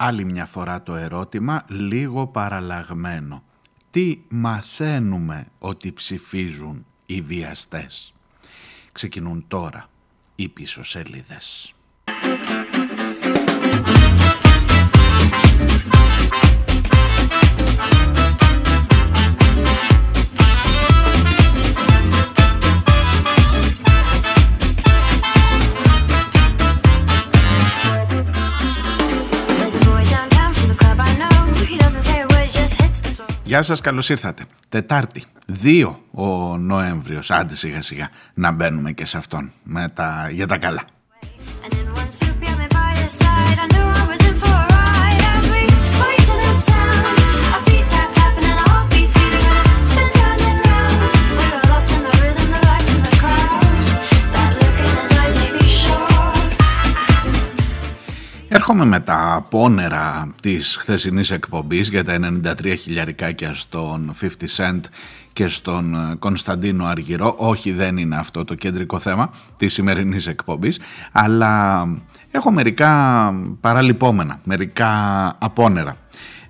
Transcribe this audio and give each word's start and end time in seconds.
Άλλη 0.00 0.24
μια 0.24 0.46
φορά 0.46 0.82
το 0.82 0.94
ερώτημα 0.94 1.64
λίγο 1.68 2.26
παραλλαγμένο. 2.26 3.42
Τι 3.90 4.18
μαθαίνουμε 4.28 5.46
ότι 5.58 5.92
ψηφίζουν 5.92 6.86
οι 7.06 7.20
βιαστές; 7.20 8.14
Ξεκινούν 8.92 9.44
τώρα 9.48 9.88
οι 10.34 10.48
πίσω 10.48 10.82
σελίδες. 10.82 11.74
Γεια 33.48 33.62
σας, 33.62 33.80
καλώς 33.80 34.08
ήρθατε. 34.08 34.44
Τετάρτη, 34.68 35.24
2 35.62 35.96
ο 36.10 36.56
Νοέμβριος, 36.56 37.30
άντε 37.30 37.54
σιγά 37.54 37.82
σιγά 37.82 38.10
να 38.34 38.50
μπαίνουμε 38.50 38.92
και 38.92 39.04
σε 39.04 39.16
αυτόν 39.16 39.52
με 39.62 39.88
τα, 39.88 40.28
για 40.32 40.46
τα 40.46 40.58
καλά. 40.58 40.82
Έρχομαι 58.50 58.84
με 58.84 59.00
τα 59.00 59.46
πόνερα 59.50 60.34
της 60.42 60.76
χθεσινής 60.76 61.30
εκπομπής 61.30 61.88
για 61.88 62.04
τα 62.04 62.18
93 62.60 62.74
χιλιαρικάκια 62.78 63.54
στον 63.54 64.14
50 64.20 64.26
Cent 64.56 64.80
και 65.32 65.48
στον 65.48 65.94
ε, 65.94 66.14
Κωνσταντίνο 66.18 66.84
Αργυρό. 66.84 67.34
Όχι 67.38 67.72
δεν 67.72 67.96
είναι 67.96 68.16
αυτό 68.16 68.44
το 68.44 68.54
κεντρικό 68.54 68.98
θέμα 68.98 69.30
της 69.56 69.72
σημερινής 69.72 70.26
εκπομπής, 70.26 70.80
αλλά 71.12 71.86
έχω 72.30 72.50
μερικά 72.50 73.32
παραλυπόμενα, 73.60 74.40
μερικά 74.44 74.92
απόνερα. 75.38 75.96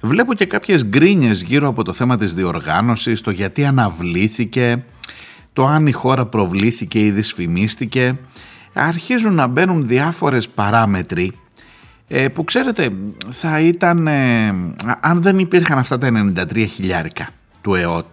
Βλέπω 0.00 0.34
και 0.34 0.46
κάποιες 0.46 0.84
γκρίνιες 0.84 1.42
γύρω 1.42 1.68
από 1.68 1.84
το 1.84 1.92
θέμα 1.92 2.16
της 2.16 2.34
διοργάνωσης, 2.34 3.20
το 3.20 3.30
γιατί 3.30 3.64
αναβλήθηκε, 3.64 4.84
το 5.52 5.66
αν 5.66 5.86
η 5.86 5.92
χώρα 5.92 6.26
προβλήθηκε 6.26 7.04
ή 7.04 7.10
δυσφημίστηκε. 7.10 8.18
Αρχίζουν 8.72 9.34
να 9.34 9.46
μπαίνουν 9.46 9.86
διάφορες 9.86 10.48
παράμετροι 10.48 11.32
ε, 12.08 12.28
που 12.28 12.44
ξέρετε 12.44 12.90
θα 13.28 13.60
ήταν, 13.60 14.06
ε, 14.06 14.48
αν 15.00 15.22
δεν 15.22 15.38
υπήρχαν 15.38 15.78
αυτά 15.78 15.98
τα 15.98 16.32
93 16.52 16.66
χιλιάρικα 16.68 17.28
του 17.60 17.74
ΕΟΤ, 17.74 18.12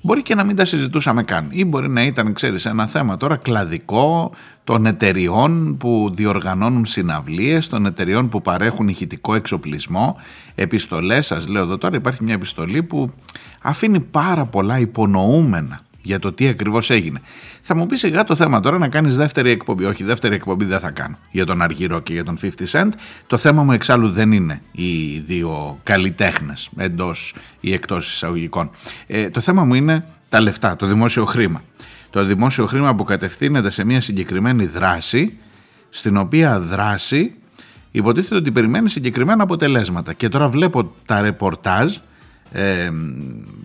μπορεί 0.00 0.22
και 0.22 0.34
να 0.34 0.44
μην 0.44 0.56
τα 0.56 0.64
συζητούσαμε 0.64 1.22
καν. 1.22 1.48
Ή 1.50 1.64
μπορεί 1.64 1.88
να 1.88 2.02
ήταν, 2.02 2.32
ξέρεις, 2.32 2.64
ένα 2.64 2.86
θέμα 2.86 3.16
τώρα 3.16 3.36
κλαδικό 3.36 4.32
των 4.64 4.86
εταιριών 4.86 5.76
που 5.76 6.10
διοργανώνουν 6.14 6.84
συναυλίες, 6.84 7.68
των 7.68 7.86
εταιριών 7.86 8.28
που 8.28 8.42
παρέχουν 8.42 8.88
ηχητικό 8.88 9.34
εξοπλισμό, 9.34 10.16
επιστολές, 10.54 11.26
σας 11.26 11.46
λέω 11.46 11.62
εδώ 11.62 11.78
τώρα 11.78 11.96
υπάρχει 11.96 12.24
μια 12.24 12.34
επιστολή 12.34 12.82
που 12.82 13.10
αφήνει 13.62 14.00
πάρα 14.00 14.44
πολλά 14.44 14.78
υπονοούμενα 14.78 15.80
για 16.06 16.18
το 16.18 16.32
τι 16.32 16.48
ακριβώς 16.48 16.90
έγινε. 16.90 17.20
Θα 17.60 17.76
μου 17.76 17.86
πεις 17.86 18.00
σιγά 18.00 18.24
το 18.24 18.34
θέμα 18.34 18.60
τώρα 18.60 18.78
να 18.78 18.88
κάνεις 18.88 19.16
δεύτερη 19.16 19.50
εκπομπή. 19.50 19.84
Όχι, 19.84 20.04
δεύτερη 20.04 20.34
εκπομπή 20.34 20.64
δεν 20.64 20.78
θα 20.78 20.90
κάνω 20.90 21.18
για 21.30 21.46
τον 21.46 21.62
Αργυρό 21.62 22.00
και 22.00 22.12
για 22.12 22.24
τον 22.24 22.38
50 22.42 22.48
Cent. 22.70 22.88
Το 23.26 23.38
θέμα 23.38 23.62
μου 23.62 23.72
εξάλλου 23.72 24.10
δεν 24.10 24.32
είναι 24.32 24.60
οι 24.72 25.18
δύο 25.18 25.78
καλλιτέχνες 25.82 26.70
εντός 26.76 27.34
ή 27.60 27.72
εκτός 27.72 28.12
εισαγωγικών. 28.12 28.70
Ε, 29.06 29.30
το 29.30 29.40
θέμα 29.40 29.64
μου 29.64 29.74
είναι 29.74 30.04
τα 30.28 30.40
λεφτά, 30.40 30.76
το 30.76 30.86
δημόσιο 30.86 31.24
χρήμα. 31.24 31.62
Το 32.10 32.24
δημόσιο 32.24 32.66
χρήμα 32.66 32.94
που 32.94 33.04
κατευθύνεται 33.04 33.70
σε 33.70 33.84
μια 33.84 34.00
συγκεκριμένη 34.00 34.66
δράση, 34.66 35.38
στην 35.90 36.16
οποία 36.16 36.60
δράση 36.60 37.34
υποτίθεται 37.90 38.34
ότι 38.34 38.52
περιμένει 38.52 38.88
συγκεκριμένα 38.88 39.42
αποτελέσματα. 39.42 40.12
Και 40.12 40.28
τώρα 40.28 40.48
βλέπω 40.48 40.92
τα 41.06 41.20
ρεπορτάζ, 41.20 41.96
ε, 42.52 42.90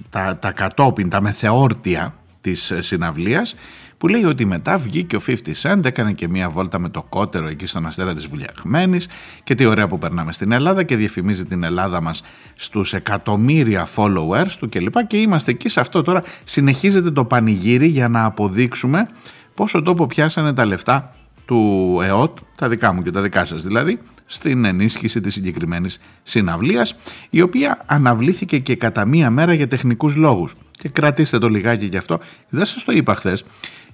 τα, 0.10 0.38
τα 0.38 0.52
κατόπιν, 0.52 1.10
τα 1.10 1.22
μεθεόρτια 1.22 2.16
της 2.42 2.72
ε, 2.72 2.82
συναυλίας 2.82 3.56
που 4.02 4.08
λέει 4.08 4.24
ότι 4.24 4.46
μετά 4.46 4.78
βγήκε 4.78 5.16
ο 5.16 5.22
50 5.28 5.34
Cent, 5.62 5.86
έκανε 5.86 6.14
και 6.14 6.28
μία 6.28 6.50
βόλτα 6.50 6.80
με 6.80 6.90
το 6.90 7.04
κότερο 7.10 7.48
εκεί 7.48 7.66
στον 7.66 7.86
αστέρα 7.86 8.14
της 8.14 8.26
Βουλιαγμένης 8.28 9.08
και 9.44 9.56
τι 9.56 9.66
ωραία 9.66 9.88
που 9.88 9.98
περνάμε 9.98 10.32
στην 10.32 10.52
Ελλάδα 10.52 10.84
και 10.84 10.96
διαφημίζει 10.96 11.46
την 11.46 11.64
Ελλάδα 11.64 12.02
μας 12.02 12.24
στους 12.56 12.94
εκατομμύρια 12.94 13.88
followers 13.96 14.52
του 14.60 14.70
κλπ. 14.70 15.08
Και 15.08 15.18
είμαστε 15.18 15.52
εκεί 15.52 15.70
σε 15.70 15.80
αυτό 15.80 16.02
τώρα 16.02 16.24
συνεχίζεται 16.44 17.12
το 17.12 17.26
πανηγύρι 17.26 17.88
για 17.88 18.08
να 18.08 18.26
αποδείξουμε 18.26 19.08
πόσο 19.54 19.82
τόπο 19.82 20.08
πιάσανε 20.08 20.54
τα 20.54 20.66
λεφτά 20.66 21.14
του 21.46 22.00
ΕΟΤ, 22.04 22.38
τα 22.56 22.70
δικά 22.70 22.94
μου 22.94 23.02
και 23.02 23.12
τα 23.12 23.22
δικά 23.22 23.46
σας 23.46 23.64
δηλαδή, 23.64 24.00
στην 24.32 24.66
ενίσχυση 24.66 25.22
της 25.22 25.34
συγκεκριμένης 25.34 26.00
συναυλίας, 26.24 26.96
η 27.30 27.42
οποία 27.42 27.84
αναβλήθηκε 27.86 28.60
και 28.60 28.76
κατά 28.76 29.06
μία 29.06 29.30
μέρα 29.30 29.54
για 29.54 29.68
τεχνικούς 29.68 30.16
λόγους. 30.16 30.56
Και 30.72 30.90
κρατήστε 30.90 31.38
το 31.38 31.50
λιγάκι 31.50 31.86
γι' 31.86 31.98
αυτό. 31.98 32.20
Δεν 32.50 32.66
σας 32.66 32.84
το 32.84 32.92
είπα 32.92 33.16
χθες, 33.16 33.44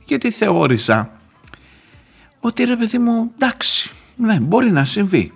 γιατί 0.05 0.31
θεώρησα 0.31 1.11
ότι 2.39 2.63
ρε 2.63 2.75
παιδί 2.75 2.97
μου, 2.97 3.31
εντάξει, 3.35 3.91
ναι, 4.15 4.39
μπορεί 4.39 4.71
να 4.71 4.85
συμβεί. 4.85 5.31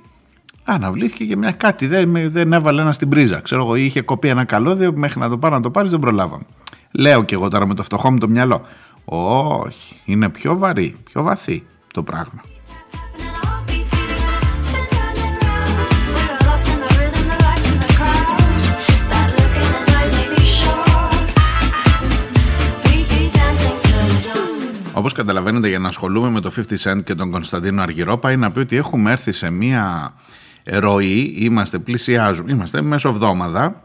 Αναβλήθηκε 0.64 1.26
και 1.26 1.38
μια 1.38 1.52
κάτι, 1.52 1.88
δεν, 1.88 2.32
δεν 2.32 2.54
έβαλε 2.54 2.82
ένα 2.82 2.92
στην 2.92 3.10
πρίζα. 3.10 3.40
Ξέρω 3.40 3.62
εγώ, 3.64 3.76
είχε 3.76 4.02
κοπεί 4.02 4.28
ένα 4.28 4.44
καλώδιο 4.44 4.94
μέχρι 4.96 5.20
να 5.20 5.30
το 5.30 5.38
πάρει 5.38 5.54
να 5.54 5.62
το 5.62 5.72
πάρεις, 5.72 5.92
δεν 5.92 6.00
προλάβαμε. 6.00 6.44
Λέω 6.92 7.24
και 7.24 7.36
εγώ 7.36 7.48
τώρα 7.48 7.68
με 7.68 7.74
το 7.74 7.84
φτωχό 7.84 8.12
μου 8.12 8.18
το 8.18 8.28
μυαλό. 8.28 8.66
Όχι, 9.06 10.00
είναι 10.06 10.30
πιο 10.30 10.58
βαρύ, 10.58 10.96
πιο 11.06 11.22
βαθύ 11.24 11.64
το 11.94 12.04
πράγμα. 12.04 12.42
Όπως 24.94 25.14
καταλαβαίνετε, 25.14 25.68
για 25.68 25.80
να 25.80 25.88
ασχολούμαι 25.88 26.30
με 26.30 26.40
το 26.40 26.52
50 26.56 26.78
Cent 26.84 27.04
και 27.04 27.16
τον 27.16 27.32
Κωνσταντίνο 27.32 27.82
Αργυρό, 27.82 28.18
πάει 28.18 28.38
να 28.38 28.52
πει 28.52 28.60
ότι 28.60 28.76
έχουμε 28.76 29.12
έρθει 29.12 29.32
σε 29.32 29.50
μία 29.50 30.14
ροή, 30.66 31.34
είμαστε, 31.38 31.80
πλησιάζουμε, 31.80 32.52
είμαστε 32.52 32.82
μεσοβδόμαδα 32.82 33.82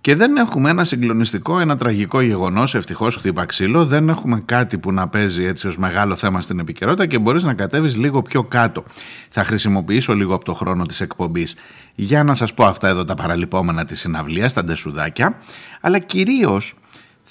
και 0.00 0.14
δεν 0.14 0.36
έχουμε 0.36 0.70
ένα 0.70 0.84
συγκλονιστικό, 0.84 1.60
ένα 1.60 1.76
τραγικό 1.76 2.20
γεγονός. 2.20 2.74
Ευτυχώς 2.74 3.16
χτύπα 3.16 3.44
ξύλο. 3.44 3.86
Δεν 3.86 4.08
έχουμε 4.08 4.42
κάτι 4.44 4.78
που 4.78 4.92
να 4.92 5.08
παίζει 5.08 5.44
έτσι 5.44 5.66
ως 5.66 5.78
μεγάλο 5.78 6.16
θέμα 6.16 6.40
στην 6.40 6.58
επικαιρότητα 6.58 7.06
και 7.06 7.18
μπορείς 7.18 7.42
να 7.42 7.54
κατέβεις 7.54 7.96
λίγο 7.96 8.22
πιο 8.22 8.44
κάτω. 8.44 8.84
Θα 9.28 9.44
χρησιμοποιήσω 9.44 10.14
λίγο 10.14 10.34
από 10.34 10.44
το 10.44 10.54
χρόνο 10.54 10.86
της 10.86 11.00
εκπομπής 11.00 11.54
για 11.94 12.24
να 12.24 12.34
σας 12.34 12.54
πω 12.54 12.64
αυτά 12.64 12.88
εδώ 12.88 13.04
τα 13.04 13.14
παραλυπόμενα 13.14 13.84
της 13.84 14.00
συναυλίας, 14.00 14.52
τα 14.52 14.64
ντεσουδάκια, 14.64 15.36
αλλά 15.80 15.98
κυρίως 15.98 16.74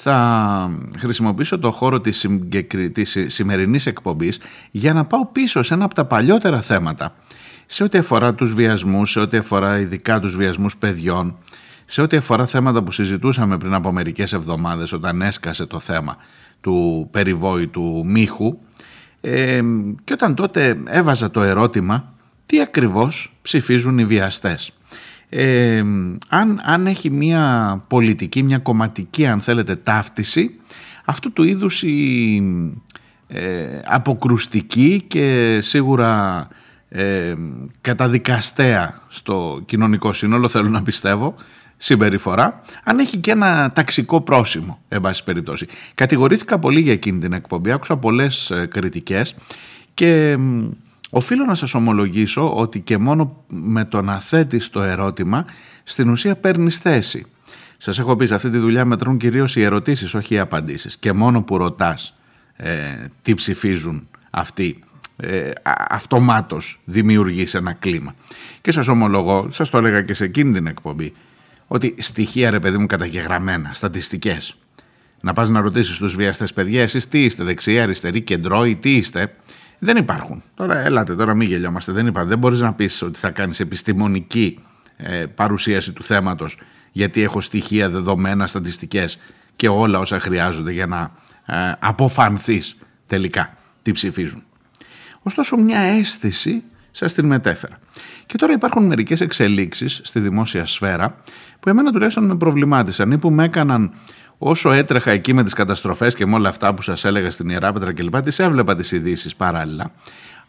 θα 0.01 0.71
χρησιμοποιήσω 0.97 1.59
το 1.59 1.71
χώρο 1.71 2.01
της, 2.01 2.27
της 2.93 3.17
σημερινής 3.27 3.85
εκπομπής 3.85 4.39
για 4.71 4.93
να 4.93 5.03
πάω 5.03 5.25
πίσω 5.25 5.61
σε 5.61 5.73
ένα 5.73 5.85
από 5.85 5.93
τα 5.93 6.05
παλιότερα 6.05 6.61
θέματα. 6.61 7.15
Σε 7.65 7.83
ό,τι 7.83 7.97
αφορά 7.97 8.33
τους 8.33 8.53
βιασμούς, 8.53 9.11
σε 9.11 9.19
ό,τι 9.19 9.37
αφορά 9.37 9.79
ειδικά 9.79 10.19
τους 10.19 10.35
βιασμούς 10.35 10.77
παιδιών, 10.77 11.37
σε 11.85 12.01
ό,τι 12.01 12.17
αφορά 12.17 12.45
θέματα 12.45 12.83
που 12.83 12.91
συζητούσαμε 12.91 13.57
πριν 13.57 13.73
από 13.73 13.91
μερικές 13.91 14.33
εβδομάδες 14.33 14.91
όταν 14.91 15.21
έσκασε 15.21 15.65
το 15.65 15.79
θέμα 15.79 16.17
του 16.61 17.07
περιβόητου 17.11 18.01
μύχου 18.05 18.57
ε, 19.21 19.61
και 20.03 20.13
όταν 20.13 20.35
τότε 20.35 20.77
έβαζα 20.85 21.31
το 21.31 21.41
ερώτημα 21.41 22.13
τι 22.45 22.61
ακριβώς 22.61 23.33
ψηφίζουν 23.41 23.97
οι 23.97 24.05
βιαστές 24.05 24.73
ε, 25.29 25.83
αν, 26.29 26.61
αν 26.63 26.87
έχει 26.87 27.11
μια 27.11 27.83
πολιτική, 27.87 28.43
μια 28.43 28.57
κομματική 28.57 29.27
αν 29.27 29.41
θέλετε 29.41 29.75
ταύτιση 29.75 30.59
αυτού 31.05 31.33
του 31.33 31.43
είδους 31.43 31.83
η 31.83 32.43
ε, 33.27 33.79
αποκρουστική 33.85 35.03
και 35.07 35.59
σίγουρα 35.61 36.47
ε, 36.89 37.33
καταδικαστέα 37.81 39.01
στο 39.07 39.61
κοινωνικό 39.65 40.13
σύνολο 40.13 40.49
θέλω 40.49 40.69
να 40.69 40.83
πιστεύω 40.83 41.35
συμπεριφορά 41.77 42.61
αν 42.83 42.99
έχει 42.99 43.17
και 43.17 43.31
ένα 43.31 43.71
ταξικό 43.71 44.21
πρόσημο 44.21 44.79
εν 44.87 45.01
πάση 45.01 45.23
περιπτώσει. 45.23 45.67
Κατηγορήθηκα 45.93 46.59
πολύ 46.59 46.79
για 46.79 46.91
εκείνη 46.91 47.19
την 47.19 47.33
εκπομπή, 47.33 47.71
άκουσα 47.71 47.97
πολλές 47.97 48.51
ε, 48.51 48.65
κριτικές 48.65 49.35
και 49.93 50.37
Οφείλω 51.09 51.45
να 51.45 51.55
σας 51.55 51.73
ομολογήσω 51.73 52.55
ότι 52.55 52.79
και 52.79 52.97
μόνο 52.97 53.43
με 53.47 53.85
το 53.85 54.01
να 54.01 54.19
θέτεις 54.19 54.69
το 54.69 54.81
ερώτημα 54.81 55.45
στην 55.83 56.09
ουσία 56.09 56.35
παίρνεις 56.35 56.77
θέση. 56.77 57.25
Σας 57.77 57.99
έχω 57.99 58.15
πει 58.15 58.25
σε 58.25 58.35
αυτή 58.35 58.49
τη 58.49 58.57
δουλειά 58.57 58.85
μετρούν 58.85 59.17
κυρίως 59.17 59.55
οι 59.55 59.61
ερωτήσεις 59.61 60.13
όχι 60.13 60.33
οι 60.33 60.39
απαντήσεις 60.39 60.97
και 60.97 61.13
μόνο 61.13 61.41
που 61.41 61.57
ρωτάς 61.57 62.17
ε, 62.55 62.71
τι 63.21 63.33
ψηφίζουν 63.33 64.07
αυτοί 64.29 64.79
ε, 65.17 65.51
αυτομάτως 65.89 66.79
δημιουργείς 66.85 67.53
ένα 67.53 67.73
κλίμα. 67.73 68.15
Και 68.61 68.71
σας 68.71 68.87
ομολογώ, 68.87 69.47
σας 69.51 69.69
το 69.69 69.77
έλεγα 69.77 70.01
και 70.01 70.13
σε 70.13 70.23
εκείνη 70.23 70.53
την 70.53 70.67
εκπομπή, 70.67 71.13
ότι 71.67 71.95
στοιχεία 71.97 72.49
ρε 72.49 72.59
παιδί 72.59 72.77
μου 72.77 72.85
καταγεγραμμένα, 72.85 73.73
στατιστικές. 73.73 74.55
Να 75.21 75.33
πας 75.33 75.49
να 75.49 75.61
ρωτήσεις 75.61 75.97
τους 75.97 76.15
βιαστές 76.15 76.53
παιδιά, 76.53 76.81
εσείς 76.81 77.07
τι 77.07 77.23
είστε, 77.23 77.43
δεξιά, 77.43 77.83
αριστερή, 77.83 78.21
κεντρώοι, 78.21 78.75
τι 78.75 78.95
είστε. 78.95 79.35
Δεν 79.79 79.97
υπάρχουν. 79.97 80.43
Τώρα 80.55 80.77
έλατε, 80.77 81.15
τώρα 81.15 81.33
μην 81.33 81.47
γελιόμαστε. 81.47 81.91
Δεν, 81.91 82.07
είπα, 82.07 82.25
δεν 82.25 82.37
μπορείς 82.37 82.59
να 82.59 82.73
πεις 82.73 83.01
ότι 83.01 83.19
θα 83.19 83.29
κάνεις 83.29 83.59
επιστημονική 83.59 84.59
ε, 84.97 85.25
παρουσίαση 85.25 85.93
του 85.93 86.03
θέματος 86.03 86.57
γιατί 86.91 87.23
έχω 87.23 87.41
στοιχεία, 87.41 87.89
δεδομένα, 87.89 88.47
στατιστικές 88.47 89.19
και 89.55 89.67
όλα 89.67 89.99
όσα 89.99 90.19
χρειάζονται 90.19 90.71
για 90.71 90.85
να 90.85 91.11
ε, 91.45 91.73
αποφανθείς 91.79 92.77
τελικά 93.05 93.57
τι 93.81 93.91
ψηφίζουν. 93.91 94.43
Ωστόσο 95.21 95.57
μια 95.57 95.79
αίσθηση 95.79 96.63
σας 96.91 97.13
την 97.13 97.25
μετέφερα. 97.25 97.79
Και 98.25 98.37
τώρα 98.37 98.53
υπάρχουν 98.53 98.85
μερικές 98.85 99.21
εξελίξεις 99.21 100.01
στη 100.03 100.19
δημόσια 100.19 100.65
σφαίρα 100.65 101.15
που 101.59 101.69
εμένα 101.69 101.91
τουλάχιστον 101.91 102.25
με 102.25 102.35
προβλημάτισαν 102.35 103.11
ή 103.11 103.17
που 103.17 103.31
με 103.31 103.43
έκαναν 103.43 103.93
όσο 104.39 104.71
έτρεχα 104.71 105.11
εκεί 105.11 105.33
με 105.33 105.43
τις 105.43 105.53
καταστροφές 105.53 106.15
και 106.15 106.25
με 106.25 106.35
όλα 106.35 106.49
αυτά 106.49 106.73
που 106.73 106.81
σας 106.81 107.05
έλεγα 107.05 107.31
στην 107.31 107.49
Ιεράπετρα 107.49 107.93
και 107.93 108.03
λοιπά, 108.03 108.21
τις 108.21 108.39
έβλεπα 108.39 108.75
τις 108.75 108.91
ειδήσεις 108.91 109.35
παράλληλα. 109.35 109.91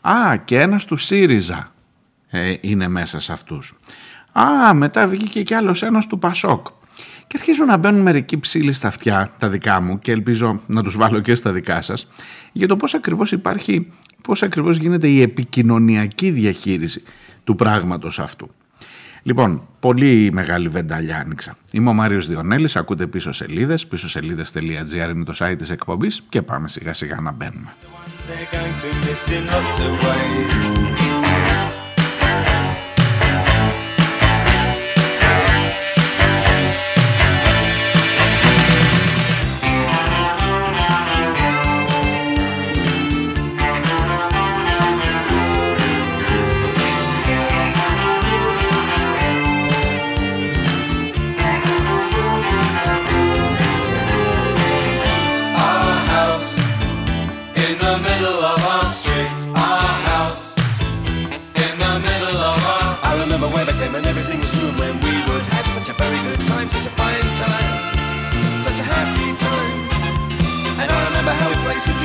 Α, 0.01 0.37
και 0.37 0.59
ένας 0.59 0.85
του 0.85 0.97
ΣΥΡΙΖΑ 0.97 1.73
ε, 2.31 2.55
είναι 2.61 2.89
μέσα 2.89 3.21
σε 3.21 3.33
αυτούς. 3.33 3.79
Α, 4.33 4.75
μετά 4.75 5.07
βγήκε 5.07 5.43
κι 5.43 5.55
άλλος 5.55 5.83
ένας 5.83 6.07
του 6.07 6.19
ΠΑΣΟΚ. 6.19 6.67
Και 7.27 7.37
αρχίζουν 7.39 7.67
να 7.67 7.77
μπαίνουν 7.77 8.01
μερικοί 8.01 8.39
ψήλοι 8.39 8.73
στα 8.73 8.89
αυτιά, 8.89 9.31
τα 9.39 9.49
δικά 9.49 9.81
μου, 9.81 9.99
και 9.99 10.13
ελπίζω 10.13 10.61
να 10.67 10.83
τους 10.83 10.97
βάλω 10.97 11.21
και 11.21 11.35
στα 11.35 11.53
δικά 11.53 11.81
σας, 11.81 12.09
για 12.53 12.69
το 12.69 12.77
πώς 12.77 12.95
ακριβώς 12.95 13.33
υπάρχει, 13.33 13.93
πώς 14.23 14.43
ακριβώς 14.43 14.77
γίνεται 14.77 15.09
η 15.09 15.23
επικοινωνιακή 15.23 16.31
διαχείριση 16.31 17.03
του 17.45 17.55
πράγματος 17.55 18.19
αυτού. 18.19 18.51
Λοιπόν, 19.23 19.63
πολύ 19.81 20.31
μεγάλη 20.33 20.69
βενταλιά 20.69 21.19
άνοιξα. 21.19 21.57
Είμαι 21.73 21.89
ο 21.89 21.93
Μάριος 21.93 22.27
Διονέλης, 22.27 22.77
ακούτε 22.77 23.07
πίσω 23.07 23.33
σελίδες, 23.33 23.87
πίσω 23.87 24.09
σελίδες.gr 24.09 25.11
είναι 25.11 25.25
το 25.25 25.33
site 25.39 25.55
της 25.59 25.71
εκπομπής 25.71 26.23
και 26.29 26.43
πάμε 26.43 26.69
σιγά 26.69 26.93
σιγά 26.93 27.21
να 27.21 27.33
μπαίνουμε. 27.33 27.73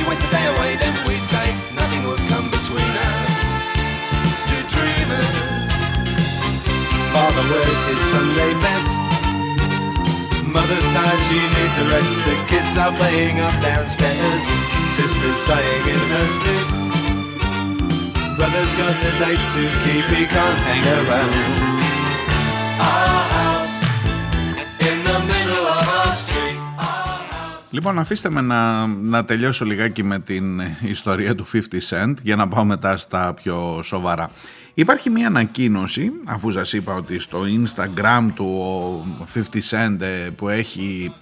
Waste 0.04 0.26
day 0.30 0.46
away, 0.52 0.76
then 0.76 0.92
we'd 1.06 1.24
say 1.24 1.48
nothing 1.72 2.02
would 2.04 2.20
come 2.28 2.50
between 2.50 2.92
us. 3.08 3.32
Two 4.48 4.62
dreamers. 4.68 5.32
Father 7.14 7.44
wears 7.48 7.80
his 7.88 8.02
Sunday 8.12 8.52
best. 8.60 9.00
Mother's 10.44 10.88
tired, 10.92 11.22
she 11.28 11.38
needs 11.56 11.76
a 11.78 11.84
rest. 11.88 12.16
The 12.28 12.36
kids 12.50 12.76
are 12.76 12.92
playing 12.96 13.40
up 13.40 13.56
downstairs. 13.62 14.44
Sister's 14.90 15.38
sighing 15.38 15.84
in 15.88 16.02
her 16.14 16.26
sleep. 16.38 16.68
Brother's 18.36 18.74
got 18.76 18.96
a 19.08 19.12
date 19.22 19.44
to 19.54 19.62
keep, 19.84 20.06
he 20.12 20.26
can't 20.26 20.58
hang 20.68 20.84
around. 21.06 21.76
Λοιπόν, 27.76 27.98
αφήστε 27.98 28.30
με 28.30 28.40
να, 28.40 28.86
να 28.86 29.24
τελειώσω 29.24 29.64
λιγάκι 29.64 30.02
με 30.02 30.18
την 30.18 30.60
ιστορία 30.80 31.34
του 31.34 31.46
50 31.52 31.58
Cent 31.90 32.12
για 32.22 32.36
να 32.36 32.48
πάω 32.48 32.64
μετά 32.64 32.96
στα 32.96 33.34
πιο 33.34 33.80
σοβαρά. 33.82 34.30
Υπάρχει 34.74 35.10
μια 35.10 35.26
ανακοίνωση, 35.26 36.10
αφού 36.26 36.50
σας 36.50 36.72
είπα 36.72 36.94
ότι 36.94 37.18
στο 37.18 37.38
Instagram 37.40 38.28
του 38.34 39.26
50 39.34 39.40
Cent 39.70 40.00
ε, 40.00 40.30
που 40.36 40.48
έχει, 40.48 41.14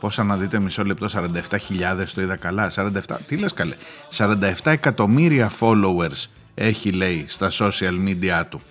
πόσα 0.00 0.24
να 0.24 0.36
δείτε 0.36 0.58
μισό 0.58 0.84
λεπτό, 0.84 1.06
47.000 1.12 2.06
το 2.14 2.20
είδα 2.20 2.36
καλά, 2.36 2.70
47, 2.74 2.90
τι 3.26 3.36
λες 3.36 3.52
καλέ, 3.52 3.74
47 4.16 4.52
εκατομμύρια 4.64 5.50
followers 5.60 6.26
έχει 6.54 6.90
λέει 6.90 7.24
στα 7.28 7.50
social 7.50 8.08
media 8.08 8.42
του. 8.48 8.62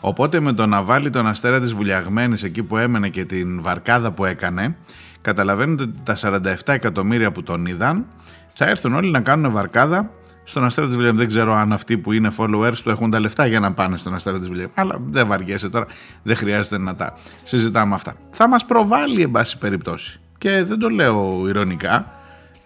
Οπότε 0.00 0.40
με 0.40 0.52
το 0.52 0.66
να 0.66 0.82
βάλει 0.82 1.10
τον 1.10 1.26
αστέρα 1.26 1.60
της 1.60 1.72
βουλιαγμένης 1.72 2.42
εκεί 2.42 2.62
που 2.62 2.76
έμενε 2.76 3.08
και 3.08 3.24
την 3.24 3.62
βαρκάδα 3.62 4.12
που 4.12 4.24
έκανε, 4.24 4.76
καταλαβαίνετε 5.20 5.82
ότι 5.82 5.94
τα 6.04 6.16
47 6.20 6.54
εκατομμύρια 6.64 7.32
που 7.32 7.42
τον 7.42 7.66
είδαν 7.66 8.06
θα 8.52 8.64
έρθουν 8.64 8.94
όλοι 8.94 9.10
να 9.10 9.20
κάνουν 9.20 9.52
βαρκάδα 9.52 10.10
στον 10.44 10.64
Αστέρα 10.64 10.86
της 10.86 10.96
Βουλιαμ. 10.96 11.16
Δεν 11.16 11.26
ξέρω 11.26 11.54
αν 11.54 11.72
αυτοί 11.72 11.98
που 11.98 12.12
είναι 12.12 12.30
followers 12.36 12.76
του 12.82 12.90
έχουν 12.90 13.10
τα 13.10 13.20
λεφτά 13.20 13.46
για 13.46 13.60
να 13.60 13.72
πάνε 13.72 13.96
στον 13.96 14.14
Αστέρα 14.14 14.38
της 14.38 14.48
Βουλιαμ. 14.48 14.70
Αλλά 14.74 14.98
δεν 15.06 15.26
βαριέσαι 15.26 15.68
τώρα, 15.68 15.86
δεν 16.22 16.36
χρειάζεται 16.36 16.78
να 16.78 16.94
τα 16.94 17.14
συζητάμε 17.42 17.94
αυτά. 17.94 18.14
Θα 18.30 18.48
μας 18.48 18.64
προβάλλει, 18.64 19.22
εν 19.22 19.30
πάση 19.30 19.58
περιπτώσει. 19.58 20.20
Και 20.38 20.64
δεν 20.64 20.78
το 20.78 20.88
λέω 20.88 21.48
ειρωνικά. 21.48 22.12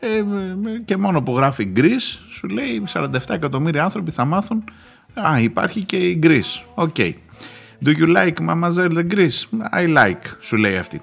Ε, 0.00 0.24
και 0.84 0.96
μόνο 0.96 1.22
που 1.22 1.36
γράφει 1.36 1.72
Greece, 1.76 2.18
σου 2.30 2.48
λέει 2.48 2.82
47 2.92 3.08
εκατομμύρια 3.28 3.84
άνθρωποι 3.84 4.10
θα 4.10 4.24
μάθουν. 4.24 4.64
Α, 5.14 5.38
υπάρχει 5.40 5.82
και 5.82 5.96
η 5.96 6.20
Greece. 6.22 6.64
OK. 6.74 6.94
Okay. 6.98 7.12
Do 7.84 7.88
you 7.88 8.06
like 8.16 8.34
Mademoiselle 8.40 8.94
the 8.98 9.14
Greece? 9.14 9.38
I 9.72 9.96
like, 9.96 10.22
σου 10.40 10.56
λέει 10.56 10.76
αυτή. 10.76 11.00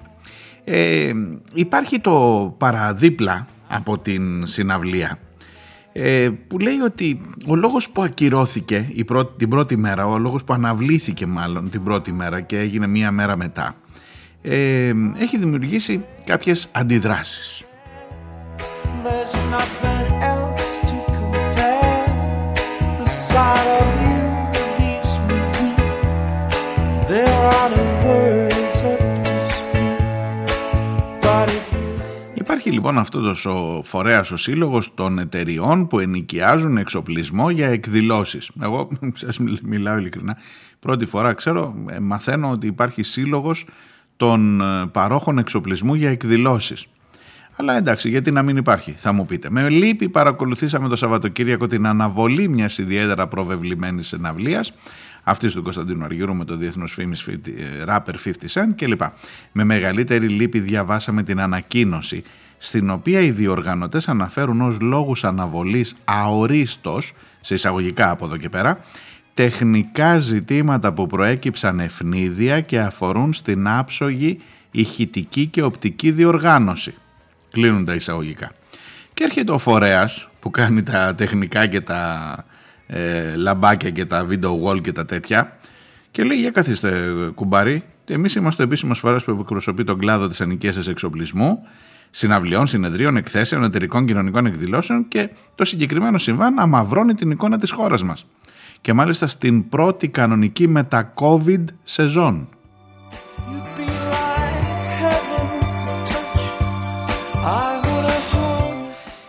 Ε, 0.64 1.12
υπάρχει 1.54 2.00
το 2.00 2.54
παραδίπλα 2.58 3.46
από 3.68 3.98
την 3.98 4.46
συναυλία 4.46 5.18
ε, 5.92 6.30
που 6.46 6.58
λέει 6.58 6.78
ότι 6.78 7.20
ο 7.46 7.56
λόγος 7.56 7.90
που 7.90 8.02
ακυρώθηκε 8.02 8.88
η 8.92 9.04
πρώτη, 9.04 9.32
την 9.36 9.48
πρώτη 9.48 9.76
μέρα, 9.76 10.06
ο 10.06 10.18
λόγος 10.18 10.44
που 10.44 10.52
αναβλήθηκε 10.52 11.26
μάλλον 11.26 11.70
την 11.70 11.82
πρώτη 11.82 12.12
μέρα 12.12 12.40
και 12.40 12.58
έγινε 12.58 12.86
μία 12.86 13.10
μέρα 13.10 13.36
μετά 13.36 13.76
ε, 14.42 14.92
έχει 15.18 15.38
δημιουργήσει 15.38 16.04
κάποιες 16.24 16.68
αντιδράσεις. 16.72 17.64
Υπάρχει 32.62 32.80
λοιπόν 32.80 32.98
αυτός 32.98 33.46
ο 33.46 33.82
φορέας 33.84 34.30
ο 34.30 34.36
σύλλογος 34.36 34.94
των 34.94 35.18
εταιριών 35.18 35.86
που 35.86 35.98
ενοικιάζουν 35.98 36.76
εξοπλισμό 36.76 37.50
για 37.50 37.68
εκδηλώσεις. 37.68 38.50
Εγώ 38.62 38.88
σας 39.14 39.38
μιλάω 39.62 39.96
ειλικρινά, 39.96 40.36
πρώτη 40.78 41.06
φορά 41.06 41.32
ξέρω, 41.32 41.74
ε, 41.90 41.98
μαθαίνω 41.98 42.50
ότι 42.50 42.66
υπάρχει 42.66 43.02
σύλλογος 43.02 43.66
των 44.16 44.60
ε, 44.60 44.86
παρόχων 44.86 45.38
εξοπλισμού 45.38 45.94
για 45.94 46.10
εκδηλώσεις. 46.10 46.86
Αλλά 47.56 47.76
εντάξει, 47.76 48.08
γιατί 48.08 48.30
να 48.30 48.42
μην 48.42 48.56
υπάρχει, 48.56 48.94
θα 48.96 49.12
μου 49.12 49.26
πείτε. 49.26 49.50
Με 49.50 49.68
λύπη 49.68 50.08
παρακολουθήσαμε 50.08 50.88
το 50.88 50.96
Σαββατοκύριακο 50.96 51.66
την 51.66 51.86
αναβολή 51.86 52.48
μιας 52.48 52.78
ιδιαίτερα 52.78 53.28
προβεβλημένης 53.28 54.06
συναυλίας 54.06 54.72
αυτής 55.22 55.52
του 55.52 55.62
Κωνσταντίνου 55.62 56.04
Αργύρου 56.04 56.34
με 56.34 56.44
το 56.44 56.56
διεθνώ 56.56 56.86
φήμης 56.86 57.28
rapper 57.86 58.14
50 58.24 58.30
Cent 58.52 58.74
κλπ. 58.76 59.00
Με 59.52 59.64
μεγαλύτερη 59.64 60.28
λύπη 60.28 60.60
διαβάσαμε 60.60 61.22
την 61.22 61.40
ανακοίνωση 61.40 62.22
στην 62.64 62.90
οποία 62.90 63.20
οι 63.20 63.30
διοργανωτές 63.30 64.08
αναφέρουν 64.08 64.60
ως 64.60 64.80
λόγους 64.80 65.24
αναβολής 65.24 65.94
αορίστος, 66.04 67.12
σε 67.40 67.54
εισαγωγικά 67.54 68.10
από 68.10 68.24
εδώ 68.24 68.36
και 68.36 68.48
πέρα, 68.48 68.78
τεχνικά 69.34 70.18
ζητήματα 70.18 70.92
που 70.92 71.06
προέκυψαν 71.06 71.80
ευνίδια 71.80 72.60
και 72.60 72.80
αφορούν 72.80 73.32
στην 73.32 73.68
άψογη 73.68 74.40
ηχητική 74.70 75.46
και 75.46 75.62
οπτική 75.62 76.10
διοργάνωση. 76.10 76.94
Κλείνουν 77.50 77.84
τα 77.84 77.94
εισαγωγικά. 77.94 78.52
Και 79.14 79.24
έρχεται 79.24 79.52
ο 79.52 79.58
φορέας 79.58 80.28
που 80.40 80.50
κάνει 80.50 80.82
τα 80.82 81.14
τεχνικά 81.14 81.66
και 81.66 81.80
τα 81.80 82.34
ε, 82.86 83.34
λαμπάκια 83.36 83.90
και 83.90 84.04
τα 84.04 84.26
video 84.30 84.62
wall 84.64 84.80
και 84.80 84.92
τα 84.92 85.04
τέτοια 85.04 85.56
και 86.10 86.22
λέει 86.22 86.38
για 86.38 86.50
καθίστε 86.50 87.14
κουμπάρι 87.34 87.82
εμείς 88.08 88.34
είμαστε 88.34 88.62
ο 88.62 88.64
επίσημος 88.64 88.98
φορέας 88.98 89.24
που 89.24 89.36
εκπροσωπεί 89.40 89.84
τον 89.84 89.98
κλάδο 89.98 90.28
της 90.28 90.40
ανοικίας 90.40 90.88
εξοπλισμού 90.88 91.66
συναυλιών, 92.14 92.66
συνεδρίων, 92.66 93.16
εκθέσεων, 93.16 93.64
εταιρικών 93.64 94.06
κοινωνικών 94.06 94.46
εκδηλώσεων 94.46 95.08
και 95.08 95.30
το 95.54 95.64
συγκεκριμένο 95.64 96.18
συμβάν 96.18 96.58
αμαυρώνει 96.58 97.14
την 97.14 97.30
εικόνα 97.30 97.58
της 97.58 97.70
χώρας 97.70 98.02
μας. 98.02 98.26
Και 98.80 98.92
μάλιστα 98.92 99.26
στην 99.26 99.68
πρώτη 99.68 100.08
κανονική 100.08 100.68
μετα-COVID 100.68 101.64
σεζόν. 101.82 102.48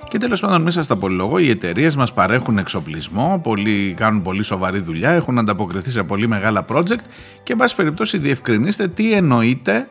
Και 0.08 0.20
τέλος 0.20 0.40
πάντων, 0.40 0.62
μέσα 0.62 0.84
στα 0.84 0.98
πολυλογώ, 0.98 1.38
οι 1.38 1.50
εταιρείες 1.50 1.96
μας 1.96 2.14
παρέχουν 2.14 2.58
εξοπλισμό, 2.58 3.40
πολύ, 3.44 3.94
κάνουν 3.98 4.22
πολύ 4.22 4.44
σοβαρή 4.44 4.80
δουλειά, 4.80 5.12
έχουν 5.12 5.40
ανταποκριθεί 5.40 5.92
σε 5.92 6.04
πολύ 6.04 6.28
μεγάλα 6.28 6.66
project 6.70 7.04
και, 7.44 7.52
εν 7.52 7.58
πάση 7.58 7.76
περιπτώσει, 7.76 8.18
διευκρινίστε 8.18 8.88
τι 8.88 9.14
εννοείται 9.14 9.88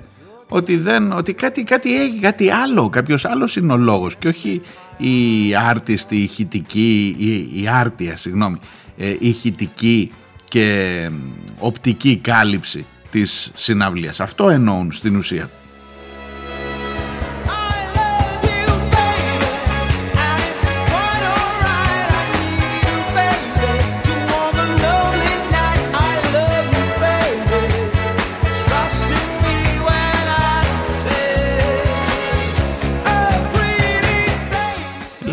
ότι, 0.52 0.76
δεν, 0.76 1.12
ότι 1.12 1.34
κάτι, 1.34 1.62
κάτι 1.62 2.02
έχει, 2.02 2.18
κάτι 2.18 2.50
άλλο, 2.50 2.88
κάποιος 2.88 3.24
άλλος 3.24 3.56
είναι 3.56 3.72
ο 3.72 3.76
λόγος 3.76 4.16
και 4.16 4.28
όχι 4.28 4.60
η 4.96 5.54
άρτιστη, 5.54 6.16
η 6.16 6.22
ηχητική, 6.22 7.16
η, 7.18 7.62
η 7.62 7.68
άρτια, 7.68 8.16
συγγνώμη, 8.16 8.58
ε, 8.96 9.16
ηχητική 9.18 10.10
και 10.48 11.10
οπτική 11.58 12.16
κάλυψη 12.16 12.86
της 13.10 13.50
συναυλίας. 13.54 14.20
Αυτό 14.20 14.48
εννοούν 14.48 14.92
στην 14.92 15.16
ουσία. 15.16 15.50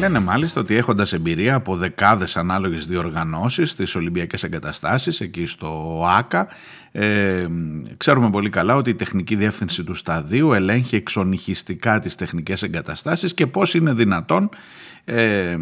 Λένε 0.09 0.25
μάλιστα 0.25 0.61
ότι 0.61 0.75
έχοντας 0.75 1.13
εμπειρία 1.13 1.55
από 1.55 1.75
δεκάδες 1.75 2.37
ανάλογες 2.37 2.85
διοργανώσεις 2.85 3.69
στις 3.69 3.95
Ολυμπιακές 3.95 4.43
Εγκαταστάσεις 4.43 5.21
εκεί 5.21 5.45
στο 5.45 6.03
ΆΚΑ 6.17 6.47
ε, 6.91 7.47
ξέρουμε 7.97 8.29
πολύ 8.29 8.49
καλά 8.49 8.75
ότι 8.75 8.89
η 8.89 8.95
τεχνική 8.95 9.35
διεύθυνση 9.35 9.83
του 9.83 9.93
σταδίου 9.93 10.53
ελέγχει 10.53 10.95
εξονυχιστικά 10.95 11.99
τις 11.99 12.15
τεχνικές 12.15 12.63
εγκαταστάσεις 12.63 13.33
και 13.33 13.47
πώς 13.47 13.73
είναι 13.73 13.93
δυνατόν 13.93 14.49
ε, 15.05 15.55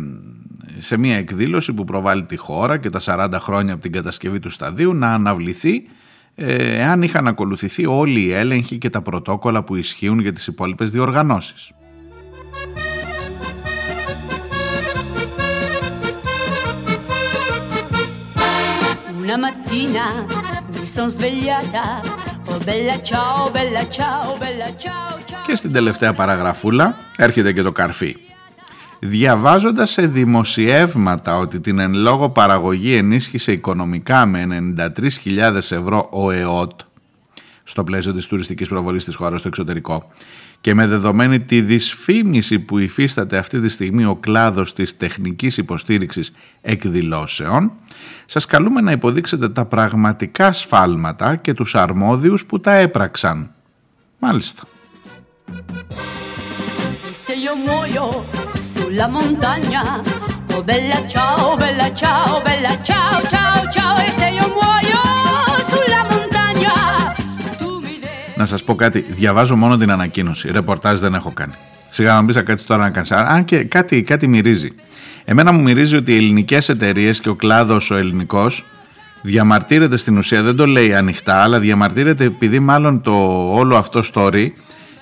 σε 0.77 0.97
μια 0.97 1.17
εκδήλωση 1.17 1.73
που 1.73 1.83
προβάλλει 1.83 2.23
τη 2.23 2.35
χώρα 2.35 2.77
και 2.77 2.89
τα 2.89 2.99
40 3.03 3.37
χρόνια 3.39 3.73
από 3.73 3.81
την 3.81 3.91
κατασκευή 3.91 4.39
του 4.39 4.49
σταδίου 4.49 4.93
να 4.93 5.13
αναβληθεί 5.13 5.83
ε, 6.35 6.77
εάν 6.77 7.01
είχαν 7.01 7.27
ακολουθηθεί 7.27 7.87
όλοι 7.87 8.21
οι 8.21 8.31
έλεγχοι 8.31 8.77
και 8.77 8.89
τα 8.89 9.01
πρωτόκολλα 9.01 9.63
που 9.63 9.75
ισχύουν 9.75 10.19
για 10.19 10.33
τις 10.33 10.47
υπόλοιπες 10.47 10.89
διοργανώσεις. 10.89 11.71
Una 19.27 19.37
mattina 19.37 20.25
mi 20.79 20.85
sono 20.85 21.09
svegliata 21.09 22.01
Oh 22.45 22.59
bella 22.63 23.01
ciao, 23.01 23.51
bella 23.51 23.83
ciao, 23.89 24.37
bella 24.37 24.69
ciao, 24.77 25.19
ciao. 25.25 25.41
Και 25.45 25.55
στην 25.55 25.71
τελευταία 25.71 26.13
παραγραφούλα 26.13 26.97
έρχεται 27.17 27.53
και 27.53 27.61
το 27.61 27.71
καρφί. 27.71 28.15
Διαβάζοντας 28.99 29.89
σε 29.89 30.07
δημοσιεύματα 30.07 31.37
ότι 31.37 31.59
την 31.59 31.79
εν 31.79 31.93
λόγω 31.93 32.29
παραγωγή 32.29 32.95
ενίσχυσε 32.95 33.51
οικονομικά 33.51 34.25
με 34.25 34.73
93.000 34.77 35.55
ευρώ 35.55 36.09
ο 36.11 36.31
ΕΟΤ 36.31 36.79
στο 37.63 37.83
πλαίσιο 37.83 38.13
της 38.13 38.27
τουριστικής 38.27 38.67
προβολής 38.67 39.05
της 39.05 39.15
χώρας 39.15 39.39
στο 39.39 39.47
εξωτερικό 39.47 40.07
και 40.61 40.73
με 40.73 40.87
δεδομένη 40.87 41.39
τη 41.39 41.61
δυσφήμιση 41.61 42.59
που 42.59 42.77
υφίσταται 42.77 43.37
αυτή 43.37 43.59
τη 43.59 43.69
στιγμή 43.69 44.05
ο 44.05 44.15
κλάδος 44.15 44.73
της 44.73 44.97
τεχνικής 44.97 45.57
υποστήριξης 45.57 46.31
εκδηλώσεων, 46.61 47.71
σας 48.25 48.45
καλούμε 48.45 48.81
να 48.81 48.91
υποδείξετε 48.91 49.49
τα 49.49 49.65
πραγματικά 49.65 50.53
σφάλματα 50.53 51.35
και 51.35 51.53
τους 51.53 51.75
αρμόδιους 51.75 52.45
που 52.45 52.59
τα 52.59 52.73
έπραξαν. 52.73 53.51
Μάλιστα. 54.19 54.63
Να 68.37 68.45
σας 68.45 68.63
πω 68.63 68.75
κάτι, 68.75 69.05
διαβάζω 69.09 69.55
μόνο 69.55 69.77
την 69.77 69.91
ανακοίνωση, 69.91 70.51
ρεπορτάζ 70.51 70.99
δεν 70.99 71.13
έχω 71.13 71.31
κάνει. 71.31 71.53
Σιγά 71.89 72.13
να 72.13 72.21
μπει 72.21 72.33
κάτι 72.43 72.63
τώρα 72.63 72.83
να 72.83 72.89
κάνεις. 72.89 73.11
Αν 73.11 73.45
και 73.45 73.63
κάτι, 73.63 74.03
κάτι 74.03 74.27
μυρίζει. 74.27 74.71
Εμένα 75.25 75.51
μου 75.51 75.61
μυρίζει 75.61 75.95
ότι 75.95 76.13
οι 76.13 76.15
ελληνικές 76.15 76.69
εταιρείες 76.69 77.19
και 77.19 77.29
ο 77.29 77.35
κλάδος 77.35 77.91
ο 77.91 77.95
ελληνικός 77.95 78.65
διαμαρτύρεται 79.21 79.97
στην 79.97 80.17
ουσία, 80.17 80.43
δεν 80.43 80.55
το 80.55 80.67
λέει 80.67 80.93
ανοιχτά, 80.93 81.43
αλλά 81.43 81.59
διαμαρτύρεται 81.59 82.23
επειδή 82.23 82.59
μάλλον 82.59 83.01
το 83.01 83.13
όλο 83.53 83.75
αυτό 83.75 84.01
story 84.13 84.47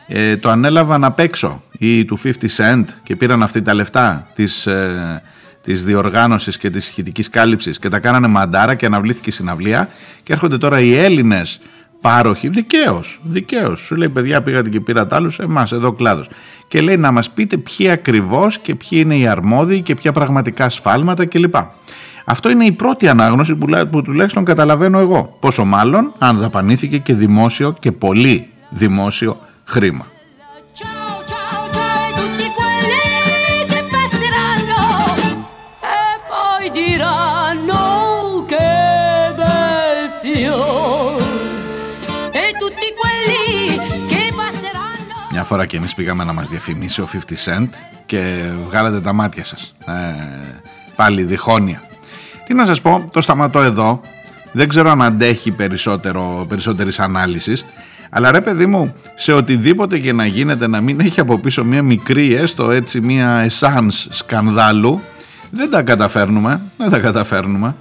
ε, 0.08 0.38
το 0.38 0.50
ανέλαβαν 0.50 1.04
απ' 1.04 1.20
έξω 1.20 1.64
ή 1.72 2.06
του 2.06 2.20
50 2.24 2.30
Cent 2.58 2.84
και 3.04 3.16
πήραν 3.16 3.44
αυτή 3.44 3.62
τα 3.62 3.74
λεφτά 3.74 4.28
της, 4.36 4.68
ε, 4.68 5.22
της 5.62 5.84
διοργάνωσης 5.84 6.58
και 6.58 6.70
της 6.70 6.90
ηχητικής 6.90 7.30
κάλυψης 7.30 7.80
και 7.80 7.90
τα 7.90 8.00
κάνανε 8.00 8.28
μαντάρα 8.28 8.76
και 8.76 8.86
αναβλήθηκε 8.86 9.30
η 9.30 9.34
συναυλία 9.34 9.90
και 10.24 10.34
έρχονται 10.34 10.58
τώρα 10.58 10.80
οι 10.80 10.96
Έλληνες 10.96 11.60
πάροχοι, 12.06 12.50
δικαίως. 12.50 13.20
Δικαίως. 13.24 13.80
Σου 13.80 13.96
λέει, 13.96 14.10
παιδιά, 14.10 14.42
πήγατε 14.42 14.70
και 14.70 14.80
πήρατε 14.80 15.16
άλλους, 15.16 15.40
εμάς 15.40 15.72
εδώ 15.72 15.92
κλάδος. 15.92 16.28
Και 16.68 16.82
λέει 16.82 16.98
να 16.98 17.12
μας 17.12 17.30
πείτε 17.30 17.58
ποιοι 17.58 17.90
ακριβώς 17.90 18.60
και 18.60 18.76
ποιοι 18.76 19.00
είναι 19.04 19.18
οι 19.18 19.28
αρμόδιοι 19.28 19.82
και 19.82 19.96
ποια 19.96 20.12
πραγματικά 20.12 20.70
σφάλματα 20.70 21.26
κλπ. 21.26 21.56
Αυτό 22.26 22.50
είναι 22.50 22.66
η 22.66 22.72
πρώτη 22.72 23.08
ανάγνωση 23.08 23.56
που, 23.56 23.68
που 23.92 24.02
τουλάχιστον 24.02 24.46
καταλαβαίνω 24.46 25.00
εγώ. 25.00 25.38
Πόσο 25.40 25.66
μάλλον 25.66 26.14
αν 26.18 26.38
δαπανήθηκε 26.38 26.98
και 26.98 27.14
δημόσιο 27.14 27.76
και 27.80 27.92
πολύ 27.92 28.48
δημόσιο 28.70 29.40
χρήμα. 29.66 30.06
Φορά 45.46 45.66
και 45.66 45.78
εμείς 45.78 45.94
πήγαμε 45.94 46.24
να 46.24 46.34
μας 46.34 46.48
διαφημίσει 46.48 47.02
ο 47.02 47.08
50 47.14 47.18
Cent 47.18 47.68
και 48.06 48.44
βγάλατε 48.66 49.02
τα 49.02 49.14
μάτια 49.14 49.46
σας. 49.46 49.74
Ε, 49.88 49.94
πάλι 50.96 51.24
διχόνοια. 51.24 51.82
Τι 52.46 52.54
να 52.54 52.66
σας 52.66 52.82
πω, 52.82 53.10
το 53.14 53.22
σταματώ 53.22 53.62
εδώ. 53.62 54.02
Δεν 54.52 54.68
ξέρω 54.68 54.90
αν 54.90 55.02
αντέχει 55.02 55.52
περισσότερο, 55.52 56.46
περισσότερης 56.50 57.00
ανάλυσης. 57.00 57.66
Αλλά 58.10 58.32
ρε 58.32 58.42
παιδί 58.42 58.66
μου, 58.66 58.94
σε 59.16 59.34
οτιδήποτε 59.34 60.00
και 60.00 60.14
να 60.14 60.26
γίνεται 60.26 60.68
να 60.68 60.82
μην 60.82 61.00
έχει 61.00 61.20
από 61.20 61.40
πίσω 61.40 61.64
μια 61.64 61.82
μικρή 61.84 62.34
έστω 62.34 62.72
έτσι 62.72 63.02
μια 63.02 63.48
essence 63.50 64.08
σκανδάλου, 64.10 65.02
δεν 65.50 65.70
τα 65.70 65.82
καταφέρνουμε, 65.82 66.62
δεν 66.78 66.90
τα 66.90 67.00
καταφέρνουμε. 67.00 67.76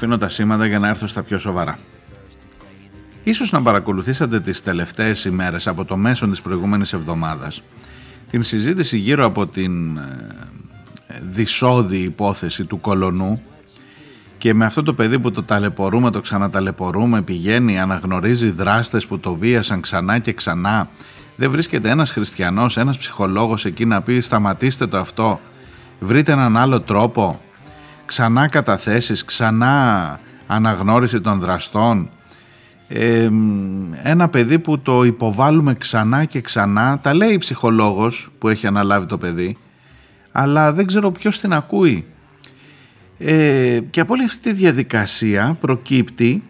Αφήνω 0.00 0.16
τα 0.16 0.28
σήματα 0.28 0.66
για 0.66 0.78
να 0.78 0.88
έρθω 0.88 1.06
στα 1.06 1.22
πιο 1.22 1.38
σοβαρά. 1.38 1.78
Ίσως 3.22 3.52
να 3.52 3.62
παρακολουθήσατε 3.62 4.40
τις 4.40 4.62
τελευταίες 4.62 5.24
ημέρες 5.24 5.66
από 5.66 5.84
το 5.84 5.96
μέσο 5.96 6.28
της 6.28 6.42
προηγούμενης 6.42 6.92
εβδομάδας 6.92 7.62
την 8.30 8.42
συζήτηση 8.42 8.98
γύρω 8.98 9.24
από 9.24 9.46
την 9.46 9.96
ε, 9.96 10.02
δυσόδη 11.30 11.96
υπόθεση 11.96 12.64
του 12.64 12.80
κολονού 12.80 13.42
και 14.38 14.54
με 14.54 14.64
αυτό 14.64 14.82
το 14.82 14.94
παιδί 14.94 15.18
που 15.18 15.30
το 15.30 15.42
ταλαιπωρούμε, 15.42 16.10
το 16.10 16.20
ξαναταλαιπωρούμε, 16.20 17.22
πηγαίνει, 17.22 17.80
αναγνωρίζει 17.80 18.50
δράστες 18.50 19.06
που 19.06 19.18
το 19.18 19.34
βίασαν 19.34 19.80
ξανά 19.80 20.18
και 20.18 20.32
ξανά. 20.32 20.88
Δεν 21.36 21.50
βρίσκεται 21.50 21.88
ένας 21.88 22.10
χριστιανός, 22.10 22.76
ένας 22.76 22.98
ψυχολόγος 22.98 23.64
εκεί 23.64 23.84
να 23.84 24.02
πει 24.02 24.20
σταματήστε 24.20 24.86
το 24.86 24.98
αυτό, 24.98 25.40
βρείτε 25.98 26.32
έναν 26.32 26.56
άλλο 26.56 26.80
τρόπο 26.80 27.40
ξανά 28.10 28.48
καταθέσεις, 28.48 29.24
ξανά 29.24 30.20
αναγνώριση 30.46 31.20
των 31.20 31.38
δραστών, 31.38 32.10
ένα 34.02 34.28
παιδί 34.28 34.58
που 34.58 34.78
το 34.78 35.02
υποβάλλουμε 35.02 35.74
ξανά 35.74 36.24
και 36.24 36.40
ξανά, 36.40 36.98
τα 37.02 37.14
λέει 37.14 37.32
η 37.32 37.38
ψυχολόγος 37.38 38.30
που 38.38 38.48
έχει 38.48 38.66
αναλάβει 38.66 39.06
το 39.06 39.18
παιδί, 39.18 39.56
αλλά 40.32 40.72
δεν 40.72 40.86
ξέρω 40.86 41.10
ποιος 41.10 41.38
την 41.38 41.52
ακούει. 41.52 42.06
Ε, 43.18 43.80
και 43.90 44.00
από 44.00 44.12
όλη 44.12 44.24
αυτή 44.24 44.40
τη 44.40 44.52
διαδικασία 44.52 45.56
προκύπτει 45.60 46.42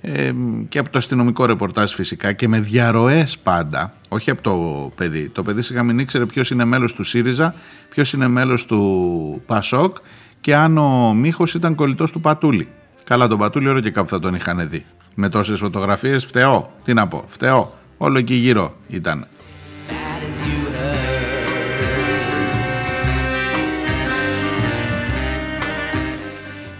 ε, 0.00 0.32
και 0.68 0.78
από 0.78 0.90
το 0.90 0.98
αστυνομικό 0.98 1.46
ρεπορτάζ 1.46 1.92
φυσικά 1.92 2.32
και 2.32 2.48
με 2.48 2.60
διαρροές 2.60 3.38
πάντα, 3.38 3.94
όχι 4.08 4.30
από 4.30 4.42
το 4.42 4.92
παιδί. 4.96 5.28
Το 5.28 5.42
παιδί 5.42 5.62
σιγά 5.62 5.82
μην 5.82 5.98
ήξερε 5.98 6.26
ποιος 6.26 6.50
είναι 6.50 6.64
μέλος 6.64 6.92
του 6.92 7.04
ΣΥΡΙΖΑ, 7.04 7.54
ποιος 7.90 8.12
είναι 8.12 8.28
μέλος 8.28 8.66
του 8.66 9.42
ΠΑΣΟΚ 9.46 9.96
και 10.44 10.56
αν 10.56 10.78
ο 10.78 11.14
Μίχος 11.14 11.54
ήταν 11.54 11.74
κολλητός 11.74 12.12
του 12.12 12.20
Πατούλη. 12.20 12.68
Καλά 13.04 13.28
τον 13.28 13.38
Πατούλη 13.38 13.68
όλο 13.68 13.80
και 13.80 13.90
κάπου 13.90 14.08
θα 14.08 14.18
τον 14.18 14.34
είχαν 14.34 14.68
δει. 14.68 14.84
Με 15.14 15.28
τόσες 15.28 15.58
φωτογραφίες 15.58 16.24
φταίω, 16.24 16.72
τι 16.84 16.94
να 16.94 17.08
πω, 17.08 17.24
φταίω, 17.26 17.74
όλο 17.96 18.18
εκεί 18.18 18.34
γύρω 18.34 18.74
ήταν. 18.88 19.26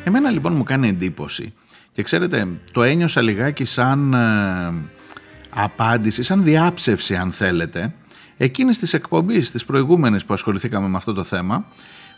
Εμένα 0.05 0.31
λοιπόν 0.31 0.55
μου 0.57 0.63
κάνει 0.63 0.89
εντύπωση 0.89 1.53
και 1.93 2.03
ξέρετε 2.03 2.49
το 2.73 2.83
ένιωσα 2.83 3.21
λιγάκι 3.21 3.65
σαν 3.65 4.15
ε, 4.15 4.75
απάντηση, 5.51 6.23
σαν 6.23 6.45
διάψευση 6.45 7.17
αν 7.17 7.33
θέλετε 7.33 7.95
εκείνης 8.37 8.79
της 8.79 8.95
εκπομπής 8.95 9.51
της 9.51 9.65
προηγούμενης 9.65 10.25
που 10.25 10.35
ασχοληθήκαμε 10.35 10.89
με 10.89 10.97
αυτό 10.97 11.13
το 11.13 11.25
θέμα 11.25 11.67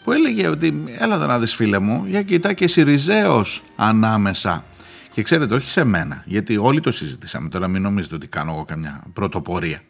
που 0.07 0.13
έλεγε 0.13 0.49
ότι 0.49 0.85
έλα 0.99 1.15
εδώ 1.15 1.27
να 1.27 1.39
δεις 1.39 1.55
φίλε 1.55 1.79
μου 1.79 2.05
για 2.07 2.23
κοιτά 2.23 2.53
και 2.53 2.67
Σιριζέος 2.67 3.63
ανάμεσα. 3.77 4.65
Και 5.13 5.23
ξέρετε 5.23 5.55
όχι 5.55 5.69
σε 5.69 5.85
μένα 5.85 6.23
γιατί 6.27 6.57
όλοι 6.57 6.81
το 6.81 6.91
συζητήσαμε. 6.91 7.49
Τώρα 7.49 7.69
μην 7.69 7.83
νομίζετε 7.83 8.15
ότι 8.15 8.27
κάνω 8.27 8.53
εγώ 8.53 8.65
καμιά 8.65 9.03
πρωτοπορία. 9.13 9.81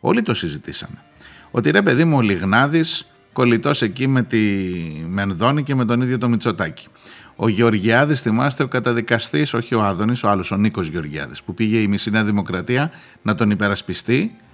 Όλοι 0.00 0.22
το 0.22 0.34
συζητήσαμε. 0.34 1.02
Ότι 1.50 1.70
ρε 1.70 1.82
παιδί 1.82 2.04
μου 2.04 2.16
ο 2.16 2.20
Λιγνάδης 2.20 3.12
κολλητός 3.32 3.82
εκεί 3.82 4.06
με 4.06 4.22
τη 4.22 4.38
Μενδόνη 5.08 5.62
και 5.62 5.74
με 5.74 5.84
τον 5.84 6.00
ίδιο 6.00 6.18
το 6.18 6.28
Μητσοτάκη. 6.28 6.86
Ο 7.36 7.48
Γεωργιάδης, 7.48 8.20
θυμάστε, 8.20 8.62
ο 8.62 8.68
καταδικαστής, 8.68 9.54
όχι 9.54 9.74
ο 9.74 9.82
Άδωνης, 9.82 10.22
ο 10.22 10.28
άλλος, 10.28 10.50
ο 10.50 10.56
Νίκος 10.56 10.88
Γεωργιάδης, 10.88 11.42
που 11.42 11.54
πήγε 11.54 11.78
η 11.78 11.88
Μισή 11.88 12.10
Νέα 12.10 12.24
Δημοκρατία 12.24 12.90
να 13.22 13.34
τον 13.34 13.50
υπερασπιστεί 13.50 14.36
ε, 14.36 14.51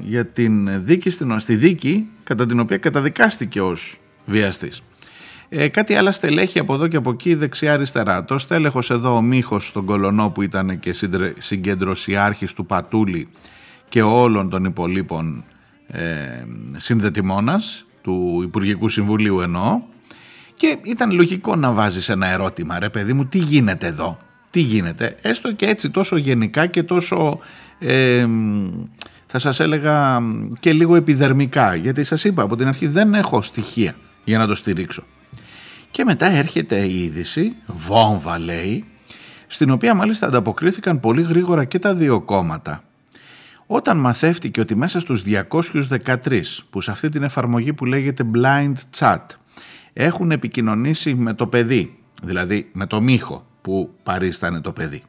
για 0.00 0.26
την 0.26 0.84
δίκη, 0.84 1.10
στη 1.36 1.54
δίκη 1.54 2.08
κατά 2.24 2.46
την 2.46 2.60
οποία 2.60 2.78
καταδικάστηκε 2.78 3.60
ως 3.60 4.00
βιαστής. 4.26 4.82
Ε, 5.48 5.68
κάτι 5.68 5.94
άλλα 5.94 6.12
στελέχη 6.12 6.58
από 6.58 6.74
εδώ 6.74 6.88
και 6.88 6.96
από 6.96 7.10
εκεί 7.10 7.34
δεξιά-αριστερά. 7.34 8.24
Το 8.24 8.38
στέλεχος 8.38 8.90
εδώ 8.90 9.16
ο 9.16 9.22
Μίχος 9.22 9.66
στον 9.66 9.84
Κολονό 9.84 10.30
που 10.30 10.42
ήταν 10.42 10.78
και 10.78 10.92
συγκεντρωσιάρχης 11.38 12.52
του 12.52 12.66
Πατούλη 12.66 13.28
και 13.88 14.02
όλων 14.02 14.50
των 14.50 14.64
υπολείπων 14.64 15.44
ε, 15.86 16.44
συνδετημόνας 16.76 17.86
του 18.02 18.40
Υπουργικού 18.42 18.88
Συμβουλίου 18.88 19.40
εννοώ 19.40 19.80
και 20.54 20.78
ήταν 20.82 21.12
λογικό 21.12 21.56
να 21.56 21.72
βάζεις 21.72 22.08
ένα 22.08 22.26
ερώτημα, 22.26 22.78
ρε 22.78 22.88
παιδί 22.88 23.12
μου, 23.12 23.26
τι 23.26 23.38
γίνεται 23.38 23.86
εδώ, 23.86 24.18
τι 24.50 24.60
γίνεται, 24.60 25.16
έστω 25.22 25.52
και 25.52 25.66
έτσι 25.66 25.90
τόσο 25.90 26.16
γενικά 26.16 26.66
και 26.66 26.82
τόσο, 26.82 27.38
ε, 27.78 28.26
θα 29.26 29.38
σας 29.38 29.60
έλεγα 29.60 30.22
και 30.60 30.72
λίγο 30.72 30.94
επιδερμικά, 30.94 31.74
γιατί 31.74 32.04
σας 32.04 32.24
είπα 32.24 32.42
από 32.42 32.56
την 32.56 32.66
αρχή 32.66 32.86
δεν 32.86 33.14
έχω 33.14 33.42
στοιχεία 33.42 33.94
για 34.24 34.38
να 34.38 34.46
το 34.46 34.54
στηρίξω. 34.54 35.02
Και 35.90 36.04
μετά 36.04 36.26
έρχεται 36.26 36.76
η 36.78 37.02
είδηση, 37.02 37.56
βόμβα 37.66 38.38
λέει, 38.38 38.84
στην 39.46 39.70
οποία 39.70 39.94
μάλιστα 39.94 40.26
ανταποκρίθηκαν 40.26 41.00
πολύ 41.00 41.22
γρήγορα 41.22 41.64
και 41.64 41.78
τα 41.78 41.94
δύο 41.94 42.20
κόμματα. 42.20 42.82
Όταν 43.66 43.96
μαθεύτηκε 43.96 44.60
ότι 44.60 44.74
μέσα 44.74 45.00
στους 45.00 45.22
213 45.22 46.64
που 46.70 46.80
σε 46.80 46.90
αυτή 46.90 47.08
την 47.08 47.22
εφαρμογή 47.22 47.72
που 47.72 47.84
λέγεται 47.84 48.24
Blind 48.34 48.72
Chat 48.98 49.18
έχουν 49.92 50.30
επικοινωνήσει 50.30 51.14
με 51.14 51.34
το 51.34 51.46
παιδί, 51.46 51.98
δηλαδή 52.22 52.68
με 52.72 52.86
το 52.86 53.00
μύχο 53.00 53.47
που 53.68 53.94
παρίστανε 54.02 54.60
το 54.60 54.72
παιδί. 54.72 55.02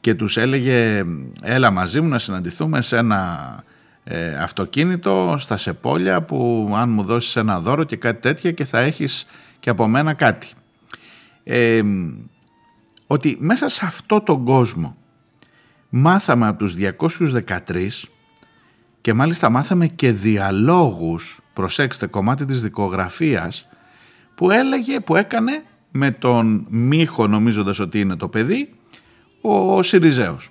Και 0.00 0.14
τους 0.14 0.36
έλεγε 0.36 1.04
έλα 1.42 1.70
μαζί 1.70 2.00
μου 2.00 2.08
να 2.08 2.18
συναντηθούμε 2.18 2.80
σε 2.80 2.96
ένα 2.96 3.64
ε, 4.04 4.36
αυτοκίνητο 4.36 5.36
στα 5.38 5.56
Σεπόλια 5.56 6.22
που 6.22 6.70
αν 6.76 6.90
μου 6.90 7.02
δώσεις 7.02 7.36
ένα 7.36 7.60
δώρο 7.60 7.84
και 7.84 7.96
κάτι 7.96 8.20
τέτοια 8.20 8.52
και 8.52 8.64
θα 8.64 8.78
έχεις 8.78 9.26
και 9.60 9.70
από 9.70 9.86
μένα 9.86 10.14
κάτι. 10.14 10.48
Ε, 11.44 11.82
ότι 13.06 13.36
μέσα 13.40 13.68
σε 13.68 13.86
αυτό 13.86 14.20
τον 14.20 14.44
κόσμο 14.44 14.96
μάθαμε 15.88 16.46
από 16.46 16.58
τους 16.58 16.74
213 17.76 17.88
και 19.00 19.14
μάλιστα 19.14 19.48
μάθαμε 19.48 19.86
και 19.86 20.12
διαλόγους, 20.12 21.40
προσέξτε 21.52 22.06
κομμάτι 22.06 22.44
της 22.44 22.62
δικογραφίας 22.62 23.68
που 24.34 24.50
έλεγε, 24.50 25.00
που 25.00 25.16
έκανε 25.16 25.62
με 25.90 26.10
τον 26.10 26.66
Μίχο 26.68 27.26
νομίζοντας 27.26 27.78
ότι 27.78 28.00
είναι 28.00 28.16
το 28.16 28.28
παιδί, 28.28 28.68
ο 29.40 29.82
Σιριζέος, 29.82 30.48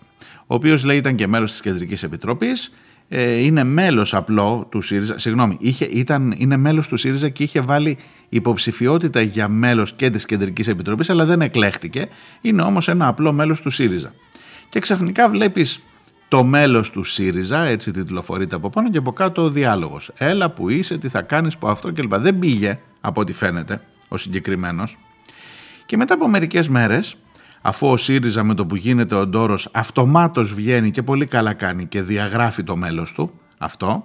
ο 0.48 0.54
οποίος 0.56 0.84
λέει 0.84 0.98
ήταν 0.98 1.16
και 1.16 1.28
μέλος 1.28 1.52
της 1.52 1.62
Κεντρικής 1.62 2.04
Επιτροπής, 2.04 2.72
ε, 3.08 3.38
είναι 3.38 3.64
μέλος 3.64 4.14
απλό 4.14 4.68
του 4.72 4.82
ΣΥΡΙΖΑ, 4.82 5.18
συγγνώμη, 5.18 5.58
είχε, 5.60 5.86
ήταν, 5.86 6.36
είναι 6.38 6.58
μέλος 6.58 6.88
του 6.88 6.98
ΣΥΡΙΖΑ 6.98 7.30
και 7.30 7.44
είχε 7.44 7.62
βάλει 7.62 7.98
υποψηφιότητα 8.30 9.22
για 9.22 9.48
μέλος 9.48 9.94
και 9.94 10.10
της 10.10 10.26
Κεντρικής 10.26 10.68
Επιτροπής, 10.68 11.10
αλλά 11.10 11.26
δεν 11.26 11.42
εκλέχτηκε, 11.42 12.08
είναι 12.42 12.62
όμως 12.62 12.88
ένα 12.88 13.08
απλό 13.08 13.34
μέλος 13.34 13.62
του 13.62 13.70
ΣΥΡΙΖΑ. 13.70 14.14
Και 14.70 14.80
ξαφνικά 14.80 15.30
βλέπεις 15.30 15.84
το 16.28 16.44
μέλος 16.44 16.92
του 16.92 17.04
ΣΥΡΙΖΑ, 17.04 17.64
έτσι 17.64 17.92
τιτλοφορείται 17.92 18.56
από 18.56 18.70
πάνω 18.70 18.90
και 18.90 18.98
από 18.98 19.12
κάτω 19.14 19.44
ο 19.44 19.50
διάλογος. 19.50 20.12
Έλα 20.18 20.50
που 20.50 20.70
είσαι, 20.70 20.98
τι 20.98 21.08
θα 21.08 21.22
κάνεις, 21.22 21.58
που 21.58 21.68
αυτό 21.68 21.94
κλπ. 21.94 22.16
Δεν 22.16 22.40
πήγε 22.40 22.80
από 23.02 23.22
ό,τι 23.22 23.34
φαίνεται 23.34 23.82
ο 24.08 24.18
συγκεκριμένος. 24.18 24.98
Και 25.86 25.98
μετά 25.98 26.14
από 26.14 26.28
μερικές 26.28 26.68
μέρες, 26.70 27.16
αφού 27.62 27.88
ο 27.88 27.98
ΣΥΡΙΖΑ 27.98 28.44
με 28.44 28.54
το 28.54 28.66
που 28.66 28.76
γίνεται 28.76 29.16
ο 29.16 29.28
Ντόρος 29.28 29.70
αυτομάτως 29.72 30.54
βγαίνει 30.54 30.92
και 30.92 31.04
πολύ 31.04 31.26
καλά 31.26 31.54
κάνει 31.54 31.86
και 31.86 32.02
διαγράφει 32.02 32.64
το 32.64 32.76
μέλος 32.76 33.14
του, 33.14 33.40
αυτό, 33.58 34.04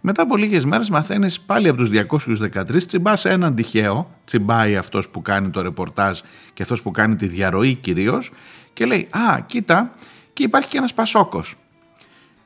μετά 0.00 0.22
από 0.22 0.36
λίγες 0.36 0.64
μέρες 0.64 0.90
μαθαίνεις 0.90 1.40
πάλι 1.40 1.68
από 1.68 1.78
τους 1.78 1.88
213 1.88 2.86
τσιμπάς 2.86 3.20
σε 3.20 3.30
έναν 3.30 3.54
τυχαίο, 3.54 4.10
τσιμπάει 4.24 4.76
αυτός 4.76 5.08
που 5.08 5.22
κάνει 5.22 5.50
το 5.50 5.60
ρεπορτάζ 5.60 6.18
και 6.52 6.62
αυτός 6.62 6.82
που 6.82 6.90
κάνει 6.90 7.16
τη 7.16 7.26
διαρροή 7.26 7.74
κυρίως 7.74 8.32
και 8.72 8.86
λέει 8.86 9.08
«Α, 9.10 9.40
κοίτα, 9.40 9.94
και 10.32 10.42
υπάρχει 10.42 10.68
και 10.68 10.78
ένας 10.78 10.94
Πασόκος». 10.94 11.54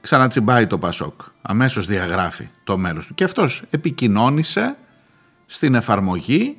Ξανατσιμπάει 0.01 0.67
το 0.67 0.79
Πασόκ, 0.79 1.21
αμέσως 1.43 1.87
διαγράφει 1.87 2.49
το 2.65 2.79
μέλος 2.79 3.07
του 3.07 3.15
και 3.15 3.25
αυτός 3.25 3.63
επικοινώνησε 3.71 4.77
στην 5.47 5.75
εφαρμογή 5.75 6.57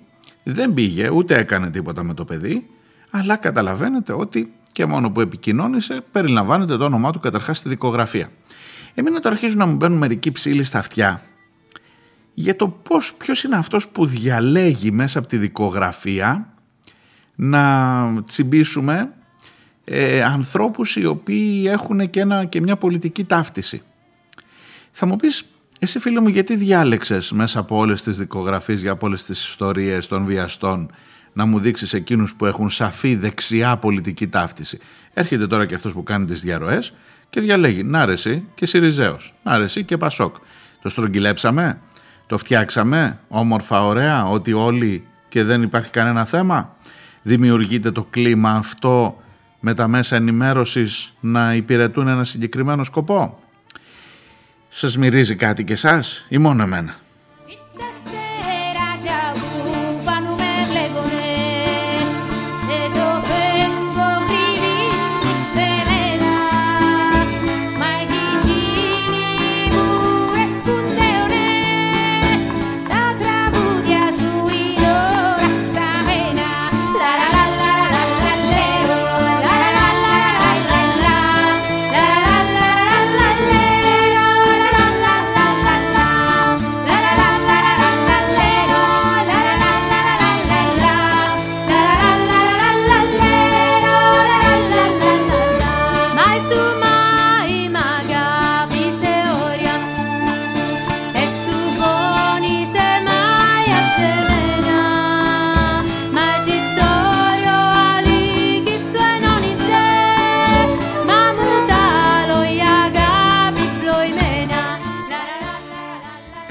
δεν 0.47 0.73
πήγε 0.73 1.09
ούτε 1.09 1.37
έκανε 1.37 1.69
τίποτα 1.69 2.03
με 2.03 2.13
το 2.13 2.25
παιδί 2.25 2.69
αλλά 3.09 3.35
καταλαβαίνετε 3.35 4.13
ότι 4.13 4.53
και 4.71 4.85
μόνο 4.85 5.11
που 5.11 5.21
επικοινώνησε 5.21 6.03
περιλαμβάνεται 6.11 6.77
το 6.77 6.85
όνομά 6.85 7.11
του 7.11 7.19
καταρχάς 7.19 7.57
στη 7.57 7.69
δικογραφία. 7.69 8.29
Εμένα 8.93 9.19
τώρα 9.19 9.35
αρχίζουν 9.35 9.57
να 9.57 9.65
μου 9.65 9.75
μπαίνουν 9.75 9.97
μερικοί 9.97 10.31
ψήλοι 10.31 10.63
στα 10.63 10.79
αυτιά 10.79 11.21
για 12.33 12.55
το 12.55 12.67
πώς, 12.67 13.13
ποιος 13.13 13.43
είναι 13.43 13.55
αυτός 13.55 13.87
που 13.87 14.05
διαλέγει 14.05 14.91
μέσα 14.91 15.19
από 15.19 15.27
τη 15.27 15.37
δικογραφία 15.37 16.53
να 17.35 18.23
τσιμπήσουμε 18.25 19.13
ε, 19.83 20.23
ανθρώπους 20.23 20.95
οι 20.95 21.05
οποίοι 21.05 21.65
έχουν 21.67 22.09
και, 22.09 22.19
ένα, 22.19 22.45
και 22.45 22.61
μια 22.61 22.75
πολιτική 22.75 23.23
ταύτιση. 23.23 23.81
Θα 24.91 25.05
μου 25.05 25.15
πεις 25.15 25.45
εσύ 25.79 25.99
φίλε 25.99 26.21
μου 26.21 26.27
γιατί 26.27 26.55
διάλεξες 26.55 27.31
μέσα 27.31 27.59
από 27.59 27.77
όλες 27.77 28.03
τις 28.03 28.17
δικογραφίες 28.17 28.81
για 28.81 28.91
από 28.91 29.07
όλες 29.07 29.23
τις 29.23 29.47
ιστορίες 29.47 30.07
των 30.07 30.25
βιαστών 30.25 30.91
να 31.33 31.45
μου 31.45 31.59
δείξεις 31.59 31.93
εκείνους 31.93 32.35
που 32.35 32.45
έχουν 32.45 32.69
σαφή 32.69 33.15
δεξιά 33.15 33.77
πολιτική 33.77 34.27
ταύτιση; 34.27 34.79
Έρχεται 35.13 35.47
τώρα 35.47 35.65
και 35.65 35.75
αυτός 35.75 35.93
που 35.93 36.03
κάνει 36.03 36.25
τις 36.25 36.41
διαρροές 36.41 36.93
και 37.29 37.41
διαλέγει 37.41 37.83
να 37.83 38.05
ρεσί 38.05 38.45
και 38.55 38.65
Σιριζέος, 38.65 39.33
να 39.43 39.57
ρεσί 39.57 39.83
και 39.83 39.97
Πασόκ. 39.97 40.35
Το 40.81 40.89
στρογγυλέψαμε, 40.89 41.79
το 42.27 42.37
φτιάξαμε 42.37 43.19
όμορφα 43.27 43.85
ωραία 43.85 44.27
ότι 44.27 44.53
όλοι 44.53 45.07
και 45.29 45.43
δεν 45.43 45.61
υπάρχει 45.61 45.91
κανένα 45.91 46.25
θέμα. 46.25 46.75
Δημιουργείται 47.21 47.91
το 47.91 48.03
κλίμα 48.03 48.51
αυτό 48.51 49.21
με 49.59 49.73
τα 49.73 49.87
μέσα 49.87 50.15
ενημέρωσης 50.15 51.13
να 51.19 51.53
υπηρετούν 51.55 52.07
ένα 52.07 52.23
συγκεκριμένο 52.23 52.83
σκοπό. 52.83 53.39
Σας 54.77 54.97
μυρίζει 54.97 55.35
κάτι 55.35 55.63
και 55.63 55.73
εσάς 55.73 56.25
ή 56.29 56.37
μόνο 56.37 56.63
εμένα; 56.63 56.95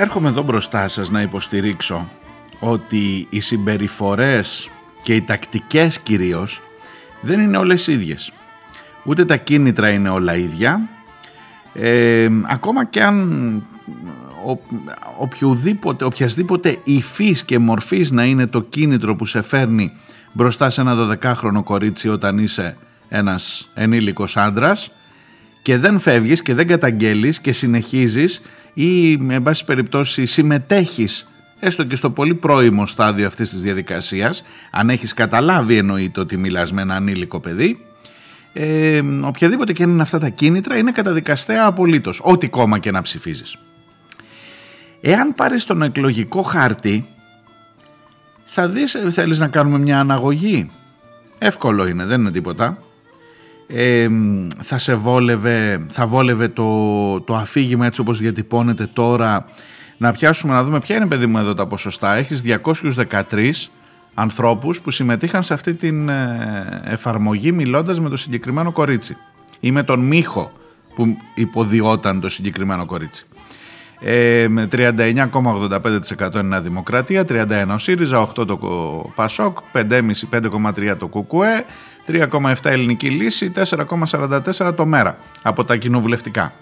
Έρχομαι 0.04 0.28
εδώ 0.28 0.42
μπροστά 0.42 0.88
σας 0.88 1.10
να 1.10 1.20
υποστηρίξω 1.20 2.08
ότι 2.60 3.26
οι 3.30 3.40
συμπεριφορές 3.40 4.70
και 5.02 5.14
οι 5.14 5.22
τακτικές 5.22 5.98
κυρίως 5.98 6.62
δεν 7.20 7.40
είναι 7.40 7.56
όλες 7.56 7.86
ίδιες. 7.86 8.32
Ούτε 9.04 9.24
τα 9.24 9.36
κίνητρα 9.36 9.88
είναι 9.88 10.08
όλα 10.08 10.36
ίδια. 10.36 10.80
Ε, 11.74 12.28
ακόμα 12.46 12.84
και 12.84 13.02
αν 13.02 13.54
ο, 14.46 14.58
οποιοδήποτε, 15.18 16.04
οποιασδήποτε 16.04 16.78
υφής 16.84 17.44
και 17.44 17.58
μορφής 17.58 18.10
να 18.10 18.24
είναι 18.24 18.46
το 18.46 18.60
κίνητρο 18.60 19.16
που 19.16 19.26
σε 19.26 19.42
φέρνει 19.42 19.92
μπροστά 20.32 20.70
σε 20.70 20.80
ένα 20.80 21.18
12χρονο 21.22 21.62
κορίτσι 21.64 22.08
όταν 22.08 22.38
είσαι 22.38 22.76
ένας 23.08 23.70
ενήλικος 23.74 24.36
άντρας 24.36 24.90
και 25.62 25.78
δεν 25.78 25.98
φεύγεις 25.98 26.42
και 26.42 26.54
δεν 26.54 26.66
καταγγέλεις 26.66 27.40
και 27.40 27.52
συνεχίζεις 27.52 28.42
ή 28.74 29.16
με 29.16 29.40
πάση 29.40 29.64
περιπτώσει 29.64 30.26
συμμετέχεις 30.26 31.28
έστω 31.60 31.84
και 31.84 31.96
στο 31.96 32.10
πολύ 32.10 32.34
πρώιμο 32.34 32.86
στάδιο 32.86 33.26
αυτής 33.26 33.50
της 33.50 33.60
διαδικασίας 33.60 34.44
αν 34.70 34.90
έχεις 34.90 35.14
καταλάβει 35.14 35.76
εννοείται 35.76 36.20
ότι 36.20 36.36
μιλάς 36.36 36.72
με 36.72 36.82
ένα 36.82 36.94
ανήλικο 36.94 37.40
παιδί 37.40 37.78
ε, 38.56 39.02
οποιαδήποτε 39.22 39.72
και 39.72 39.82
είναι 39.82 40.02
αυτά 40.02 40.18
τα 40.18 40.28
κίνητρα 40.28 40.76
είναι 40.76 40.92
καταδικαστέα 40.92 41.66
απολύτως 41.66 42.20
ό,τι 42.22 42.48
κόμμα 42.48 42.78
και 42.78 42.90
να 42.90 43.02
ψηφίζεις. 43.02 43.58
Εάν 45.00 45.34
πάρεις 45.34 45.64
τον 45.64 45.82
εκλογικό 45.82 46.42
χάρτη 46.42 47.06
θα 48.44 48.68
δεις 48.68 48.96
θέλεις 49.08 49.38
να 49.38 49.48
κάνουμε 49.48 49.78
μια 49.78 50.00
αναγωγή; 50.00 50.70
Εύκολο 51.38 51.86
είναι 51.86 52.04
δεν 52.04 52.20
είναι 52.20 52.30
τίποτα 52.30 52.78
θα 54.60 54.78
σε 54.78 54.94
βόλευε, 54.94 55.86
θα 55.88 56.06
βόλευε 56.06 56.48
το, 56.48 57.20
το 57.20 57.34
αφήγημα 57.34 57.86
έτσι 57.86 58.00
όπως 58.00 58.18
διατυπώνεται 58.18 58.86
τώρα. 58.92 59.46
Να 59.96 60.12
πιάσουμε 60.12 60.52
να 60.52 60.64
δούμε 60.64 60.78
ποια 60.78 60.96
είναι 60.96 61.06
παιδί 61.06 61.26
μου 61.26 61.38
εδώ 61.38 61.54
τα 61.54 61.66
ποσοστά. 61.66 62.14
Έχεις 62.14 62.42
213 63.10 63.50
ανθρώπους 64.14 64.80
που 64.80 64.90
συμμετείχαν 64.90 65.42
σε 65.42 65.54
αυτή 65.54 65.74
την 65.74 66.08
ε, 66.08 66.82
εφαρμογή 66.84 67.52
μιλώντας 67.52 68.00
με 68.00 68.08
το 68.08 68.16
συγκεκριμένο 68.16 68.72
κορίτσι 68.72 69.16
ή 69.60 69.72
με 69.72 69.82
τον 69.82 70.00
Μίχο 70.00 70.52
που 70.94 71.16
υποδιόταν 71.34 72.20
το 72.20 72.28
συγκεκριμένο 72.28 72.86
κορίτσι. 72.86 73.26
Ε, 74.00 74.46
με 74.48 74.68
39,85% 74.72 76.34
είναι 76.34 76.56
η 76.56 76.60
Δημοκρατία, 76.60 77.24
31 77.28 77.64
ο 77.68 77.78
ΣΥΡΙΖΑ, 77.78 78.28
8 78.36 78.46
το 78.46 78.58
ΠΑΣΟΚ, 79.14 79.58
5,5-5,3 79.72 80.96
το 80.98 81.08
ΚΚΕ, 81.08 81.64
3,7 82.06 82.54
Ελληνική 82.62 83.08
Λύση, 83.08 83.52
4,44 83.54 84.74
το 84.76 84.86
ΜΕΡΑ 84.86 85.18
από 85.42 85.64
τα 85.64 85.76
κοινοβουλευτικά. 85.76 86.52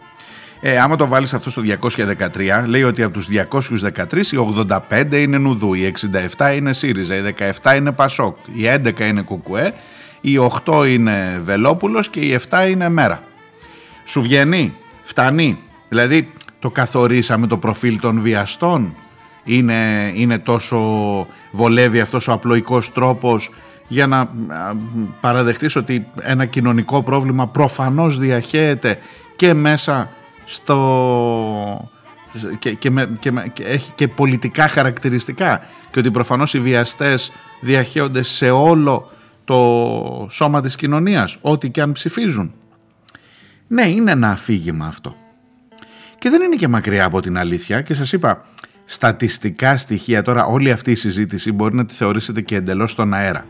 Ε, 0.64 0.78
άμα 0.78 0.96
το 0.96 1.07
βάλεις 1.07 1.35
αυτό 1.35 1.50
στο 1.50 1.62
213, 1.62 2.64
λέει 2.66 2.83
ότι 2.83 3.02
από 3.02 3.12
τους 3.12 3.26
213 3.28 4.33
οι 4.33 4.37
85 4.37 5.12
είναι 5.12 5.38
Νουδού, 5.38 5.74
οι 5.74 5.94
67 6.37 6.57
είναι 6.57 6.72
ΣΥΡΙΖΑ, 6.72 7.16
οι 7.16 7.35
17 7.62 7.76
είναι 7.76 7.92
ΠΑΣΟΚ, 7.92 8.37
οι 8.52 8.62
11 8.66 9.00
είναι 9.00 9.22
ΚΚΕ, 9.22 9.74
οι 10.20 10.38
8 10.64 10.87
είναι 10.88 11.40
Βελόπουλος 11.44 12.09
και 12.09 12.20
οι 12.20 12.40
7 12.50 12.68
είναι 12.68 12.88
ΜΕΡΑ. 12.88 13.22
Σου 14.05 14.22
βγαίνει, 14.22 14.74
φτάνει, 15.02 15.59
δηλαδή 15.88 16.33
το 16.59 16.70
καθορίσαμε 16.70 17.46
το 17.46 17.59
προφίλ 17.59 18.00
των 18.00 18.20
βιαστών, 18.20 18.94
είναι, 19.44 20.12
είναι 20.14 20.38
τόσο 20.38 20.78
βολεύει 21.50 22.00
αυτός 22.00 22.28
ο 22.28 22.33
απλοϊκός 22.33 22.92
τρόπος 22.92 23.50
για 23.92 24.07
να 24.07 24.31
παραδεχτείς 25.20 25.76
ότι 25.76 26.07
ένα 26.20 26.44
κοινωνικό 26.46 27.02
πρόβλημα 27.02 27.48
προφανώς 27.48 28.18
διαχέεται 28.18 28.98
και 29.37 29.55
μέσα 29.55 30.11
στο... 30.44 31.90
Και, 32.59 32.72
και, 32.72 32.90
και, 33.20 33.33
και, 33.52 33.62
έχει 33.64 33.92
και 33.94 34.09
πολιτικά 34.09 34.68
χαρακτηριστικά 34.68 35.64
και 35.90 35.98
ότι 35.98 36.11
προφανώς 36.11 36.55
οι 36.55 36.61
βιαστές 36.61 37.33
διαχέονται 37.61 38.22
σε 38.22 38.50
όλο 38.50 39.11
το 39.44 40.26
σώμα 40.31 40.61
της 40.61 40.76
κοινωνίας, 40.76 41.38
ό,τι 41.40 41.70
και 41.70 41.81
αν 41.81 41.92
ψηφίζουν. 41.92 42.52
Ναι, 43.68 43.87
είναι 43.87 44.11
ένα 44.11 44.31
αφήγημα 44.31 44.87
αυτό. 44.87 45.16
Και 46.18 46.31
δεν 46.31 46.42
είναι 46.42 46.57
και 46.57 46.68
μακριά 46.68 47.05
από 47.05 47.20
την 47.20 47.38
αλήθεια 47.38 47.83
και 47.83 47.94
σας 47.94 48.12
είπα 48.12 48.44
στατιστικά 48.85 49.76
στοιχεία 49.76 50.22
τώρα 50.22 50.46
όλη 50.46 50.72
αυτή 50.72 50.90
η 50.90 50.94
συζήτηση 50.94 51.52
μπορεί 51.52 51.74
να 51.74 51.85
τη 51.85 51.94
θεωρήσετε 51.94 52.40
και 52.40 52.57
εντελώς 52.57 52.90
στον 52.90 53.14
αέρα. 53.14 53.46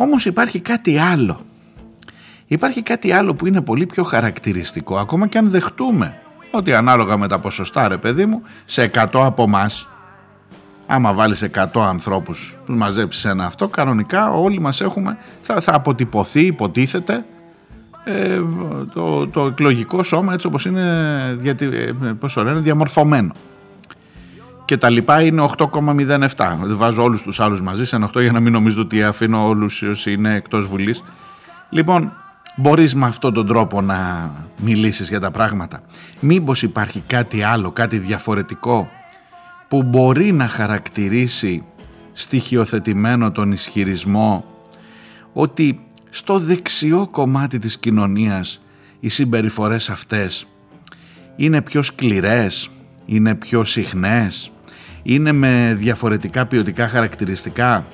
Όμως 0.00 0.24
υπάρχει 0.24 0.60
κάτι 0.60 0.98
άλλο. 0.98 1.40
Υπάρχει 2.46 2.82
κάτι 2.82 3.12
άλλο 3.12 3.34
που 3.34 3.46
είναι 3.46 3.60
πολύ 3.60 3.86
πιο 3.86 4.04
χαρακτηριστικό 4.04 4.96
ακόμα 4.96 5.26
και 5.26 5.38
αν 5.38 5.50
δεχτούμε 5.50 6.18
ότι 6.50 6.72
ανάλογα 6.72 7.16
με 7.16 7.28
τα 7.28 7.38
ποσοστά 7.38 7.88
ρε 7.88 7.96
παιδί 7.96 8.26
μου 8.26 8.42
σε 8.64 8.90
100 8.94 9.06
από 9.12 9.42
εμά. 9.42 9.70
άμα 10.86 11.12
βάλεις 11.12 11.46
100 11.54 11.66
ανθρώπους 11.74 12.58
που 12.66 12.72
μαζέψεις 12.72 13.24
ένα 13.24 13.46
αυτό 13.46 13.68
κανονικά 13.68 14.30
όλοι 14.30 14.60
μας 14.60 14.80
έχουμε 14.80 15.18
θα, 15.40 15.60
θα 15.60 15.74
αποτυπωθεί 15.74 16.46
υποτίθεται 16.46 17.24
ε, 18.04 18.40
το, 18.94 19.28
το 19.28 19.46
εκλογικό 19.46 20.02
σώμα 20.02 20.32
έτσι 20.32 20.46
όπως 20.46 20.64
είναι 20.64 21.38
γιατί, 21.40 21.64
ε, 21.66 21.92
πώς 22.18 22.32
το 22.32 22.42
λένε, 22.44 22.60
διαμορφωμένο 22.60 23.32
και 24.68 24.76
τα 24.76 24.90
λοιπά 24.90 25.22
είναι 25.22 25.48
8,07 25.56 26.56
βάζω 26.58 27.02
όλους 27.02 27.22
τους 27.22 27.40
άλλους 27.40 27.62
μαζί 27.62 27.86
σε 27.86 27.96
ένα 27.96 28.10
8 28.14 28.20
για 28.20 28.32
να 28.32 28.40
μην 28.40 28.52
νομίζω 28.52 28.80
ότι 28.80 29.02
αφήνω 29.02 29.46
όλους 29.46 29.82
όσοι 29.82 30.12
είναι 30.12 30.34
εκτός 30.34 30.66
Βουλής. 30.66 31.04
Λοιπόν 31.70 32.12
μπορείς 32.56 32.94
με 32.94 33.06
αυτόν 33.06 33.32
τον 33.32 33.46
τρόπο 33.46 33.80
να 33.80 34.30
μιλήσεις 34.60 35.08
για 35.08 35.20
τα 35.20 35.30
πράγματα. 35.30 35.82
Μήπως 36.20 36.62
υπάρχει 36.62 37.02
κάτι 37.06 37.42
άλλο, 37.42 37.70
κάτι 37.70 37.98
διαφορετικό 37.98 38.88
που 39.68 39.82
μπορεί 39.82 40.32
να 40.32 40.48
χαρακτηρίσει 40.48 41.64
στοιχειοθετημένο 42.12 43.30
τον 43.32 43.52
ισχυρισμό 43.52 44.44
ότι 45.32 45.78
στο 46.10 46.38
δεξιό 46.38 47.08
κομμάτι 47.10 47.58
της 47.58 47.78
κοινωνίας 47.78 48.60
οι 49.00 49.08
συμπεριφορές 49.08 49.90
αυτές 49.90 50.46
είναι 51.36 51.62
πιο 51.62 51.82
σκληρές, 51.82 52.70
είναι 53.06 53.34
πιο 53.34 53.64
συχνές, 53.64 54.52
είναι 55.02 55.32
με 55.32 55.74
διαφορετικά 55.78 56.46
ποιοτικά 56.46 56.88
χαρακτηριστικά. 56.88 57.86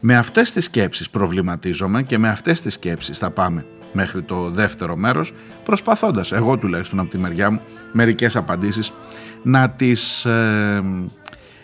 Με 0.00 0.16
αυτές 0.16 0.52
τις 0.52 0.64
σκέψεις 0.64 1.10
προβληματίζομαι 1.10 2.02
και 2.02 2.18
με 2.18 2.28
αυτές 2.28 2.60
τις 2.60 2.74
σκέψεις 2.74 3.18
θα 3.18 3.30
πάμε 3.30 3.64
μέχρι 3.92 4.22
το 4.22 4.50
δεύτερο 4.50 4.96
μέρος 4.96 5.32
προσπαθώντας 5.64 6.32
εγώ 6.32 6.58
τουλάχιστον 6.58 6.98
από 6.98 7.10
τη 7.10 7.18
μεριά 7.18 7.50
μου 7.50 7.60
μερικές 7.92 8.36
απαντήσεις 8.36 8.92
να 9.42 9.70
τις 9.70 10.24
ε, 10.24 10.82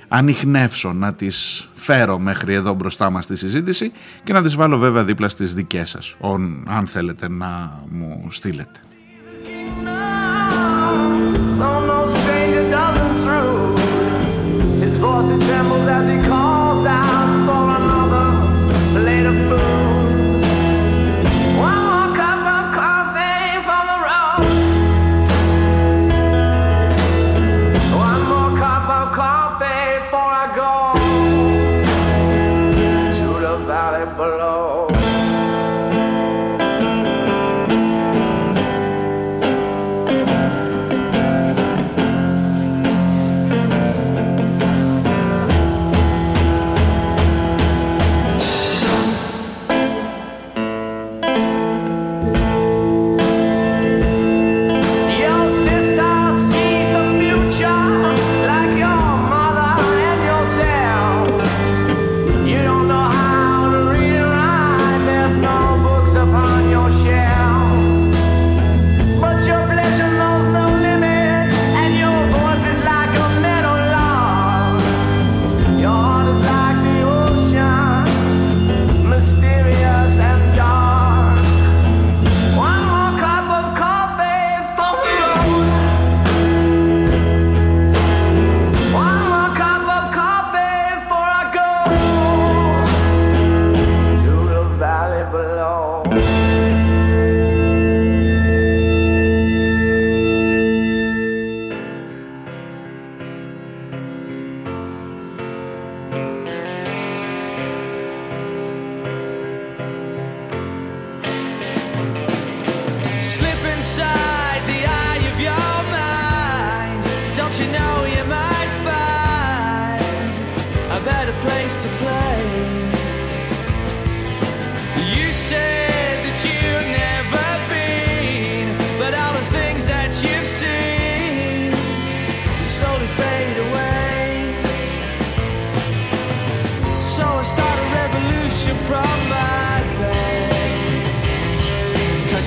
ανοιχνεύσω, 0.08 0.92
να 0.92 1.14
τις 1.14 1.68
φέρω 1.74 2.18
μέχρι 2.18 2.54
εδώ 2.54 2.74
μπροστά 2.74 3.10
μας 3.10 3.24
στη 3.24 3.36
συζήτηση 3.36 3.92
και 4.24 4.32
να 4.32 4.42
τις 4.42 4.56
βάλω 4.56 4.78
βέβαια 4.78 5.04
δίπλα 5.04 5.28
στις 5.28 5.54
δικές 5.54 5.88
σας, 5.88 6.16
αν 6.66 6.86
θέλετε 6.86 7.28
να 7.28 7.82
μου 7.90 8.26
στείλετε. 8.30 8.80
voice 15.08 15.30
it 15.30 15.40
trembles 15.46 15.88
as 15.88 16.08
he 16.08 16.28
calls 16.28 16.84
out 16.84 17.46
for 17.46 17.64
another 17.78 18.30
plate 18.92 19.26
of 19.26 19.36
food. 19.48 19.77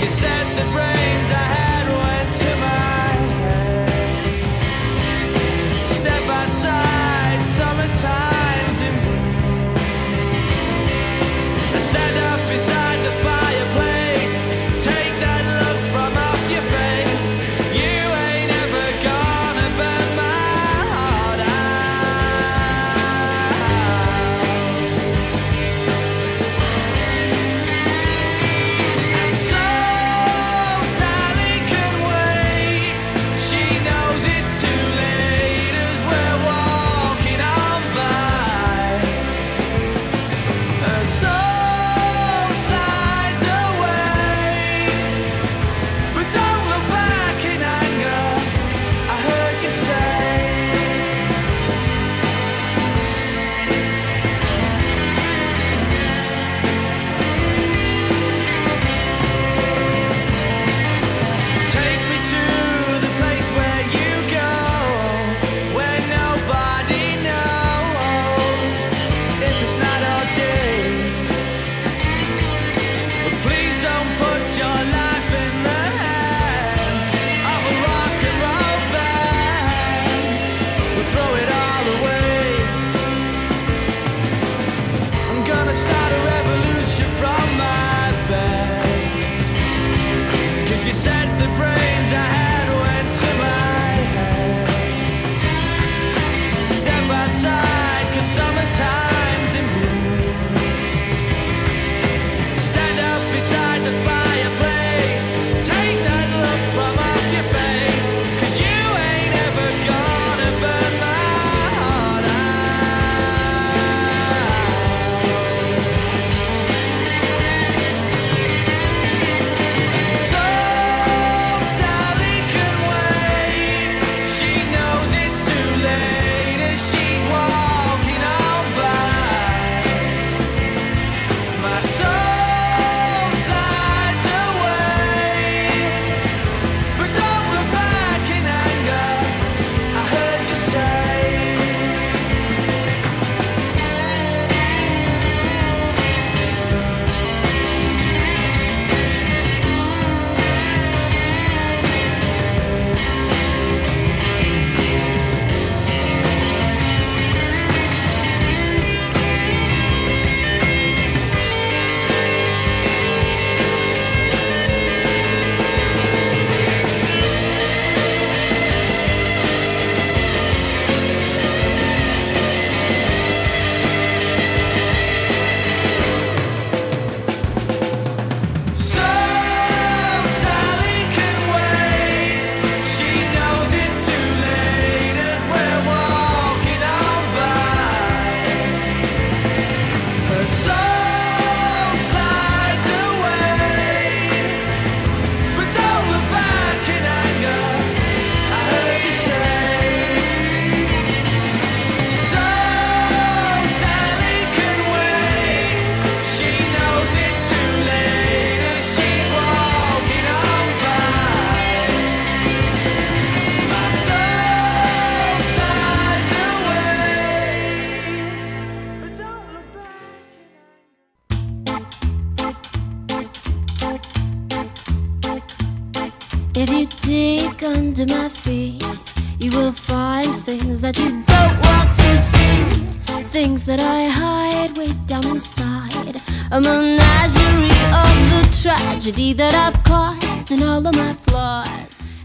she 0.02 0.10
said 0.10 0.46
that 0.58 0.76
rain 0.76 1.01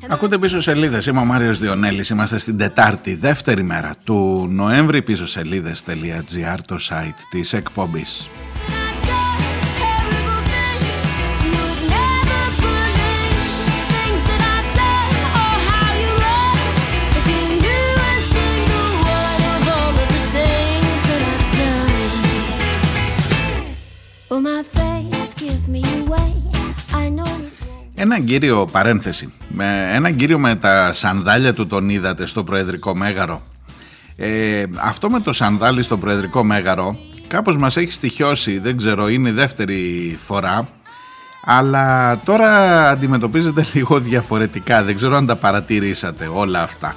Ακούτε 0.08 0.38
πίσω 0.38 0.60
σελίδες. 0.60 1.06
Είμαι 1.06 1.20
ο 1.20 1.24
Μάριος 1.24 1.58
Διονέλης. 1.58 2.10
Είμαστε 2.10 2.38
στην 2.38 2.58
Τετάρτη, 2.58 3.14
δεύτερη 3.14 3.62
μέρα 3.62 3.94
του 4.04 4.48
Νοέμβρη. 4.50 5.02
πίσω 5.02 5.26
σελίδε.gr, 5.26 6.58
το 6.66 6.76
site 6.88 7.20
της 7.30 7.52
εκπομπής. 7.52 8.28
ένα 28.06 28.20
κύριο 28.20 28.68
παρένθεση. 28.72 29.32
ένα 29.92 30.10
κύριο 30.10 30.38
με 30.38 30.56
τα 30.56 30.92
σανδάλια 30.92 31.54
του 31.54 31.66
τον 31.66 31.88
είδατε 31.88 32.26
στο 32.26 32.44
Προεδρικό 32.44 32.96
Μέγαρο. 32.96 33.42
Ε, 34.16 34.64
αυτό 34.76 35.10
με 35.10 35.20
το 35.20 35.32
σανδάλι 35.32 35.82
στο 35.82 35.98
Προεδρικό 35.98 36.44
Μέγαρο 36.44 36.96
κάπως 37.28 37.56
μας 37.56 37.76
έχει 37.76 37.90
στοιχειώσει, 37.92 38.58
δεν 38.58 38.76
ξέρω, 38.76 39.08
είναι 39.08 39.28
η 39.28 39.32
δεύτερη 39.32 40.18
φορά. 40.26 40.68
Αλλά 41.44 42.18
τώρα 42.24 42.50
αντιμετωπίζεται 42.90 43.66
λίγο 43.72 43.98
διαφορετικά, 43.98 44.82
δεν 44.82 44.94
ξέρω 44.94 45.16
αν 45.16 45.26
τα 45.26 45.36
παρατηρήσατε 45.36 46.30
όλα 46.32 46.62
αυτά. 46.62 46.94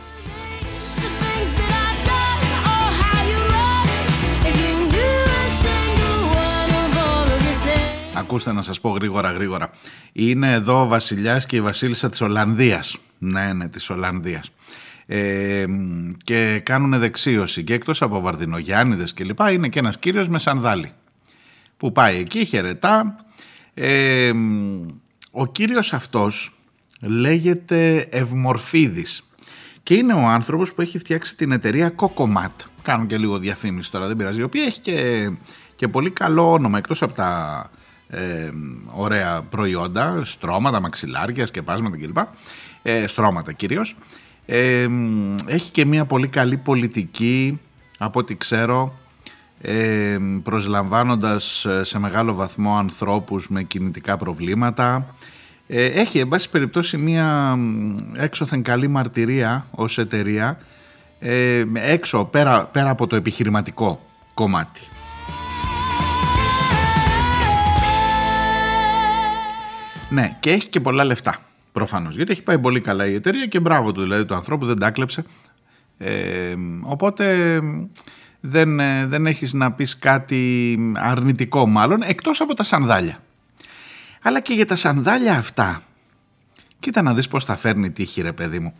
Ακούστε 8.30 8.54
να 8.54 8.62
σας 8.62 8.80
πω 8.82 8.90
γρήγορα 8.90 9.32
γρήγορα. 9.32 9.70
Είναι 10.12 10.54
εδώ 10.54 10.82
ο 10.82 10.88
βασιλιάς 10.88 11.46
και 11.46 11.56
η 11.56 11.62
βασίλισσα 11.62 12.10
της 12.10 12.22
Ολλανδίας. 12.22 12.98
Ναι, 13.18 13.54
ναι, 13.54 13.70
της 13.70 13.90
Ολλανδίας. 13.90 14.52
Ε, 15.06 15.66
και 16.24 16.62
κάνουν 16.66 17.00
δεξίωση 17.00 17.64
και 17.64 17.74
εκτός 17.74 18.02
από 18.02 18.20
Βαρδινογιάννηδες 18.20 19.14
και 19.14 19.24
λοιπά 19.24 19.52
είναι 19.52 19.70
και 19.70 19.80
ένας 19.80 20.00
κύριος 20.00 20.28
με 20.28 20.40
σανδάλι 20.40 20.92
που 21.78 21.92
πάει 21.92 22.18
εκεί, 22.18 22.46
χαιρετά. 22.46 23.16
Ε, 23.74 24.32
ο 25.32 25.48
κύριος 25.48 25.94
αυτός 25.94 26.60
λέγεται 27.02 28.08
Ευμορφίδης 28.10 29.24
και 29.84 29.94
είναι 29.94 30.14
ο 30.14 30.28
άνθρωπος 30.28 30.74
που 30.74 30.82
έχει 30.82 30.98
φτιάξει 31.00 31.36
την 31.36 31.52
εταιρεία 31.52 31.96
Cocomat. 31.96 32.66
Κάνω 32.82 33.06
και 33.06 33.18
λίγο 33.18 33.38
διαφήμιση 33.38 33.92
τώρα, 33.92 34.08
δεν 34.08 34.16
πειράζει. 34.16 34.40
Η 34.40 34.44
οποία 34.44 34.64
έχει 34.64 34.80
και, 34.80 35.30
και 35.76 35.88
πολύ 35.88 36.12
καλό 36.12 36.52
όνομα 36.52 36.78
εκτός 36.78 37.02
από 37.02 37.14
τα 37.14 37.72
ε, 38.10 38.50
ωραία 38.94 39.42
προϊόντα, 39.50 40.22
στρώματα, 40.24 40.80
μαξιλάρια, 40.80 41.46
σκεπάσματα 41.46 41.98
κλπ. 41.98 42.18
Ε, 42.82 43.08
στρώματα 43.08 43.52
κυρίως. 43.52 43.96
Ε, 44.46 44.88
έχει 45.46 45.72
και 45.72 45.86
μια 45.86 46.06
πολύ 46.06 46.28
καλή 46.28 46.58
πολιτική, 46.58 47.60
από 47.98 48.20
ό,τι 48.20 48.36
ξέρω, 48.36 48.94
ε, 49.62 50.18
προσλαμβάνοντας 50.44 51.66
σε 51.82 52.00
μεγάλο 52.00 52.34
βαθμό 52.34 52.78
ανθρώπους 52.78 53.50
με 53.50 53.64
κινητικά 53.64 54.18
προβλήματα. 54.18 55.14
Ε, 55.68 55.86
έχει, 55.86 56.20
εν 56.20 56.28
πάση 56.28 56.50
περιπτώσει, 56.50 56.98
μια 56.98 57.58
έξωθεν 58.14 58.64
καλή 58.64 58.88
μαρτυρία 58.88 59.66
ως 59.72 59.98
εταιρεία, 59.98 60.58
ε, 61.20 61.64
έξω, 61.74 62.26
πέρα, 62.26 62.66
πέρα 62.66 62.90
από 62.90 63.08
το 63.08 63.16
επιχειρηματικό 63.16 64.02
κομμάτι. 64.34 64.82
Ναι, 70.10 70.30
και 70.40 70.52
έχει 70.52 70.70
και 70.70 70.80
πολλά 70.80 71.04
λεφτά. 71.04 71.38
Προφανώς. 71.72 72.16
Γιατί 72.16 72.32
έχει 72.32 72.44
πάει 72.44 72.60
πολύ 72.60 72.80
καλά 72.80 73.06
η 73.06 73.14
εταιρεία 73.14 73.46
και 73.46 73.60
μπράβο 73.60 73.92
του 73.92 74.02
δηλαδή 74.02 74.26
του 74.26 74.36
ανθρώπου, 74.36 74.66
δεν 74.66 74.80
τα 74.80 74.92
κλέψε. 74.92 75.24
Ε, 75.98 76.56
οπότε 76.82 77.60
δεν, 78.40 78.80
ε, 78.80 79.06
δεν 79.06 79.26
έχεις 79.26 79.54
να 79.54 79.72
πεις 79.72 79.98
κάτι 79.98 80.78
αρνητικό 80.96 81.68
μάλλον 81.68 82.02
εκτός 82.02 82.42
από 82.42 82.54
τα 82.54 82.64
σανδάλια. 82.64 83.18
Αλλά 84.22 84.40
και 84.40 84.54
για 84.54 84.66
τα 84.66 84.76
σανδάλια 84.76 85.38
αυτά 85.38 85.82
κοίτα 86.80 87.02
να 87.02 87.14
δεις 87.14 87.28
πως 87.28 87.44
θα 87.46 87.56
φέρνει 87.56 87.92
τύχη 87.92 88.22
ρε 88.22 88.34
παιδί 88.34 88.60
μου. 88.60 88.74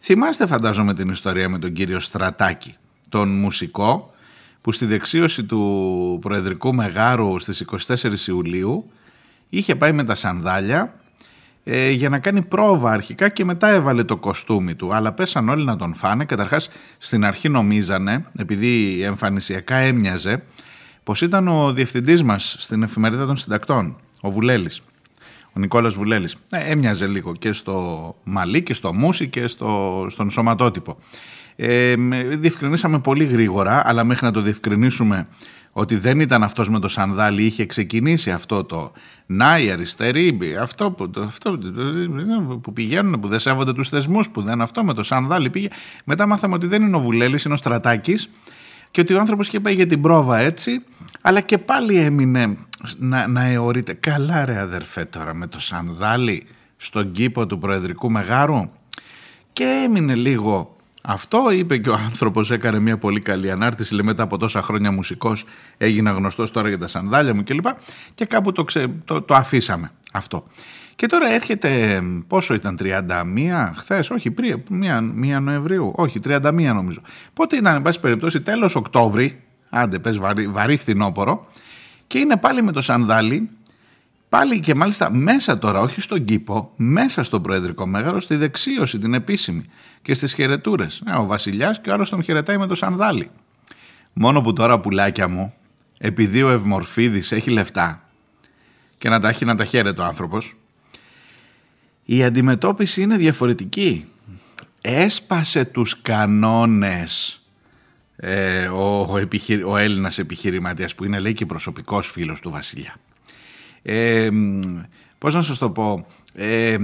Θυμάστε 0.00 0.46
φαντάζομαι 0.46 0.94
την 0.94 1.08
ιστορία 1.08 1.48
με 1.48 1.58
τον 1.58 1.72
κύριο 1.72 2.00
Στρατάκη, 2.00 2.76
τον 3.08 3.28
μουσικό 3.28 4.14
που 4.60 4.72
στη 4.72 4.86
δεξίωση 4.86 5.44
του 5.44 6.18
Προεδρικού 6.20 6.74
Μεγάρου 6.74 7.38
στις 7.38 7.64
24 7.86 8.28
Ιουλίου 8.28 8.90
είχε 9.48 9.74
πάει 9.74 9.92
με 9.92 10.04
τα 10.04 10.14
σανδάλια 10.14 10.94
ε, 11.64 11.90
για 11.90 12.08
να 12.08 12.18
κάνει 12.18 12.42
πρόβα 12.42 12.90
αρχικά 12.90 13.28
και 13.28 13.44
μετά 13.44 13.68
έβαλε 13.68 14.04
το 14.04 14.16
κοστούμι 14.16 14.74
του. 14.74 14.94
Αλλά 14.94 15.12
πέσαν 15.12 15.48
όλοι 15.48 15.64
να 15.64 15.76
τον 15.76 15.94
φάνε. 15.94 16.24
Καταρχάς 16.24 16.68
στην 16.98 17.24
αρχή 17.24 17.48
νομίζανε, 17.48 18.26
επειδή 18.38 19.02
εμφανισιακά 19.02 19.76
έμοιαζε, 19.76 20.42
πως 21.02 21.20
ήταν 21.20 21.48
ο 21.48 21.72
διευθυντής 21.72 22.22
μας 22.22 22.56
στην 22.58 22.82
εφημερίδα 22.82 23.26
των 23.26 23.36
συντακτών, 23.36 23.96
ο 24.20 24.30
Βουλέλης. 24.30 24.82
Ο 25.52 25.60
Νικόλας 25.60 25.94
Βουλέλης. 25.94 26.36
Ε, 26.50 26.70
έμοιαζε 26.70 27.06
λίγο 27.06 27.32
και 27.32 27.52
στο 27.52 28.16
μαλλί 28.24 28.62
και 28.62 28.74
στο 28.74 28.94
μουσι 28.94 29.28
και 29.28 29.46
στο, 29.46 30.06
στον 30.10 30.30
σωματότυπο. 30.30 30.98
Ε, 31.56 31.94
διευκρινίσαμε 32.36 32.98
πολύ 33.00 33.24
γρήγορα, 33.24 33.82
αλλά 33.84 34.04
μέχρι 34.04 34.26
να 34.26 34.32
το 34.32 34.40
διευκρινίσουμε 34.40 35.26
ότι 35.78 35.96
δεν 35.96 36.20
ήταν 36.20 36.42
αυτός 36.42 36.70
με 36.70 36.78
το 36.78 36.88
σανδάλι, 36.88 37.44
είχε 37.44 37.66
ξεκινήσει 37.66 38.30
αυτό 38.30 38.64
το 38.64 38.92
να 39.26 39.58
οι 39.58 39.70
αριστεροί, 39.70 40.38
αυτό 40.60 40.90
που, 40.90 41.10
αυτό 41.16 41.58
που 42.62 42.72
πηγαίνουν, 42.72 43.20
που 43.20 43.28
δεν 43.28 43.38
σέβονται 43.38 43.72
τους 43.72 43.88
θεσμούς, 43.88 44.30
που 44.30 44.42
δεν 44.42 44.60
αυτό 44.60 44.84
με 44.84 44.94
το 44.94 45.02
σανδάλι 45.02 45.50
πήγε. 45.50 45.68
Μετά 46.04 46.26
μάθαμε 46.26 46.54
ότι 46.54 46.66
δεν 46.66 46.82
είναι 46.82 46.96
ο 46.96 47.00
Βουλέλης, 47.00 47.44
είναι 47.44 47.54
ο 47.54 47.56
Στρατάκης 47.56 48.30
και 48.90 49.00
ότι 49.00 49.14
ο 49.14 49.18
άνθρωπος 49.18 49.46
είχε 49.46 49.60
πάει 49.60 49.74
για 49.74 49.86
την 49.86 50.00
πρόβα 50.00 50.38
έτσι, 50.38 50.82
αλλά 51.22 51.40
και 51.40 51.58
πάλι 51.58 51.98
έμεινε 51.98 52.56
να, 52.96 53.26
να 53.26 53.44
αιωρείται. 53.44 53.92
Καλά 53.92 54.44
ρε 54.44 54.58
αδερφέ 54.58 55.04
τώρα 55.04 55.34
με 55.34 55.46
το 55.46 55.60
σανδάλι 55.60 56.46
στον 56.76 57.12
κήπο 57.12 57.46
του 57.46 57.58
Προεδρικού 57.58 58.10
Μεγάρου 58.10 58.70
και 59.52 59.64
έμεινε 59.84 60.14
λίγο 60.14 60.75
αυτό 61.08 61.50
είπε 61.50 61.76
και 61.76 61.88
ο 61.88 61.94
άνθρωπος, 61.94 62.50
έκανε 62.50 62.78
μια 62.78 62.98
πολύ 62.98 63.20
καλή 63.20 63.50
ανάρτηση. 63.50 63.94
Λέει 63.94 64.04
μετά 64.04 64.22
από 64.22 64.38
τόσα 64.38 64.62
χρόνια 64.62 64.92
μουσικός, 64.92 65.44
έγινα 65.76 66.10
γνωστός 66.10 66.50
τώρα 66.50 66.68
για 66.68 66.78
τα 66.78 66.86
σανδάλια 66.86 67.34
μου 67.34 67.42
κλπ. 67.44 67.62
Και, 67.62 67.70
και 68.14 68.24
κάπου 68.24 68.52
το, 68.52 68.64
ξε, 68.64 68.86
το, 69.04 69.22
το 69.22 69.34
αφήσαμε 69.34 69.90
αυτό. 70.12 70.46
Και 70.96 71.06
τώρα 71.06 71.32
έρχεται, 71.32 72.02
πόσο 72.26 72.54
ήταν, 72.54 72.78
31 72.80 73.70
χθες, 73.76 74.10
όχι, 74.10 74.30
πριν, 74.30 74.62
1, 75.36 75.40
Νοεμβρίου, 75.42 75.92
όχι, 75.96 76.20
31 76.24 76.40
νομίζω. 76.52 77.00
Πότε 77.32 77.56
ήταν, 77.56 77.74
εν 77.74 77.82
πάση 77.82 78.00
περιπτώσει, 78.00 78.40
τέλος 78.40 78.74
Οκτώβρη, 78.74 79.42
άντε 79.70 79.98
πες 79.98 80.18
βαρύ, 80.18 80.48
βαρύ 80.48 80.76
φθινόπορο, 80.76 81.46
και 82.06 82.18
είναι 82.18 82.36
πάλι 82.36 82.62
με 82.62 82.72
το 82.72 82.80
σανδάλι 82.80 83.48
Πάλι 84.28 84.60
και 84.60 84.74
μάλιστα 84.74 85.12
μέσα 85.12 85.58
τώρα, 85.58 85.80
όχι 85.80 86.00
στον 86.00 86.24
κήπο, 86.24 86.72
μέσα 86.76 87.22
στο 87.22 87.40
Προεδρικό 87.40 87.86
Μέγαρο, 87.86 88.20
στη 88.20 88.36
δεξίωση 88.36 88.98
την 88.98 89.14
επίσημη 89.14 89.64
και 90.02 90.14
στις 90.14 90.34
χαιρετούρες. 90.34 91.02
Ε, 91.06 91.12
ο 91.12 91.26
βασιλιάς 91.26 91.80
και 91.80 91.90
ο 91.90 91.92
άλλος 91.92 92.10
τον 92.10 92.22
χαιρετάει 92.22 92.58
με 92.58 92.66
το 92.66 92.74
σανδάλι. 92.74 93.30
Μόνο 94.12 94.40
που 94.40 94.52
τώρα 94.52 94.80
πουλάκια 94.80 95.28
μου, 95.28 95.54
επειδή 95.98 96.42
ο 96.42 96.50
Ευμορφίδης 96.50 97.32
έχει 97.32 97.50
λεφτά 97.50 98.08
και 98.98 99.08
να 99.08 99.20
τα 99.20 99.28
έχει 99.28 99.44
να 99.44 99.54
τα 99.54 99.64
χαίρεται 99.64 100.00
ο 100.00 100.04
άνθρωπος, 100.04 100.54
η 102.04 102.24
αντιμετώπιση 102.24 103.02
είναι 103.02 103.16
διαφορετική. 103.16 104.04
Έσπασε 104.80 105.64
τους 105.64 106.02
κανόνες 106.02 107.40
ε, 108.16 108.66
ο, 108.66 109.06
ο, 109.10 109.18
επιχειρη, 109.18 109.62
ο 109.62 109.76
Έλληνας 109.76 110.18
επιχειρηματίας 110.18 110.94
που 110.94 111.04
είναι 111.04 111.18
λέει 111.18 111.32
και 111.32 111.46
προσωπικός 111.46 112.10
φίλος 112.10 112.40
του 112.40 112.50
βασιλιά 112.50 112.94
ε, 113.88 114.28
πώς 115.18 115.34
να 115.34 115.42
σας 115.42 115.58
το 115.58 115.70
πω, 115.70 116.06
ε, 116.34 116.76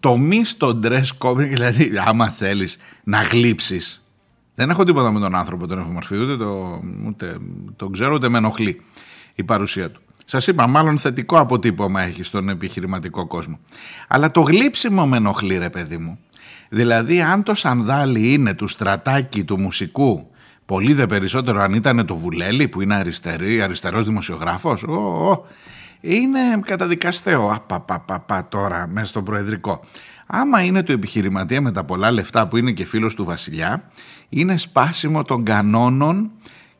το 0.00 0.16
μη 0.16 0.44
στο 0.44 0.80
dress 0.82 1.02
code, 1.18 1.48
δηλαδή 1.54 1.92
άμα 2.06 2.30
θέλεις 2.30 2.78
να 3.04 3.22
γλύψεις, 3.22 4.04
δεν 4.54 4.70
έχω 4.70 4.84
τίποτα 4.84 5.10
με 5.10 5.20
τον 5.20 5.34
άνθρωπο 5.34 5.66
τον 5.66 5.78
εφημορφή, 5.78 6.16
ούτε, 6.16 6.36
το, 6.36 6.80
ούτε 7.06 7.36
τον 7.76 7.92
ξέρω 7.92 8.14
ούτε 8.14 8.28
με 8.28 8.38
ενοχλεί 8.38 8.80
η 9.34 9.44
παρουσία 9.44 9.90
του. 9.90 10.00
Σας 10.24 10.46
είπα, 10.46 10.66
μάλλον 10.66 10.98
θετικό 10.98 11.38
αποτύπωμα 11.38 12.02
έχει 12.02 12.22
στον 12.22 12.48
επιχειρηματικό 12.48 13.26
κόσμο. 13.26 13.58
Αλλά 14.08 14.30
το 14.30 14.40
γλύψιμο 14.40 15.06
με 15.06 15.16
ενοχλεί 15.16 15.58
ρε 15.58 15.70
παιδί 15.70 15.96
μου. 15.96 16.18
Δηλαδή 16.68 17.22
αν 17.22 17.42
το 17.42 17.54
σανδάλι 17.54 18.32
είναι 18.32 18.54
του 18.54 18.66
στρατάκι 18.66 19.44
του 19.44 19.60
μουσικού, 19.60 20.30
πολύ 20.66 20.92
δε 20.92 21.06
περισσότερο 21.06 21.60
αν 21.60 21.72
ήταν 21.72 22.06
το 22.06 22.16
βουλέλι 22.16 22.68
που 22.68 22.80
είναι 22.80 22.94
αριστερή, 22.94 23.62
αριστερός 23.62 24.04
δημοσιογράφος, 24.04 24.82
ο, 24.82 25.46
είναι 26.00 26.38
καταδικαστέο. 26.64 27.50
Απαπαπαπα 27.52 28.48
τώρα 28.48 28.86
μέσα 28.86 29.06
στο 29.06 29.22
προεδρικό. 29.22 29.84
Άμα 30.26 30.62
είναι 30.62 30.82
του 30.82 30.92
επιχειρηματία 30.92 31.60
με 31.60 31.72
τα 31.72 31.84
πολλά 31.84 32.10
λεφτά 32.10 32.48
που 32.48 32.56
είναι 32.56 32.72
και 32.72 32.84
φίλος 32.84 33.14
του 33.14 33.24
βασιλιά, 33.24 33.90
είναι 34.28 34.56
σπάσιμο 34.56 35.22
των 35.22 35.44
κανόνων 35.44 36.30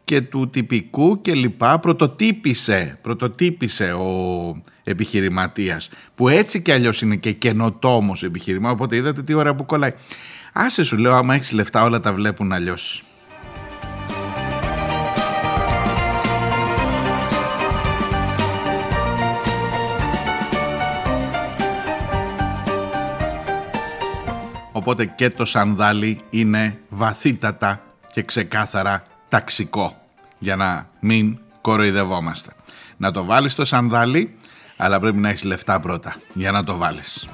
και 0.04 0.20
του 0.20 0.50
τυπικού 0.50 1.20
και 1.20 1.34
λοιπά. 1.34 1.78
Πρωτοτύπησε, 1.78 2.98
πρωτοτύπησε 3.02 3.92
ο 3.92 4.62
επιχειρηματίας 4.84 5.90
που 6.14 6.28
έτσι 6.28 6.62
κι 6.62 6.72
αλλιώς 6.72 7.02
είναι 7.02 7.16
και 7.16 7.32
καινοτόμος 7.32 8.22
επιχειρημά 8.22 8.70
οπότε 8.70 8.96
είδατε 8.96 9.22
τι 9.22 9.34
ώρα 9.34 9.54
που 9.54 9.66
κολλάει. 9.66 9.92
Άσε 10.52 10.82
σου 10.82 10.96
λέω 10.96 11.14
άμα 11.14 11.34
έχεις 11.34 11.52
λεφτά 11.52 11.82
όλα 11.82 12.00
τα 12.00 12.12
βλέπουν 12.12 12.52
αλλιώς. 12.52 13.04
Οπότε 24.80 25.06
και 25.06 25.28
το 25.28 25.44
σανδάλι 25.44 26.20
είναι 26.30 26.78
βαθύτατα 26.88 27.80
και 28.12 28.22
ξεκάθαρα 28.22 29.02
ταξικό 29.28 29.96
για 30.38 30.56
να 30.56 30.88
μην 31.00 31.38
κοροϊδευόμαστε. 31.60 32.52
Να 32.96 33.12
το 33.12 33.24
βάλεις 33.24 33.54
το 33.54 33.64
σανδάλι, 33.64 34.36
αλλά 34.76 35.00
πρέπει 35.00 35.16
να 35.16 35.28
έχεις 35.28 35.44
λεφτά 35.44 35.80
πρώτα 35.80 36.14
για 36.32 36.50
να 36.50 36.64
το 36.64 36.76
βάλεις. 36.76 37.28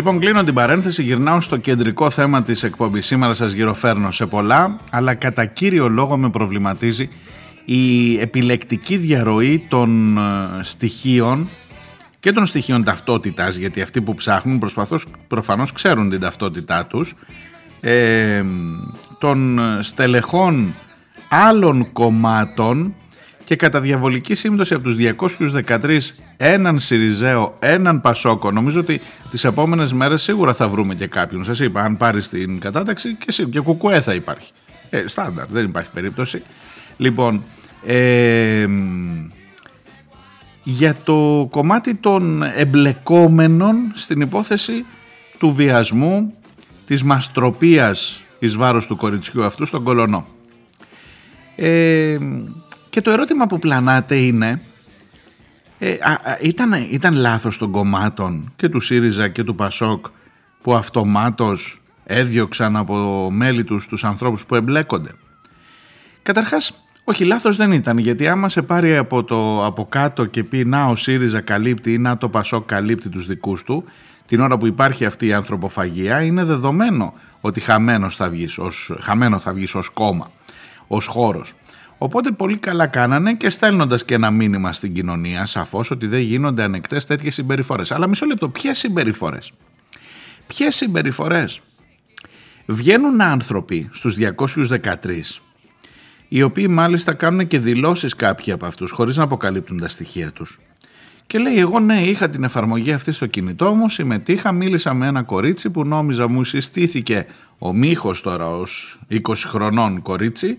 Λοιπόν, 0.00 0.18
κλείνω 0.20 0.44
την 0.44 0.54
παρένθεση, 0.54 1.02
γυρνάω 1.02 1.40
στο 1.40 1.56
κεντρικό 1.56 2.10
θέμα 2.10 2.42
της 2.42 2.62
εκπομπής. 2.62 3.06
Σήμερα 3.06 3.34
σας 3.34 3.52
γυροφέρνω 3.52 4.10
σε 4.10 4.26
πολλά, 4.26 4.80
αλλά 4.90 5.14
κατά 5.14 5.44
κύριο 5.44 5.88
λόγο 5.88 6.18
με 6.18 6.30
προβληματίζει 6.30 7.08
η 7.64 8.18
επιλεκτική 8.20 8.96
διαρροή 8.96 9.66
των 9.68 10.18
ε, 10.18 10.20
στοιχείων 10.60 11.48
και 12.20 12.32
των 12.32 12.46
στοιχείων 12.46 12.84
ταυτότητας, 12.84 13.56
γιατί 13.56 13.80
αυτοί 13.80 14.00
που 14.00 14.14
ψάχνουν 14.14 14.58
προσπαθώς, 14.58 15.06
προφανώς 15.26 15.72
ξέρουν 15.72 16.10
την 16.10 16.20
ταυτότητά 16.20 16.86
τους, 16.86 17.14
ε, 17.80 18.44
των 19.18 19.60
στελεχών 19.80 20.74
άλλων 21.28 21.92
κομμάτων 21.92 22.94
και 23.50 23.56
κατά 23.56 23.80
διαβολική 23.80 24.34
σύμπτωση 24.34 24.74
από 24.74 24.82
τους 24.82 24.96
213 25.66 25.98
έναν 26.36 26.78
Σιριζέο, 26.78 27.56
έναν 27.58 28.00
Πασόκο. 28.00 28.50
Νομίζω 28.50 28.80
ότι 28.80 29.00
τις 29.30 29.44
επόμενες 29.44 29.92
μέρες 29.92 30.22
σίγουρα 30.22 30.54
θα 30.54 30.68
βρούμε 30.68 30.94
και 30.94 31.06
κάποιον. 31.06 31.44
Σας 31.44 31.60
είπα, 31.60 31.80
αν 31.80 31.96
πάρεις 31.96 32.28
την 32.28 32.60
κατάταξη 32.60 33.14
και, 33.14 33.44
και 33.44 33.60
κουκουέ 33.60 34.00
θα 34.00 34.14
υπάρχει. 34.14 34.52
Ε, 34.90 35.06
στάνταρ, 35.06 35.46
δεν 35.46 35.64
υπάρχει 35.64 35.90
περίπτωση. 35.90 36.42
Λοιπόν, 36.96 37.42
ε, 37.86 38.66
για 40.62 40.96
το 41.04 41.48
κομμάτι 41.50 41.94
των 41.94 42.42
εμπλεκόμενων 42.42 43.76
στην 43.94 44.20
υπόθεση 44.20 44.84
του 45.38 45.52
βιασμού, 45.52 46.34
της 46.86 47.02
μαστροπίας 47.02 48.22
εις 48.38 48.56
βάρος 48.56 48.86
του 48.86 48.96
κοριτσιού 48.96 49.44
αυτού 49.44 49.64
στον 49.64 49.82
Κολονό. 49.82 50.26
Ε, 51.56 52.18
και 52.90 53.00
το 53.00 53.10
ερώτημα 53.10 53.46
που 53.46 53.58
πλανάτε 53.58 54.16
είναι 54.16 54.60
ε, 55.78 55.96
ήταν, 56.42 56.72
ήταν 56.90 57.14
λάθος 57.14 57.58
των 57.58 57.70
κομμάτων 57.70 58.52
και 58.56 58.68
του 58.68 58.80
ΣΥΡΙΖΑ 58.80 59.28
και 59.28 59.44
του 59.44 59.54
ΠΑΣΟΚ 59.54 60.06
που 60.62 60.74
αυτομάτως 60.74 61.80
έδιωξαν 62.04 62.76
από 62.76 63.28
μέλη 63.30 63.64
τους 63.64 63.86
τους 63.86 64.04
ανθρώπους 64.04 64.46
που 64.46 64.54
εμπλέκονται. 64.54 65.10
Καταρχάς, 66.22 66.84
όχι 67.04 67.24
λάθος 67.24 67.56
δεν 67.56 67.72
ήταν 67.72 67.98
γιατί 67.98 68.28
άμα 68.28 68.48
σε 68.48 68.62
πάρει 68.62 68.96
από, 68.96 69.24
το, 69.24 69.64
από 69.64 69.86
κάτω 69.86 70.24
και 70.24 70.44
πει 70.44 70.64
να 70.64 70.86
ο 70.86 70.94
ΣΥΡΙΖΑ 70.94 71.40
καλύπτει 71.40 71.92
ή 71.92 71.98
να 71.98 72.18
το 72.18 72.28
ΠΑΣΟΚ 72.28 72.66
καλύπτει 72.66 73.08
τους 73.08 73.26
δικούς 73.26 73.62
του 73.62 73.84
την 74.26 74.40
ώρα 74.40 74.58
που 74.58 74.66
υπάρχει 74.66 75.04
αυτή 75.04 75.26
η 75.26 75.32
ανθρωποφαγία 75.32 76.22
είναι 76.22 76.44
δεδομένο 76.44 77.14
ότι 77.40 77.60
χαμένος 77.60 78.16
θα 78.16 78.28
βγεις 78.28 78.58
ως, 78.58 78.92
χαμένο 79.00 79.38
θα 79.38 79.52
βγεις 79.52 79.74
ως 79.74 79.88
κόμμα, 79.88 80.30
ως 80.86 81.06
χώρος. 81.06 81.52
Οπότε 82.02 82.30
πολύ 82.30 82.56
καλά 82.56 82.86
κάνανε 82.86 83.34
και 83.34 83.48
στέλνοντας 83.48 84.04
και 84.04 84.14
ένα 84.14 84.30
μήνυμα 84.30 84.72
στην 84.72 84.92
κοινωνία, 84.92 85.46
σαφώς 85.46 85.90
ότι 85.90 86.06
δεν 86.06 86.20
γίνονται 86.20 86.62
ανεκτέ 86.62 87.00
τέτοιες 87.06 87.34
συμπεριφορές. 87.34 87.92
Αλλά 87.92 88.08
μισό 88.08 88.26
λεπτό, 88.26 88.48
ποιες 88.48 88.78
συμπεριφορές; 88.78 89.52
Ποιες 90.46 90.76
συμπεριφορές; 90.76 91.60
Βγαίνουν 92.66 93.20
άνθρωποι 93.20 93.88
στους 93.92 94.14
213 94.14 95.42
οι 96.28 96.42
οποίοι 96.42 96.66
μάλιστα 96.70 97.14
κάνουν 97.14 97.46
και 97.46 97.58
δηλώσεις 97.58 98.14
κάποιοι 98.14 98.52
από 98.52 98.66
αυτούς 98.66 98.90
χωρίς 98.90 99.16
να 99.16 99.22
αποκαλύπτουν 99.22 99.80
τα 99.80 99.88
στοιχεία 99.88 100.32
τους 100.32 100.58
και 101.26 101.38
λέει 101.38 101.58
εγώ 101.58 101.80
ναι 101.80 102.00
είχα 102.02 102.30
την 102.30 102.44
εφαρμογή 102.44 102.92
αυτή 102.92 103.12
στο 103.12 103.26
κινητό 103.26 103.74
μου, 103.74 103.88
συμμετείχα, 103.88 104.52
μίλησα 104.52 104.94
με 104.94 105.06
ένα 105.06 105.22
κορίτσι 105.22 105.70
που 105.70 105.84
νόμιζα 105.84 106.28
μου 106.28 106.44
συστήθηκε 106.44 107.26
ο 107.58 107.72
Μίχος 107.72 108.22
τώρα 108.22 108.50
ως 108.50 108.98
20 109.10 109.18
χρονών 109.36 110.02
κορίτσι 110.02 110.58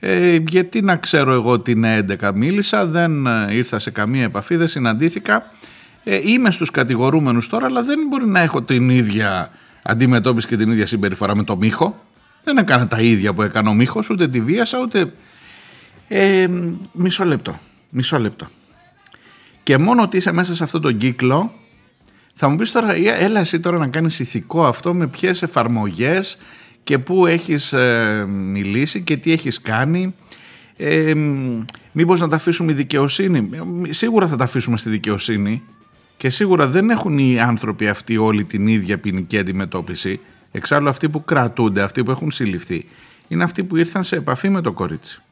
ε, 0.00 0.38
γιατί 0.48 0.80
να 0.80 0.96
ξέρω 0.96 1.32
εγώ 1.32 1.50
ότι 1.50 1.70
είναι 1.70 2.04
11 2.20 2.30
μίλησα, 2.34 2.86
δεν 2.86 3.26
ε, 3.26 3.54
ήρθα 3.54 3.78
σε 3.78 3.90
καμία 3.90 4.22
επαφή, 4.22 4.56
δεν 4.56 4.68
συναντήθηκα. 4.68 5.52
Ε, 6.04 6.20
είμαι 6.24 6.50
στους 6.50 6.70
κατηγορούμενους 6.70 7.48
τώρα, 7.48 7.66
αλλά 7.66 7.82
δεν 7.82 7.98
μπορεί 8.08 8.26
να 8.26 8.40
έχω 8.40 8.62
την 8.62 8.90
ίδια 8.90 9.50
αντιμετώπιση 9.82 10.46
και 10.46 10.56
την 10.56 10.70
ίδια 10.70 10.86
συμπεριφορά 10.86 11.36
με 11.36 11.44
το 11.44 11.56
Μίχο. 11.56 12.04
Δεν 12.44 12.58
έκανα 12.58 12.86
τα 12.86 13.00
ίδια 13.00 13.34
που 13.34 13.42
έκανε 13.42 13.68
ο 13.68 13.74
Μίχος, 13.74 14.10
ούτε 14.10 14.28
τη 14.28 14.40
βίασα, 14.40 14.78
ούτε... 14.78 15.12
Ε, 16.08 16.46
μισό 16.92 17.24
λεπτό, 17.24 17.58
μισό 17.88 18.18
λεπτό. 18.18 18.46
Και 19.62 19.78
μόνο 19.78 20.02
ότι 20.02 20.16
είσαι 20.16 20.32
μέσα 20.32 20.54
σε 20.54 20.64
αυτόν 20.64 20.80
τον 20.80 20.96
κύκλο, 20.96 21.52
θα 22.34 22.48
μου 22.48 22.56
πεις 22.56 22.72
τώρα, 22.72 22.94
έλα 23.18 23.40
εσύ 23.40 23.60
τώρα 23.60 23.78
να 23.78 23.88
κάνεις 23.88 24.18
ηθικό 24.18 24.66
αυτό 24.66 24.94
με 24.94 25.06
ποιες 25.06 25.42
εφαρμογές, 25.42 26.38
και 26.88 26.98
πού 26.98 27.26
έχεις 27.26 27.72
ε, 27.72 28.24
μιλήσει 28.28 29.00
και 29.02 29.16
τι 29.16 29.32
έχεις 29.32 29.60
κάνει. 29.60 30.14
Ε, 30.76 31.14
μήπως 31.92 32.20
να 32.20 32.28
τα 32.28 32.36
αφήσουμε 32.36 32.72
η 32.72 32.74
δικαιοσύνη. 32.74 33.50
Σίγουρα 33.88 34.26
θα 34.26 34.36
τα 34.36 34.44
αφήσουμε 34.44 34.76
στη 34.76 34.90
δικαιοσύνη 34.90 35.62
και 36.16 36.30
σίγουρα 36.30 36.66
δεν 36.66 36.90
έχουν 36.90 37.18
οι 37.18 37.40
άνθρωποι 37.40 37.88
αυτοί 37.88 38.16
όλοι 38.16 38.44
την 38.44 38.66
ίδια 38.66 38.98
ποινική 38.98 39.38
αντιμετώπιση. 39.38 40.20
Εξάλλου 40.52 40.88
αυτοί 40.88 41.08
που 41.08 41.24
κρατούνται, 41.24 41.82
αυτοί 41.82 42.02
που 42.02 42.10
έχουν 42.10 42.30
συλληφθεί, 42.30 42.84
είναι 43.28 43.44
αυτοί 43.44 43.64
που 43.64 43.76
ήρθαν 43.76 44.04
σε 44.04 44.16
επαφή 44.16 44.48
με 44.48 44.60
το 44.60 44.72
κορίτσι. 44.72 45.22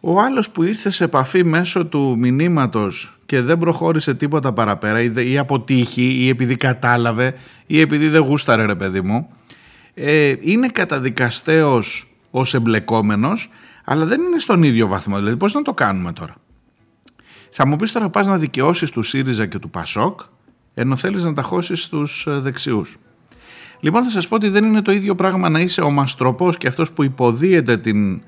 Ο 0.00 0.20
άλλος 0.20 0.50
που 0.50 0.62
ήρθε 0.62 0.90
σε 0.90 1.04
επαφή 1.04 1.44
μέσω 1.44 1.86
του 1.86 2.16
μηνύματος 2.18 3.18
και 3.26 3.40
δεν 3.40 3.58
προχώρησε 3.58 4.14
τίποτα 4.14 4.52
παραπέρα 4.52 5.22
ή 5.22 5.38
από 5.38 5.60
τύχη 5.60 6.02
ή 6.02 6.28
επειδή 6.28 6.56
κατάλαβε 6.56 7.34
ή 7.66 7.80
επειδή 7.80 8.08
δεν 8.08 8.22
γούσταρε 8.22 8.64
ρε 8.64 8.74
παιδί 8.74 9.00
μου 9.00 9.28
ε, 10.00 10.34
είναι 10.40 10.68
καταδικαστέος 10.68 12.12
ως 12.30 12.54
εμπλεκόμενος 12.54 13.50
αλλά 13.84 14.04
δεν 14.04 14.20
είναι 14.20 14.38
στον 14.38 14.62
ίδιο 14.62 14.86
βαθμό. 14.86 15.16
Δηλαδή 15.16 15.36
πώς 15.36 15.54
να 15.54 15.62
το 15.62 15.74
κάνουμε 15.74 16.12
τώρα; 16.12 16.34
Θα 17.50 17.66
μου 17.66 17.76
πεις 17.76 17.92
τώρα 17.92 18.08
πας 18.08 18.26
να 18.26 18.38
δικαιώσεις 18.38 18.90
του 18.90 19.02
ΣΥΡΙΖΑ 19.02 19.46
και 19.46 19.58
του 19.58 19.70
ΠΑΣΟΚ 19.70 20.20
ενώ 20.74 20.96
θέλεις 20.96 21.24
να 21.24 21.32
τα 21.32 21.42
χώσεις 21.42 21.82
στους 21.82 22.26
ε, 22.26 22.38
δεξιούς. 22.38 22.96
Λοιπόν 23.80 24.04
θα 24.04 24.10
σας 24.10 24.28
πω 24.28 24.34
ότι 24.34 24.48
δεν 24.48 24.64
είναι 24.64 24.82
το 24.82 24.92
ίδιο 24.92 25.14
πράγμα 25.14 25.48
να 25.48 25.60
είσαι 25.60 25.80
ο 25.80 25.90
μαστροπός 25.90 26.56
και 26.56 26.68
αυτός 26.68 26.92
που 26.92 27.02
υποδίεται 27.02 27.76
την 27.76 28.22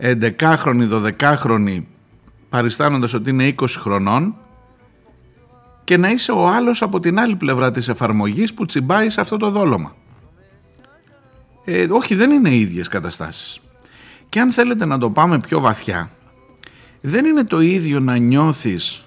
11χρονη, 0.00 1.12
12χρονη 1.18 1.82
παριστάνοντας 2.48 3.14
ότι 3.14 3.30
είναι 3.30 3.54
20 3.58 3.66
χρονών 3.68 4.34
και 5.84 5.96
να 5.96 6.10
είσαι 6.10 6.32
ο 6.32 6.48
άλλος 6.48 6.82
από 6.82 7.00
την 7.00 7.18
άλλη 7.18 7.36
πλευρά 7.36 7.70
της 7.70 7.88
εφαρμογής 7.88 8.54
που 8.54 8.64
τσιμπάει 8.64 9.08
σε 9.08 9.20
αυτό 9.20 9.36
το 9.36 9.50
δόλωμα. 9.50 9.94
Ε, 11.72 11.86
όχι, 11.90 12.14
δεν 12.14 12.30
είναι 12.30 12.50
οι 12.50 12.60
ίδιες 12.60 12.88
καταστάσεις. 12.88 13.60
Και 14.28 14.40
αν 14.40 14.52
θέλετε 14.52 14.84
να 14.84 14.98
το 14.98 15.10
πάμε 15.10 15.40
πιο 15.40 15.60
βαθιά, 15.60 16.10
δεν 17.00 17.24
είναι 17.24 17.44
το 17.44 17.60
ίδιο 17.60 18.00
να 18.00 18.16
νιώθεις 18.16 19.06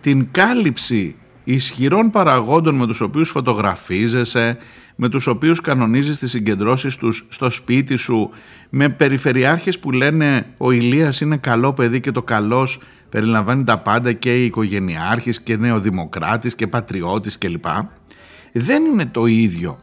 την 0.00 0.28
κάλυψη 0.30 1.16
ισχυρών 1.44 2.10
παραγόντων 2.10 2.74
με 2.74 2.86
τους 2.86 3.00
οποίους 3.00 3.30
φωτογραφίζεσαι, 3.30 4.58
με 4.96 5.08
τους 5.08 5.26
οποίους 5.26 5.60
κανονίζεις 5.60 6.18
τις 6.18 6.30
συγκεντρώσεις 6.30 6.96
τους 6.96 7.26
στο 7.28 7.50
σπίτι 7.50 7.96
σου, 7.96 8.30
με 8.70 8.88
περιφερειάρχες 8.88 9.78
που 9.78 9.90
λένε 9.90 10.46
ο 10.56 10.70
Ηλίας 10.70 11.20
είναι 11.20 11.36
καλό 11.36 11.72
παιδί 11.72 12.00
και 12.00 12.10
το 12.10 12.22
καλός 12.22 12.80
περιλαμβάνει 13.08 13.64
τα 13.64 13.78
πάντα 13.78 14.12
και 14.12 14.36
η 14.42 14.44
οικογενειάρχης 14.44 15.40
και 15.40 15.56
νεοδημοκράτης 15.56 16.54
και 16.54 16.66
πατριώτης 16.66 17.38
κλπ. 17.38 17.64
Δεν 18.52 18.84
είναι 18.84 19.06
το 19.06 19.26
ίδιο 19.26 19.78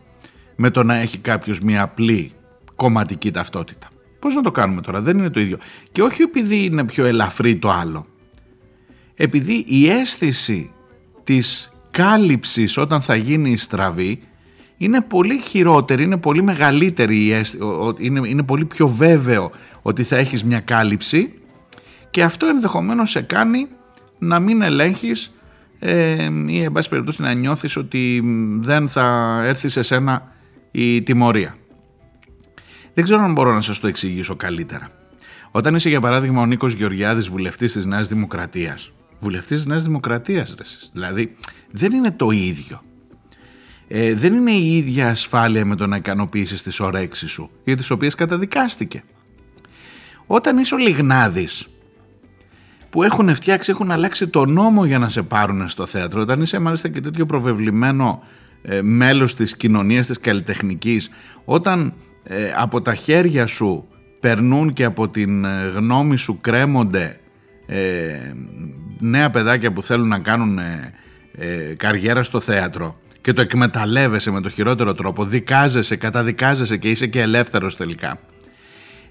με 0.58 0.70
το 0.70 0.84
να 0.84 0.96
έχει 0.96 1.18
κάποιος 1.18 1.60
μια 1.60 1.82
απλή 1.82 2.32
κομματική 2.76 3.32
ταυτότητα. 3.32 3.88
Πώς 4.20 4.36
να 4.36 4.42
το 4.42 4.52
κάνουμε 4.52 4.82
τώρα, 4.82 5.02
δεν 5.02 5.18
είναι 5.18 5.30
το 5.30 5.40
ίδιο. 5.40 5.58
Και 5.92 6.02
όχι 6.02 6.22
επειδή 6.22 6.64
είναι 6.64 6.86
πιο 6.86 7.06
ελαφρύ 7.06 7.56
το 7.58 7.70
άλλο. 7.70 8.06
Επειδή 9.16 9.66
η 9.68 9.90
αίσθηση 9.90 10.72
της 11.24 11.74
κάλυψης 11.92 12.78
όταν 12.78 13.02
θα 13.02 13.16
γίνει 13.16 13.52
η 13.52 13.58
στραβή 13.58 14.20
είναι 14.78 15.02
πολύ 15.02 15.38
χειρότερη, 15.38 16.04
είναι 16.04 16.18
πολύ 16.18 16.44
μεγαλύτερη 16.44 17.26
η 17.26 17.32
αίσθηση, 17.32 17.64
είναι, 17.98 18.28
είναι 18.28 18.44
πολύ 18.44 18.66
πιο 18.66 18.88
βέβαιο 18.88 19.52
ότι 19.82 20.04
θα 20.04 20.16
έχεις 20.16 20.44
μια 20.44 20.60
κάλυψη 20.60 21.34
και 22.10 22.24
αυτό 22.24 22.48
ενδεχομένως 22.48 23.10
σε 23.10 23.22
κάνει 23.22 23.68
να 24.20 24.40
μην 24.40 24.62
ελέγχεις 24.62 25.32
ε, 25.80 26.30
ή 26.46 26.62
εν 26.62 26.72
πάση 26.72 26.90
περιπτώσει 26.90 27.22
να 27.22 27.34
νιώθεις 27.34 27.78
ότι 27.78 28.24
δεν 28.60 28.88
θα 28.88 29.38
έρθεις 29.44 29.72
σε 29.74 29.82
σένα 29.82 30.32
η 30.80 31.02
τιμωρία. 31.04 31.58
Δεν 32.94 33.04
ξέρω 33.04 33.22
αν 33.22 33.32
μπορώ 33.32 33.54
να 33.54 33.62
σας 33.62 33.80
το 33.80 33.88
εξηγήσω 33.88 34.36
καλύτερα. 34.36 34.90
Όταν 35.52 35.76
είσαι 35.76 35.90
για 35.90 36.02
παράδειγμα 36.02 36.42
ο 36.42 36.46
Νίκος 36.46 36.74
Γεωργιάδης 36.74 37.28
βουλευτής 37.28 37.72
της 37.72 37.86
Νέας 37.86 38.08
Δημοκρατίας, 38.08 38.92
βουλευτής 39.20 39.58
της 39.58 39.66
Νέας 39.66 39.84
Δημοκρατίας 39.84 40.56
ρε, 40.58 40.64
δηλαδή 40.94 41.38
δεν 41.72 41.92
είναι 41.92 42.12
το 42.12 42.32
ίδιο. 42.32 42.82
Ε, 43.88 44.14
δεν 44.14 44.34
είναι 44.34 44.52
η 44.52 44.78
ίδια 44.78 45.10
ασφάλεια 45.10 45.66
με 45.66 45.76
το 45.76 45.88
να 45.88 45.96
ικανοποιήσεις 45.96 46.64
τις 46.64 46.80
ωρέξεις 46.80 47.32
σου, 47.32 47.50
για 47.64 47.78
τις 47.78 47.90
οποίες 47.90 48.16
καταδικάστηκε. 48.16 49.04
Όταν 50.28 50.58
είσαι 50.58 50.76
ο 50.76 50.78
Λιγνάδης, 50.78 51.68
που 52.90 53.04
έχουν 53.04 53.36
φτιάξει, 53.36 53.72
έχουν 53.72 53.92
αλλάξει 53.92 54.28
το 54.28 54.46
νόμο 54.46 54.86
για 54.86 55.00
να 55.00 55.10
σε 55.10 55.22
πάρουν 55.22 55.68
στο 55.68 55.86
θέατρο, 55.86 56.22
όταν 56.22 56.42
είσαι 56.42 56.60
μάλιστα 56.60 56.88
και 56.88 57.00
τέτοιο 57.00 57.26
προβεβλημένο 57.26 58.24
ε, 58.62 58.82
μέλος 58.82 59.36
της 59.36 59.58
κοινωνίας 59.58 60.06
της 60.06 60.20
καλλιτεχνικής 60.20 61.10
όταν 61.46 61.94
ε, 62.24 62.52
από 62.56 62.82
τα 62.82 62.96
χέρια 62.96 63.46
σου 63.46 63.88
περνούν 64.20 64.74
και 64.74 64.84
από 64.84 65.10
την 65.10 65.46
ε, 65.46 65.72
γνώμη 65.76 66.18
σου 66.18 66.42
κρέμονται 66.42 67.20
νέα 69.00 69.30
παιδάκια 69.30 69.74
που 69.74 69.84
θέλουν 69.84 70.08
να 70.08 70.20
κάνουν 70.20 70.60
ε, 71.40 71.74
καριέρα 71.78 72.24
στο 72.24 72.40
θέατρο 72.40 73.00
και 73.22 73.34
το 73.34 73.42
εκμεταλλεύεσαι 73.42 74.32
με 74.32 74.42
το 74.42 74.50
χειρότερο 74.50 74.94
τρόπο, 74.94 75.26
δικάζεσαι, 75.26 75.96
καταδικάζεσαι 75.96 76.78
και 76.78 76.90
είσαι 76.90 77.08
και 77.08 77.22
ελεύθερος 77.22 77.76
τελικά. 77.76 78.20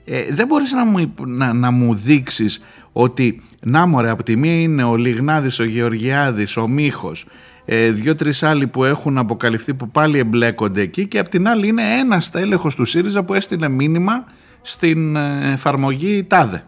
Ε, 0.05 0.24
δεν 0.30 0.47
μπορείς 0.47 0.72
να 0.72 0.84
μου, 0.84 1.14
να, 1.26 1.53
να 1.53 1.70
μου 1.70 1.94
δείξεις 1.94 2.61
ότι 2.92 3.42
να 3.62 3.86
μωρέ 3.86 4.11
από 4.11 4.22
τη 4.22 4.36
μία 4.36 4.61
είναι 4.61 4.84
ο 4.84 4.97
Λιγνάδης, 4.97 5.59
ο 5.59 5.64
Γεωργιάδης, 5.64 6.57
ο 6.57 6.68
Μίχος, 6.68 7.24
ε, 7.69 7.91
δύο-τρεις 7.91 8.43
άλλοι 8.43 8.67
που 8.67 8.85
έχουν 8.85 9.19
αποκαλυφθεί 9.19 9.75
που 9.75 9.89
πάλι 9.89 10.19
εμπλέκονται 10.19 10.81
εκεί 10.81 11.07
και 11.07 11.19
από 11.19 11.29
την 11.29 11.49
άλλη 11.49 11.69
είναι 11.69 11.83
ένας 11.99 12.31
τέλεχος 12.31 12.75
του 12.75 12.85
ΣΥΡΙΖΑ 12.85 13.25
που 13.25 13.35
έστειλε 13.35 13.69
μήνυμα 13.69 14.25
στην 14.62 15.17
ε, 15.17 15.53
εφαρμογή 15.53 16.25
ΤΑΔΕ. 16.25 16.64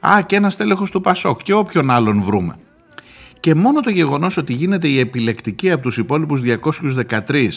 Α 0.00 0.22
και 0.26 0.36
ένας 0.36 0.56
τέλεχος 0.56 0.90
του 0.90 1.00
ΠΑΣΟΚ 1.00 1.42
και 1.42 1.52
όποιον 1.52 1.90
άλλον 1.90 2.22
βρούμε. 2.22 2.56
Και 3.40 3.54
μόνο 3.54 3.80
το 3.80 3.90
γεγονός 3.90 4.36
ότι 4.36 4.52
γίνεται 4.52 4.88
η 4.88 4.98
επιλεκτική 4.98 5.70
από 5.70 5.82
τους 5.82 5.98
υπόλοιπους 5.98 6.42
213 7.28 7.48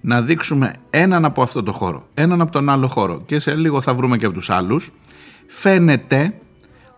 να 0.00 0.22
δείξουμε 0.22 0.72
έναν 0.90 1.24
από 1.24 1.42
αυτό 1.42 1.62
το 1.62 1.72
χώρο, 1.72 2.06
έναν 2.14 2.40
από 2.40 2.52
τον 2.52 2.68
άλλο 2.68 2.88
χώρο 2.88 3.22
και 3.26 3.38
σε 3.38 3.54
λίγο 3.54 3.80
θα 3.80 3.94
βρούμε 3.94 4.16
και 4.16 4.26
από 4.26 4.34
τους 4.34 4.50
άλλους, 4.50 4.92
φαίνεται 5.46 6.34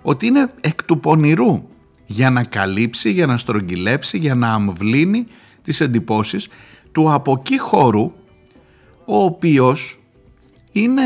ότι 0.03 0.27
είναι 0.27 0.51
εκ 0.61 0.85
του 0.85 1.01
πονηρού 1.01 1.63
για 2.07 2.31
να 2.31 2.45
καλύψει, 2.45 3.11
για 3.11 3.27
να 3.27 3.37
στρογγυλέψει, 3.37 4.19
για 4.19 4.35
να 4.35 4.53
αμβλύνει 4.53 5.27
τις 5.63 5.81
εντυπώσεις 5.81 6.49
του 6.93 7.13
από 7.13 7.37
εκεί 7.39 7.59
χώρου 7.59 8.13
ο 9.05 9.17
οποίος 9.25 9.99
είναι 10.73 11.03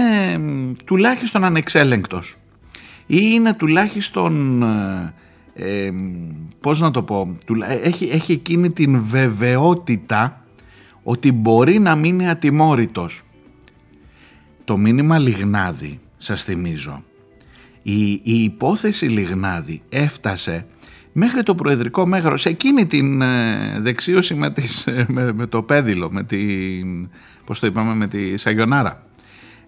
τουλάχιστον 0.84 1.44
ανεξέλεγκτος 1.44 2.36
ή 3.06 3.18
είναι 3.20 3.54
τουλάχιστον 3.54 4.62
ε, 4.62 5.14
ε, 5.54 5.90
πώς 6.60 6.80
να 6.80 6.90
το 6.90 7.02
πω 7.02 7.36
έχει, 7.82 8.08
έχει 8.12 8.32
εκείνη 8.32 8.70
την 8.70 9.02
βεβαιότητα 9.02 10.44
ότι 11.02 11.32
μπορεί 11.32 11.78
να 11.78 11.94
μείνει 11.94 12.28
ατιμόρυτος. 12.28 13.22
Το 14.64 14.76
μήνυμα 14.76 15.18
Λιγνάδη 15.18 16.00
σας 16.18 16.44
θυμίζω. 16.44 17.02
Η, 17.82 18.10
η 18.12 18.42
υπόθεση 18.42 19.06
Λιγνάδη 19.06 19.82
έφτασε 19.88 20.66
μέχρι 21.12 21.42
το 21.42 21.54
προεδρικό 21.54 22.06
μέγαρος 22.06 22.40
σε 22.40 22.48
εκείνη 22.48 22.86
την 22.86 23.22
ε, 23.22 23.78
δεξίωση 23.80 24.34
με, 24.34 24.50
τις, 24.50 24.86
ε, 24.86 25.06
με, 25.08 25.46
το 25.46 25.62
πέδιλο 25.62 26.10
με 26.10 26.24
την, 26.24 27.10
πώς 27.44 27.58
το 27.58 27.66
είπαμε 27.66 27.94
με 27.94 28.06
τη 28.06 28.36
Σαγιονάρα. 28.36 29.04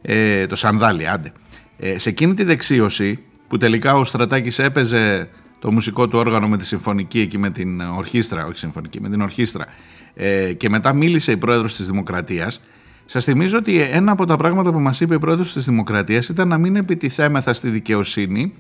Ε, 0.03 0.47
το 0.47 0.57
Σανδάλι 0.57 1.09
άντε. 1.09 1.33
Ε, 1.77 1.99
σε 1.99 2.09
εκείνη 2.09 2.35
τη 2.35 2.45
δεξίωση 2.45 3.19
που 3.49 3.57
τελικά 3.57 3.95
ο 3.95 4.05
Στρατάκης 4.05 4.59
έπαιζε 4.59 5.29
το 5.59 5.73
μουσικό 5.73 6.09
του 6.09 6.19
όργανο 6.19 6.49
με 6.49 6.57
τη 6.57 6.67
συμφωνική 6.67 7.21
εκεί 7.21 7.39
με 7.39 7.51
την 7.51 7.81
ορχήστρα, 7.81 8.47
όχι 8.47 8.59
συμφωνική, 8.59 9.01
με 9.01 9.09
την 9.09 9.21
ορχήστρα 9.21 9.67
ε, 10.15 10.53
και 10.53 10.69
μετά 10.69 10.93
μίλησε 10.93 11.33
η 11.33 11.37
πρόεδρος 11.37 11.77
της 11.77 11.87
Δημοκρατίας 11.87 12.63
Σας 13.05 13.25
θυμίζω 13.25 13.59
ότι 13.59 13.81
ένα 13.81 14.13
από 14.13 14.27
τα 14.27 14.37
πράγματα 14.37 14.73
που 14.73 14.79
μας 14.79 15.01
είπε 15.01 15.15
η 15.15 15.19
πρόεδρος 15.19 15.53
της 15.53 15.65
Δημοκρατίας 15.65 16.29
ήταν 16.29 16.49
να 16.49 16.59
μην 16.59 16.77
επιτιθέμεθα 16.77 17.53
στη 17.53 17.69
δικαιοσύνη, 17.69 18.55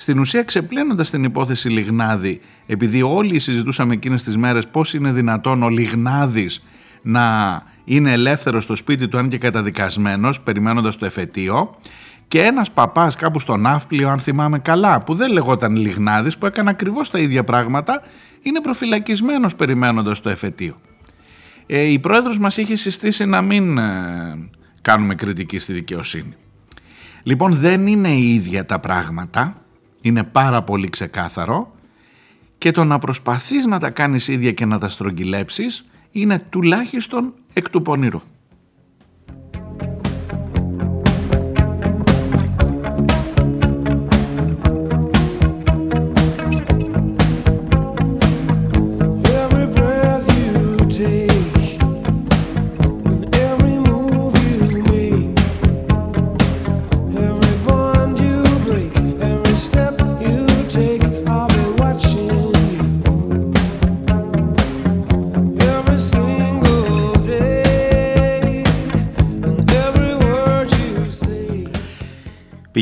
στην 0.00 0.18
ουσία 0.18 0.42
ξεπλένοντας 0.42 1.10
την 1.10 1.24
υπόθεση 1.24 1.68
Λιγνάδη, 1.68 2.40
επειδή 2.66 3.02
όλοι 3.02 3.38
συζητούσαμε 3.38 3.94
εκείνες 3.94 4.22
τις 4.22 4.36
μέρες 4.36 4.66
πώς 4.68 4.94
είναι 4.94 5.12
δυνατόν 5.12 5.62
ο 5.62 5.68
Λιγνάδης 5.68 6.64
να 7.02 7.62
είναι 7.84 8.12
ελεύθερος 8.12 8.64
στο 8.64 8.74
σπίτι 8.74 9.08
του, 9.08 9.18
αν 9.18 9.28
και 9.28 9.38
καταδικασμένος, 9.38 10.40
περιμένοντας 10.40 10.96
το 10.96 11.04
εφετείο. 11.04 11.76
Και 12.28 12.40
ένας 12.40 12.70
παπάς 12.70 13.16
κάπου 13.16 13.40
στον 13.40 13.60
Ναύπλιο, 13.60 14.08
αν 14.08 14.18
θυμάμαι 14.18 14.58
καλά, 14.58 15.00
που 15.00 15.14
δεν 15.14 15.32
λεγόταν 15.32 15.76
Λιγνάδης, 15.76 16.38
που 16.38 16.46
έκανε 16.46 16.70
ακριβώς 16.70 17.10
τα 17.10 17.18
ίδια 17.18 17.44
πράγματα, 17.44 18.02
είναι 18.42 18.60
προφυλακισμένος 18.60 19.54
περιμένοντας 19.54 20.20
το 20.20 20.28
εφετείο. 20.28 20.74
Ε, 21.66 21.80
η 21.80 21.98
πρόεδρος 21.98 22.38
μας 22.38 22.56
είχε 22.56 22.76
συστήσει 22.76 23.24
να 23.24 23.42
μην 23.42 23.78
ε, 23.78 24.48
κάνουμε 24.82 25.14
κριτική 25.14 25.58
στη 25.58 25.72
δικαιοσύνη. 25.72 26.34
Λοιπόν 27.22 27.54
δεν 27.54 27.86
είναι 27.86 28.10
η 28.10 28.34
ίδια 28.34 28.64
τα 28.64 28.78
πράγματα, 28.78 29.62
είναι 30.08 30.24
πάρα 30.24 30.62
πολύ 30.62 30.88
ξεκάθαρο 30.88 31.74
και 32.58 32.70
το 32.70 32.84
να 32.84 32.98
προσπαθείς 32.98 33.66
να 33.66 33.78
τα 33.78 33.90
κάνεις 33.90 34.28
ίδια 34.28 34.52
και 34.52 34.64
να 34.64 34.78
τα 34.78 34.88
στρογγυλέψεις 34.88 35.84
είναι 36.10 36.38
τουλάχιστον 36.38 37.34
εκ 37.52 37.70
του 37.70 37.82
πονηρού. 37.82 38.20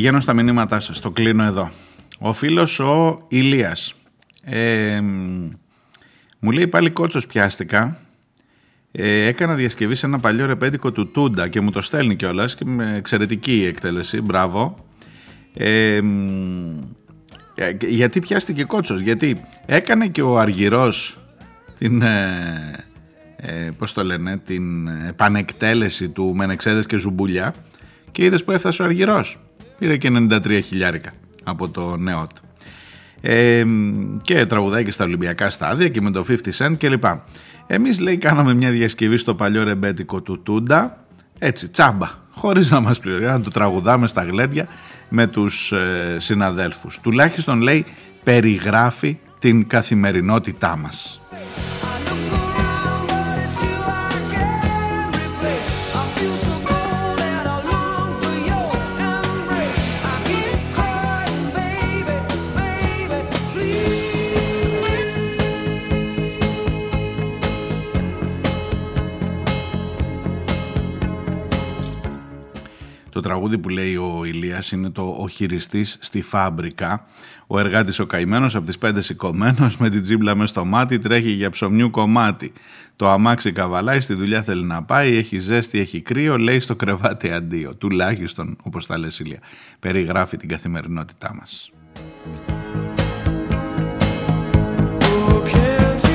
Πηγαίνω 0.06 0.24
στα 0.24 0.34
μηνύματά 0.34 0.80
σας, 0.80 1.00
το 1.00 1.10
κλείνω 1.10 1.44
εδώ. 1.44 1.70
Ο 2.18 2.32
φίλος 2.32 2.78
ο 2.78 3.24
Ηλίας. 3.28 3.94
Ε, 4.44 5.00
μου 6.38 6.50
λέει 6.50 6.66
πάλι 6.66 6.90
κότσος 6.90 7.26
πιάστηκα. 7.26 7.98
Ε, 8.92 9.26
έκανα 9.26 9.54
διασκευή 9.54 9.94
σε 9.94 10.06
ένα 10.06 10.18
παλιό 10.18 10.46
ρεπέτικο 10.46 10.92
του 10.92 11.10
Τούντα 11.10 11.48
και 11.48 11.60
μου 11.60 11.70
το 11.70 11.80
στέλνει 11.80 12.16
κιόλας 12.16 12.54
και 12.54 12.64
με 12.64 12.96
εξαιρετική 12.96 13.64
εκτέλεση. 13.68 14.20
Μπράβο. 14.20 14.86
Ε, 15.54 16.00
γιατί 17.88 18.20
πιάστηκε 18.20 18.64
κότσος, 18.64 19.00
γιατί 19.00 19.40
έκανε 19.66 20.08
και 20.08 20.22
ο 20.22 20.38
Αργυρός 20.38 21.18
την, 21.78 22.02
ε, 22.02 22.84
ε, 23.36 23.70
πώς 23.78 23.92
το 23.92 24.04
λένε, 24.04 24.38
την 24.38 24.86
επανεκτέλεση 24.86 26.08
του 26.08 26.34
Μενεξέδες 26.34 26.86
και 26.86 26.96
Ζουμπούλια 26.96 27.54
και 28.12 28.24
είδες 28.24 28.44
που 28.44 28.50
έφτασε 28.50 28.82
ο 28.82 28.84
Αργυρός. 28.84 29.38
Πήρε 29.78 29.96
και 29.96 30.10
93 30.12 30.60
χιλιάρικα 30.64 31.10
από 31.44 31.68
το 31.68 31.96
νέο 31.96 32.26
ε, 33.20 33.64
και 34.22 34.46
τραγουδάει 34.46 34.84
και 34.84 34.90
στα 34.90 35.04
Ολυμπιακά 35.04 35.50
στάδια 35.50 35.88
και 35.88 36.00
με 36.00 36.10
το 36.10 36.24
50 36.28 36.34
Cent 36.58 36.74
κλπ. 36.78 37.04
Εμείς 37.66 38.00
λέει 38.00 38.16
κάναμε 38.16 38.54
μια 38.54 38.70
διασκευή 38.70 39.16
στο 39.16 39.34
παλιό 39.34 39.62
ρεμπέτικο 39.62 40.20
του 40.20 40.42
Τούντα 40.42 41.04
έτσι 41.38 41.68
τσάμπα 41.68 42.08
χωρίς 42.30 42.70
να 42.70 42.80
μας 42.80 42.98
πληρώνει 42.98 43.24
να 43.24 43.40
το 43.40 43.50
τραγουδάμε 43.50 44.06
στα 44.06 44.22
γλέντια 44.22 44.66
με 45.08 45.26
τους 45.26 45.72
ε, 45.72 46.16
συναδέλφους. 46.18 46.98
Τουλάχιστον 47.00 47.60
λέει 47.60 47.84
περιγράφει 48.24 49.18
την 49.38 49.66
καθημερινότητά 49.66 50.76
μας. 50.76 51.20
Τραγούδι 73.36 73.58
που 73.58 73.68
λέει 73.68 73.96
ο 73.96 74.24
Ηλίας 74.24 74.72
είναι 74.72 74.90
το 74.90 75.16
«Ο 75.18 75.28
χειριστής 75.28 75.98
στη 76.00 76.22
φάμπρικα». 76.22 77.06
Ο 77.46 77.58
εργάτης 77.58 77.98
ο 77.98 78.06
καημένος 78.06 78.54
από 78.54 78.66
τις 78.66 78.78
πέντε 78.78 79.00
σηκωμένος 79.00 79.76
με 79.76 79.90
την 79.90 80.02
τζίμπλα 80.02 80.34
μες 80.34 80.50
στο 80.50 80.64
μάτι 80.64 80.98
τρέχει 80.98 81.30
για 81.30 81.50
ψωμιού 81.50 81.90
κομμάτι. 81.90 82.52
Το 82.96 83.08
αμάξι 83.08 83.52
καβαλάει, 83.52 84.00
στη 84.00 84.14
δουλειά 84.14 84.42
θέλει 84.42 84.64
να 84.64 84.82
πάει, 84.82 85.16
έχει 85.16 85.38
ζέστη, 85.38 85.78
έχει 85.78 86.00
κρύο, 86.00 86.38
λέει 86.38 86.60
στο 86.60 86.76
κρεβάτι 86.76 87.30
αντίο. 87.30 87.74
Τουλάχιστον, 87.74 88.56
όπως 88.62 88.86
τα 88.86 88.98
λέει 88.98 89.10
Ηλία, 89.18 89.40
περιγράφει 89.80 90.36
την 90.36 90.48
καθημερινότητά 90.48 91.34
μας. 91.34 91.70
ο 95.28 96.05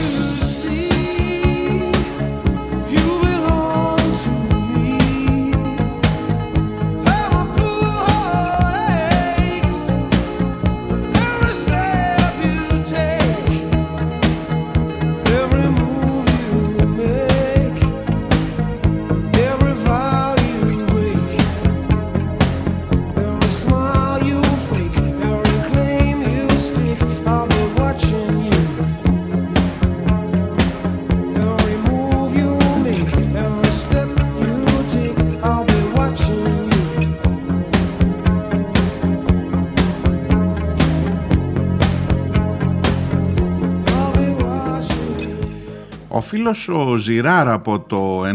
φίλος 46.32 46.70
ο 46.70 46.96
Ζιράρ 46.96 47.50
από 47.50 47.80
το 47.80 48.26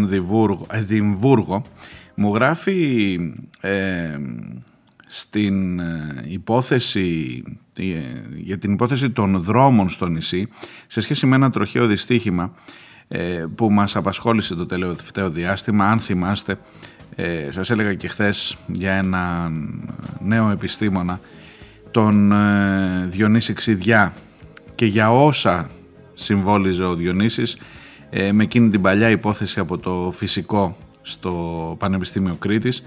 Εδιμβούργο 0.70 1.62
μου 2.14 2.34
γράφει 2.34 3.18
ε, 3.60 4.18
στην 5.06 5.78
ε, 5.80 6.24
υπόθεση 6.26 7.42
ε, 7.78 7.84
για 8.36 8.58
την 8.58 8.72
υπόθεση 8.72 9.10
των 9.10 9.42
δρόμων 9.42 9.88
στο 9.88 10.06
νησί 10.06 10.48
σε 10.86 11.00
σχέση 11.00 11.26
με 11.26 11.36
ένα 11.36 11.50
τροχαίο 11.50 11.86
δυστύχημα 11.86 12.54
ε, 13.08 13.44
που 13.54 13.72
μας 13.72 13.96
απασχόλησε 13.96 14.54
το 14.54 14.66
τελευταίο 14.66 15.30
διάστημα. 15.30 15.90
Αν 15.90 16.00
θυμάστε 16.00 16.58
ε, 17.14 17.50
σας 17.50 17.70
έλεγα 17.70 17.94
και 17.94 18.08
χθες 18.08 18.56
για 18.66 18.92
ένα 18.92 19.50
νέο 20.20 20.50
επιστήμονα 20.50 21.20
τον 21.90 22.32
Διονύση 23.06 23.52
Ξηδιά. 23.52 24.12
Και 24.74 24.86
για 24.86 25.12
όσα 25.12 25.70
συμβόλιζε 26.14 26.84
ο 26.84 26.94
Διονύσης 26.94 27.56
με 28.32 28.42
εκείνη 28.42 28.68
την 28.68 28.80
παλιά 28.80 29.10
υπόθεση 29.10 29.60
από 29.60 29.78
το 29.78 30.12
φυσικό 30.16 30.76
στο 31.02 31.32
Πανεπιστήμιο 31.78 32.34
Κρήτης 32.34 32.82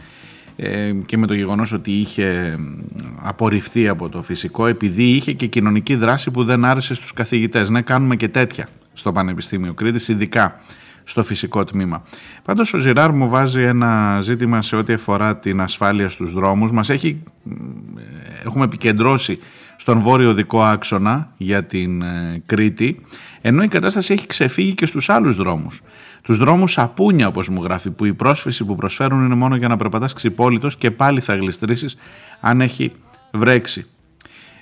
ε, 0.55 0.91
και 1.05 1.17
με 1.17 1.28
το 1.28 1.34
γεγονός 1.34 1.72
ότι 1.72 1.91
είχε 1.91 2.59
απορριφθεί 3.22 3.88
από 3.88 4.09
το 4.09 4.22
φυσικό 4.22 4.65
επειδή 4.65 5.03
είχε 5.03 5.34
και 5.34 5.45
κοινωνική 5.45 5.95
δράση 5.95 6.32
που 6.32 6.43
δεν 6.43 6.65
άρεσε 6.65 6.93
στους 6.93 7.13
καθηγητές. 7.13 7.70
Ναι, 7.70 7.82
κάνουμε 7.82 8.15
και 8.15 8.28
τέτοια 8.28 8.67
στο 8.93 9.11
Πανεπιστήμιο 9.11 9.74
Κρήτης, 9.74 10.07
ειδικά 10.07 10.59
στο 11.03 11.24
φυσικό 11.24 11.63
τμήμα. 11.63 12.03
Πάντως 12.43 12.74
ο 12.74 12.78
Ζιράρ 12.78 13.11
μου 13.11 13.30
βάζει 13.30 13.61
ένα 13.61 14.20
ζήτημα 14.22 14.61
σε 14.61 14.76
ό,τι 14.76 14.93
αφορά 14.93 15.38
την 15.38 15.61
ασφάλεια 15.61 16.09
στους 16.09 16.34
δρόμους. 16.34 16.72
Μας 16.72 16.89
έχει, 16.89 17.24
έχουμε 18.45 18.65
επικεντρώσει 18.65 19.39
στον 19.76 19.99
βόρειο 19.99 20.34
δικό 20.34 20.63
άξονα 20.63 21.34
για 21.38 21.63
την 21.63 22.01
ε, 22.01 22.41
Κρήτη, 22.45 22.99
ενώ 23.42 23.64
η 23.64 23.68
κατάσταση 23.68 24.14
έχει 24.14 24.28
ξεφύγει 24.28 24.74
και 24.74 24.86
στους 24.86 25.10
άλλους 25.10 25.36
δρόμους. 25.36 25.82
Τους 26.22 26.38
δρόμους 26.38 26.72
σαπούνια 26.72 27.28
όπως 27.28 27.50
μου 27.50 27.64
γράφει, 27.64 27.90
που 27.90 28.06
η 28.06 28.14
πρόσφυση 28.14 28.66
που 28.66 28.76
προσφέρουν 28.76 29.26
είναι 29.26 29.36
μόνο 29.36 29.56
για 29.56 29.68
να 29.68 29.78
περπατάς 29.78 30.14
ξυπόλυτος 30.14 30.78
και 30.78 30.92
πάλι 30.92 31.20
θα 31.20 31.36
γλιστρήσεις 31.36 31.96
αν 32.40 32.62
έχει 32.62 32.92
βρέξει. 33.34 33.86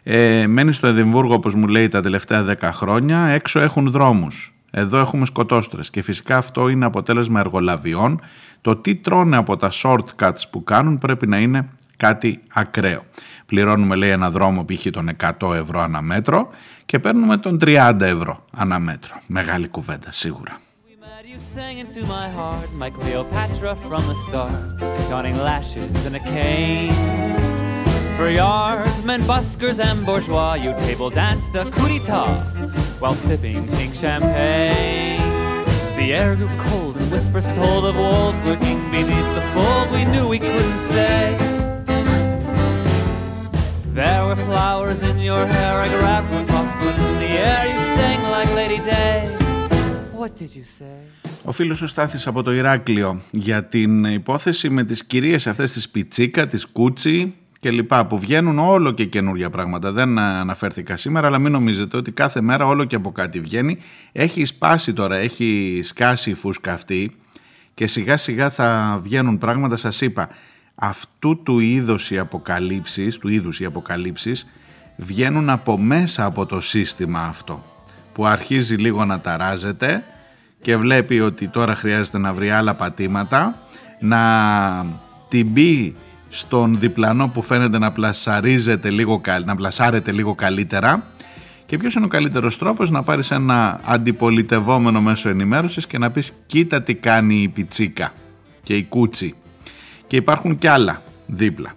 Ε, 0.04 0.48
μένει 0.48 0.74
στο 0.74 0.88
Εδιμβούργο 0.88 1.34
όπως 1.34 1.56
μου 1.56 1.68
λέει 1.68 1.88
τα 1.88 2.02
τελευταία 2.02 2.46
10 2.62 2.70
χρόνια, 2.74 3.20
έξω 3.20 3.60
έχουν 3.60 3.92
δρόμους. 3.92 4.52
Εδώ 4.72 4.98
έχουμε 4.98 5.26
σκοτώστρες 5.26 5.90
και 5.90 6.02
φυσικά 6.02 6.38
αυτό 6.38 6.70
είναι 6.70 6.86
αποτέλεσμα 6.86 7.40
εργολαβιών. 7.40 8.22
Το 8.62 8.76
τι 8.76 8.96
τρώνε 8.96 9.38
από 9.38 9.56
τα 9.58 9.72
shortcuts 9.72 10.42
που 10.52 10.64
κάνουν 10.64 10.98
πρέπει 10.98 11.28
να 11.28 11.38
είναι 11.38 11.70
κάτι 11.98 12.40
ακραίο. 12.54 13.04
Πληρώνουμε 13.46 13.96
λέει 13.96 14.10
ένα 14.10 14.30
δρόμο 14.30 14.66
π.χ. 14.66 14.88
των 14.92 15.10
100 15.40 15.54
ευρώ 15.54 15.82
ανά 15.82 16.02
μέτρο 16.02 16.50
και 16.86 17.00
παίρνουμε 17.00 17.38
τον 17.38 17.60
30 17.62 17.96
ευρώ 18.02 18.46
ανά 18.56 18.80
μέτρο. 18.80 19.16
Μεγάλη 19.28 19.68
κουβέντα 19.68 20.12
σίγουρα. 20.12 20.60
For 28.18 28.32
yards, 28.32 29.00
men, 29.04 29.22
buskers, 29.28 29.80
and 29.80 30.04
bourgeois, 30.04 30.56
you 30.64 30.72
table 30.88 31.12
danced 31.12 31.54
a 31.62 31.66
coup 31.76 31.88
d'etat 31.92 32.32
while 33.02 33.14
sipping 33.14 33.68
pink 33.76 33.94
champagne. 33.94 35.22
The 35.98 36.08
air 36.20 36.36
grew 36.36 36.50
cold 36.58 36.98
and 36.98 37.12
whispers 37.12 37.48
told 37.60 37.86
of 37.86 37.96
wolves 37.96 38.40
lurking 38.44 38.80
beneath 38.90 39.30
the 39.36 39.46
fold. 39.54 39.92
We 39.92 40.06
knew 40.06 40.28
we 40.28 40.40
couldn't 40.40 40.80
stay. 40.80 41.57
There 44.04 44.24
were 44.28 44.42
flowers 44.50 45.00
in 45.10 45.18
your 45.30 45.44
hair, 45.54 45.74
I 45.86 45.88
grabbed 45.98 46.30
one, 46.38 46.46
tossed 46.54 46.80
one 46.88 46.98
in 47.08 47.14
the 47.24 47.32
air. 47.50 47.62
You 47.74 47.80
sang 47.98 48.22
like 48.36 48.52
Lady 48.62 48.80
Day. 48.94 49.18
What 50.20 50.32
did 50.40 50.52
you 50.56 50.66
say? 50.80 51.30
Ο 51.44 51.52
φίλος 51.52 51.82
ο 51.82 51.88
Στάθης 51.88 52.28
από 52.28 52.44
το 52.44 52.54
Ηράκλειο 52.54 53.22
για 53.32 53.66
την 53.66 54.04
υπόθεση 54.06 54.70
με 54.70 54.84
τις 54.84 55.06
κυρίες 55.06 55.48
αυτές 55.48 55.72
της 55.72 55.90
Πιτσίκα, 55.90 56.48
της 56.48 56.68
Κούτσι, 56.68 57.34
και 57.60 57.72
λοιπά 57.72 58.06
που 58.06 58.18
βγαίνουν 58.18 58.60
όλο 58.60 58.92
και 58.92 59.06
καινούργια 59.06 59.50
πράγματα. 59.50 59.92
Δεν 59.92 60.20
αναφέρθηκα 60.20 60.98
σήμερα, 60.98 61.28
αλλά 61.28 61.40
μην 61.40 61.52
νομίζετε 61.52 61.98
ότι 61.98 62.12
κάθε 62.12 62.42
μέρα 62.42 62.66
όλο 62.66 62.86
και 62.86 62.96
από 62.96 63.12
κάτι 63.12 63.40
βγαίνει. 63.40 63.78
Έχει 64.12 64.46
σπάσει 64.46 64.94
τώρα, 64.94 65.16
έχει 65.16 65.80
σκάσει 65.84 66.30
η 66.30 66.34
φούσκα 66.34 66.74
αυτή 66.74 67.16
και 67.74 67.88
σιγά 67.88 68.18
σιγά 68.18 68.50
θα 68.50 69.00
βγαίνουν 69.04 69.38
πράγματα. 69.38 69.76
Σας 69.76 70.02
είπα, 70.02 70.30
αυτού 70.80 71.44
του 71.44 71.60
είδους 71.60 72.12
οι 72.12 72.18
αποκαλύψεις, 72.18 73.18
του 73.18 73.28
είδους 73.28 73.60
οι 73.60 73.66
αποκαλύψεις 73.66 74.48
βγαίνουν 74.96 75.50
από 75.50 75.78
μέσα 75.78 76.26
από 76.26 76.46
το 76.46 76.62
σύστημα 76.62 77.22
αυτό 77.22 77.64
που 78.14 78.26
αρχίζει 78.26 78.76
λίγο 78.76 79.06
να 79.06 79.20
ταράζεται 79.20 80.04
και 80.62 80.78
βλέπει 80.78 81.20
ότι 81.20 81.48
τώρα 81.48 81.76
χρειάζεται 81.76 82.18
να 82.18 82.34
βρει 82.34 82.50
άλλα 82.50 82.76
πατήματα 82.76 83.56
να 84.00 84.22
την 85.28 85.48
μπει 85.48 85.96
στον 86.30 86.80
διπλανό 86.80 87.28
που 87.28 87.42
φαίνεται 87.42 87.78
να, 87.78 87.92
πλασαρίζεται 87.92 88.90
λίγο, 88.90 89.22
να 89.46 89.56
πλασάρεται 89.56 90.12
λίγο 90.12 90.36
καλύτερα. 90.36 91.04
Και 91.66 91.78
ποιος 91.78 91.94
είναι 91.94 92.06
ο 92.06 92.08
καλύτερος 92.08 92.58
τρόπος 92.58 92.90
να 92.90 93.04
πάρεις 93.04 93.32
ένα 93.32 93.80
αντιπολιτευόμενο 93.84 95.02
μέσο 95.02 95.30
ενημέρωσης 95.30 95.88
και 95.88 95.98
να 95.98 96.12
πεις 96.12 96.34
κοίτα 96.46 96.82
τι 96.82 96.96
κάνει 96.96 97.42
η 97.42 97.48
πιτσίκα 97.48 98.14
και 98.64 98.76
η 98.76 98.84
κούτσι 98.84 99.36
και 100.08 100.16
υπάρχουν 100.16 100.58
κι 100.58 100.68
άλλα 100.68 101.02
δίπλα. 101.26 101.72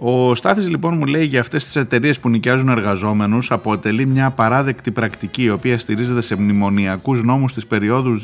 Ο 0.00 0.34
Στάθης 0.34 0.68
λοιπόν 0.68 0.96
μου 0.96 1.04
λέει 1.04 1.24
για 1.24 1.40
αυτές 1.40 1.64
τις 1.64 1.76
εταιρείες 1.76 2.18
που 2.20 2.28
νοικιάζουν 2.28 2.68
εργαζόμενους 2.68 3.50
αποτελεί 3.50 4.06
μια 4.06 4.30
παράδεκτη 4.30 4.90
πρακτική 4.90 5.42
η 5.42 5.50
οποία 5.50 5.78
στηρίζεται 5.78 6.20
σε 6.20 6.36
μνημονιακούς 6.36 7.22
νόμους 7.22 7.52
της 7.52 7.66
περίοδου 7.66 8.20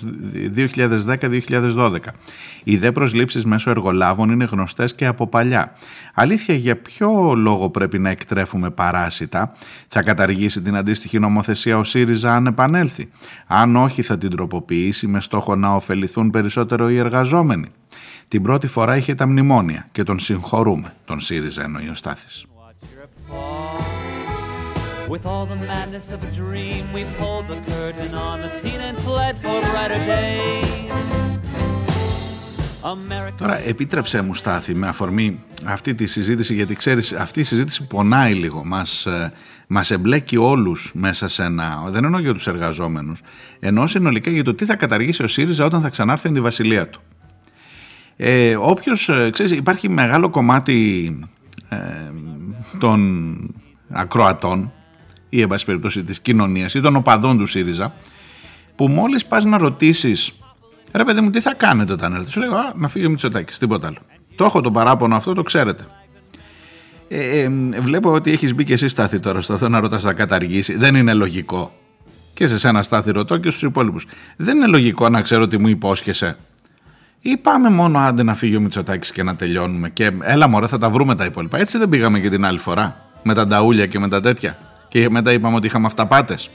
2010-2012. 1.77 1.99
Οι 2.65 2.77
δε 2.77 2.93
προσλήψεις 2.93 3.45
μέσω 3.45 3.71
εργολάβων 3.71 4.31
είναι 4.31 4.45
γνωστές 4.45 4.95
και 4.95 5.07
από 5.07 5.27
παλιά. 5.27 5.73
Αλήθεια 6.15 6.55
για 6.55 6.77
ποιο 6.77 7.35
λόγο 7.37 7.71
πρέπει 7.71 7.99
να 7.99 8.11
εκτρέφουμε 8.11 8.71
παράσιτα; 8.71 9.53
Θα 9.89 10.03
καταργήσει 10.03 10.63
την 10.63 10.77
αντίστοιχη 10.77 11.19
νομοθεσία 11.19 11.79
ο 11.79 11.85
ΣΥΡΙΖΑ 11.85 12.35
αν 12.35 12.47
επανέλθει; 12.47 13.09
Αν 13.47 13.77
όχι 13.77 14.03
θα 14.03 14.19
την 14.19 14.31
τροποποιήσει 14.31 15.07
με 15.07 15.21
στόχο 15.21 15.57
να 15.57 15.75
ωφεληθούν 15.75 16.31
περισσότερο 16.31 16.91
οι 16.91 16.99
εργαζόμενοι; 16.99 17.69
Την 18.29 18.43
πρώτη 18.43 18.67
φορά 18.67 18.97
είχε 18.97 19.15
τα 19.15 19.27
μνημόνια 19.27 19.89
και 19.93 20.03
τον 20.03 20.19
συγχωρούμε, 20.19 20.95
τον 21.05 21.21
ΣΥΡΙΖΑ 21.21 21.63
εννοεί 21.63 21.89
ο 21.89 21.95
Στάθης. 21.95 22.47
With 25.15 25.27
all 25.27 25.47
the 25.55 25.61
madness 25.73 26.07
of 26.17 26.21
a 26.29 26.31
dream, 26.43 26.83
we 26.97 27.03
pulled 27.21 27.47
the 27.53 27.61
curtain 27.73 28.13
on 28.15 28.37
the 28.45 28.49
scene 28.59 28.83
and 28.89 28.97
fled 29.07 29.35
for 29.43 29.57
brighter 29.71 30.01
days. 30.13 30.85
Τώρα 33.39 33.67
επίτρεψέ 33.67 34.23
μου 34.23 34.35
Στάθη 34.35 34.75
με 34.75 34.89
αφορμή 34.89 35.41
αυτή 35.65 35.95
τη 35.95 36.07
συζήτηση 36.07 36.55
γιατί 36.55 36.75
ξέρεις 36.75 37.13
αυτή 37.13 37.41
η 37.41 37.43
συζήτηση 37.43 37.87
πονάει 37.87 38.35
λίγο 38.35 38.65
μας, 38.65 39.07
ε, 39.07 39.33
μας 39.67 39.91
εμπλέκει 39.91 40.37
όλους 40.37 40.91
μέσα 40.95 41.29
σε 41.29 41.43
ένα 41.43 41.85
δεν 41.89 42.05
εννοώ 42.05 42.21
για 42.21 42.33
τους 42.35 42.47
εργαζόμενους 42.47 43.21
ενώ 43.61 43.87
συνολικά 43.87 44.31
για 44.31 44.45
το 44.45 44.55
τι 44.55 44.65
θα 44.65 44.77
καταργήσει 44.77 45.23
ο 45.23 45.27
ΣΥΡΙΖΑ 45.27 45.65
όταν 45.65 45.81
θα 45.81 45.89
ξανάρθει 45.89 46.33
τη 46.33 46.41
βασιλεία 46.41 46.89
του 46.89 47.03
ε, 48.17 48.57
όποιος, 48.57 49.09
ε, 49.09 49.31
ξέρεις, 49.33 49.53
υπάρχει 49.53 49.89
μεγάλο 49.89 50.31
κομμάτι 50.31 51.19
ε, 51.69 51.77
των 52.79 53.39
ακροατών 53.91 54.73
ή 55.29 55.41
εν 55.41 55.49
πάση 55.49 55.65
περιπτώσει 55.65 56.05
της 56.05 56.21
κοινωνίας 56.21 56.75
ή 56.75 56.81
των 56.81 56.97
οπαδών 56.97 57.39
του 57.39 57.47
ΣΥΡΙΖΑ 57.47 57.95
που 58.77 58.89
μόλις 58.89 59.27
πας 59.27 59.45
να 59.45 59.59
ρωτήσεις 59.59 60.33
ρε 60.93 61.05
παιδί 61.05 61.21
μου 61.21 61.31
τι 61.31 61.41
θα 61.41 61.55
κάνετε 61.55 61.93
όταν 61.93 62.15
έρθεις; 62.15 62.33
Σου 62.33 62.41
λέω 62.41 62.55
α, 62.55 62.73
να 62.77 62.89
φύγει 62.89 63.07
ο 63.07 63.11
Μητσοτάκης, 63.11 63.59
τίποτα 63.59 63.87
άλλο 63.87 63.99
το 64.37 64.45
έχω 64.45 64.61
το 64.61 64.71
παράπονο 64.71 65.17
αυτό, 65.17 65.33
το 65.33 65.43
ξέρετε. 65.43 65.85
Ε, 67.09 67.41
ε, 67.41 67.49
βλέπω 67.81 68.13
ότι 68.13 68.31
έχεις 68.31 68.55
μπει 68.55 68.65
και 68.65 68.73
εσύ 68.73 68.89
στάθη 68.89 69.19
τώρα 69.19 69.41
στο 69.41 69.55
αυτό 69.55 69.69
να 69.69 69.81
ρωτάς 69.81 70.03
θα 70.03 70.13
καταργήσει. 70.13 70.77
Δεν 70.77 70.95
είναι 70.95 71.15
λογικό. 71.15 71.73
Και 72.35 72.47
σε 72.47 72.69
ένα 72.69 72.83
στάθη 72.83 73.11
ρωτώ 73.11 73.37
και 73.37 73.51
στους 73.51 73.63
υπόλοιπους. 73.63 74.07
Δεν 74.37 74.57
είναι 74.57 74.67
λογικό 74.67 75.09
να 75.09 75.23
ξέρω 75.23 75.47
τι 75.47 75.59
μου 75.59 75.69
υπόσχεσαι 75.69 76.37
ή 77.27 77.37
πάμε 77.37 77.71
μόνο 77.71 77.99
άντε 77.99 78.23
να 78.23 78.35
φύγει 78.35 78.57
ο 78.57 78.61
Μητσοτάκης 78.61 79.13
και 79.13 79.23
να 79.23 79.37
τελειώνουμε 79.37 79.89
και 79.89 80.11
έλα 80.21 80.49
μωρέ 80.49 80.67
θα 80.67 80.79
τα 80.79 80.91
βρούμε 80.91 81.15
τα 81.15 81.25
υπόλοιπα. 81.25 81.59
Έτσι 81.59 81.79
δεν 81.79 81.89
πήγαμε 81.89 82.21
και 82.21 82.29
την 82.29 82.45
άλλη 82.45 82.59
φορά 82.59 82.97
με 83.23 83.35
τα 83.35 83.47
νταούλια 83.47 83.87
και 83.87 83.99
με 83.99 84.09
τα 84.09 84.21
τέτοια 84.21 84.59
και 84.89 85.11
μετά 85.11 85.33
είπαμε 85.33 85.57
ότι 85.57 85.67
είχαμε 85.67 85.87
αυταπάτες. 85.87 86.51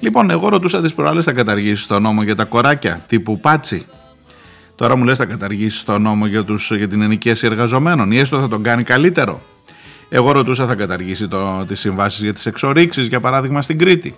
Λοιπόν, 0.00 0.30
εγώ 0.30 0.48
ρωτούσα 0.48 0.82
τις 0.82 0.94
προάλλες 0.94 1.24
θα 1.24 1.32
καταργήσεις 1.32 1.86
το 1.86 1.98
νόμο 1.98 2.22
για 2.22 2.34
τα 2.34 2.44
κοράκια 2.44 3.04
τύπου 3.06 3.40
πάτσι; 3.40 3.86
Τώρα 4.74 4.96
μου 4.96 5.04
λες 5.04 5.18
θα 5.18 5.24
καταργήσεις 5.24 5.84
το 5.84 5.98
νόμο 5.98 6.26
για, 6.26 6.44
τους, 6.44 6.70
για 6.70 6.88
την 6.88 7.02
ενοικίαση 7.02 7.46
εργαζομένων 7.46 8.10
ή 8.10 8.18
έστω 8.18 8.40
θα 8.40 8.48
τον 8.48 8.62
κάνει 8.62 8.82
καλύτερο; 8.82 9.42
Εγώ 10.08 10.32
ρωτούσα 10.32 10.66
θα 10.66 10.74
καταργήσει 10.74 11.28
το, 11.28 11.64
τις 11.66 11.80
συμβάσεις 11.80 12.22
για 12.22 12.34
τις 12.34 12.46
εξορίξεις 12.46 13.06
για 13.06 13.20
παράδειγμα 13.20 13.62
στην 13.62 13.78
Κρήτη. 13.78 14.16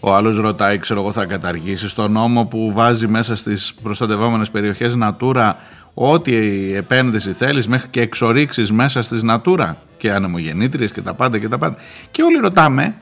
Ο 0.00 0.14
άλλος 0.14 0.36
ρωτάει, 0.36 0.78
ξέρω 0.78 1.00
εγώ, 1.00 1.12
θα 1.12 1.24
καταργήσεις 1.24 1.92
τον 1.92 2.12
νόμο 2.12 2.44
που 2.44 2.72
βάζει 2.72 3.06
μέσα 3.06 3.36
στις 3.36 3.74
προστατευόμενες 3.82 4.50
περιοχές 4.50 4.96
Natura; 5.02 5.52
Ό,τι 5.94 6.34
επένδυση 6.74 7.32
θέλεις 7.32 7.68
μέχρι 7.68 7.88
και 7.88 8.00
εξορίξεις 8.00 8.72
μέσα 8.72 9.02
στις 9.02 9.22
Natura 9.30 9.72
και 9.96 10.12
ανεμογεννήτριες 10.12 10.92
και 10.92 11.00
τα 11.00 11.14
πάντα 11.14 11.38
και 11.38 11.48
τα 11.48 11.58
πάντα. 11.58 11.76
Και 12.10 12.22
όλοι 12.22 12.36
ρωτάμε, 12.36 12.94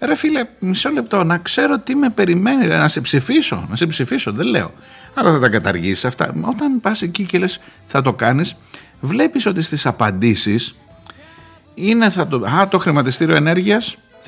Ρε 0.00 0.14
φίλε, 0.14 0.44
μισό 0.58 0.90
λεπτό, 0.90 1.24
να 1.24 1.38
ξέρω 1.38 1.78
τι 1.78 1.94
με 1.94 2.10
περιμένει, 2.10 2.66
να 2.66 2.88
σε 2.88 3.00
ψηφίσω, 3.00 3.66
να 3.68 3.76
σε 3.76 3.86
ψηφίσω, 3.86 4.32
δεν 4.32 4.46
λέω. 4.46 4.72
Αλλά 5.14 5.32
θα 5.32 5.38
τα 5.38 5.48
καταργήσεις 5.48 6.04
αυτά. 6.04 6.34
Όταν 6.40 6.80
πας 6.80 7.02
εκεί 7.02 7.24
και 7.24 7.38
λες, 7.38 7.60
θα 7.86 8.02
το 8.02 8.12
κάνεις, 8.12 8.56
βλέπεις 9.00 9.46
ότι 9.46 9.62
στις 9.62 9.86
απαντήσεις 9.86 10.74
είναι 11.74 12.10
θα 12.10 12.26
το. 12.28 12.36
Α, 12.36 12.68
το 12.68 12.78
χρηματιστήριο 12.78 13.36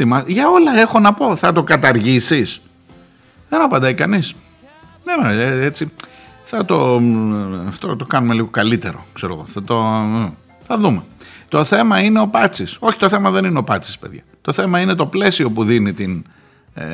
ενέργεια. 0.02 0.24
Για 0.26 0.48
όλα 0.48 0.80
έχω 0.80 1.00
να 1.00 1.14
πω. 1.14 1.36
Θα 1.36 1.52
το 1.52 1.62
καταργήσεις. 1.62 2.60
Δεν 3.48 3.62
απαντάει 3.62 3.94
κανείς. 3.94 4.34
Δεν 5.04 5.38
ε, 5.40 5.64
έτσι. 5.64 5.92
Θα 6.42 6.64
το, 6.64 7.00
αυτό 7.66 7.96
το 7.96 8.04
κάνουμε 8.04 8.34
λίγο 8.34 8.46
καλύτερο, 8.46 9.06
ξέρω 9.12 9.32
εγώ. 9.32 9.44
Θα, 9.46 9.62
το, 9.62 9.82
θα 10.66 10.78
δούμε. 10.78 11.02
Το 11.48 11.64
θέμα 11.64 12.00
είναι 12.00 12.20
ο 12.20 12.28
Πάτσης. 12.28 12.76
Όχι, 12.80 12.98
το 12.98 13.08
θέμα 13.08 13.30
δεν 13.30 13.44
είναι 13.44 13.58
ο 13.58 13.64
Πάτσης, 13.64 13.98
παιδιά. 13.98 14.22
Το 14.40 14.52
θέμα 14.52 14.80
είναι 14.80 14.94
το 14.94 15.06
πλαίσιο 15.06 15.50
που 15.50 15.64
δίνει 15.64 15.92
την 15.92 16.24
ε, 16.74 16.84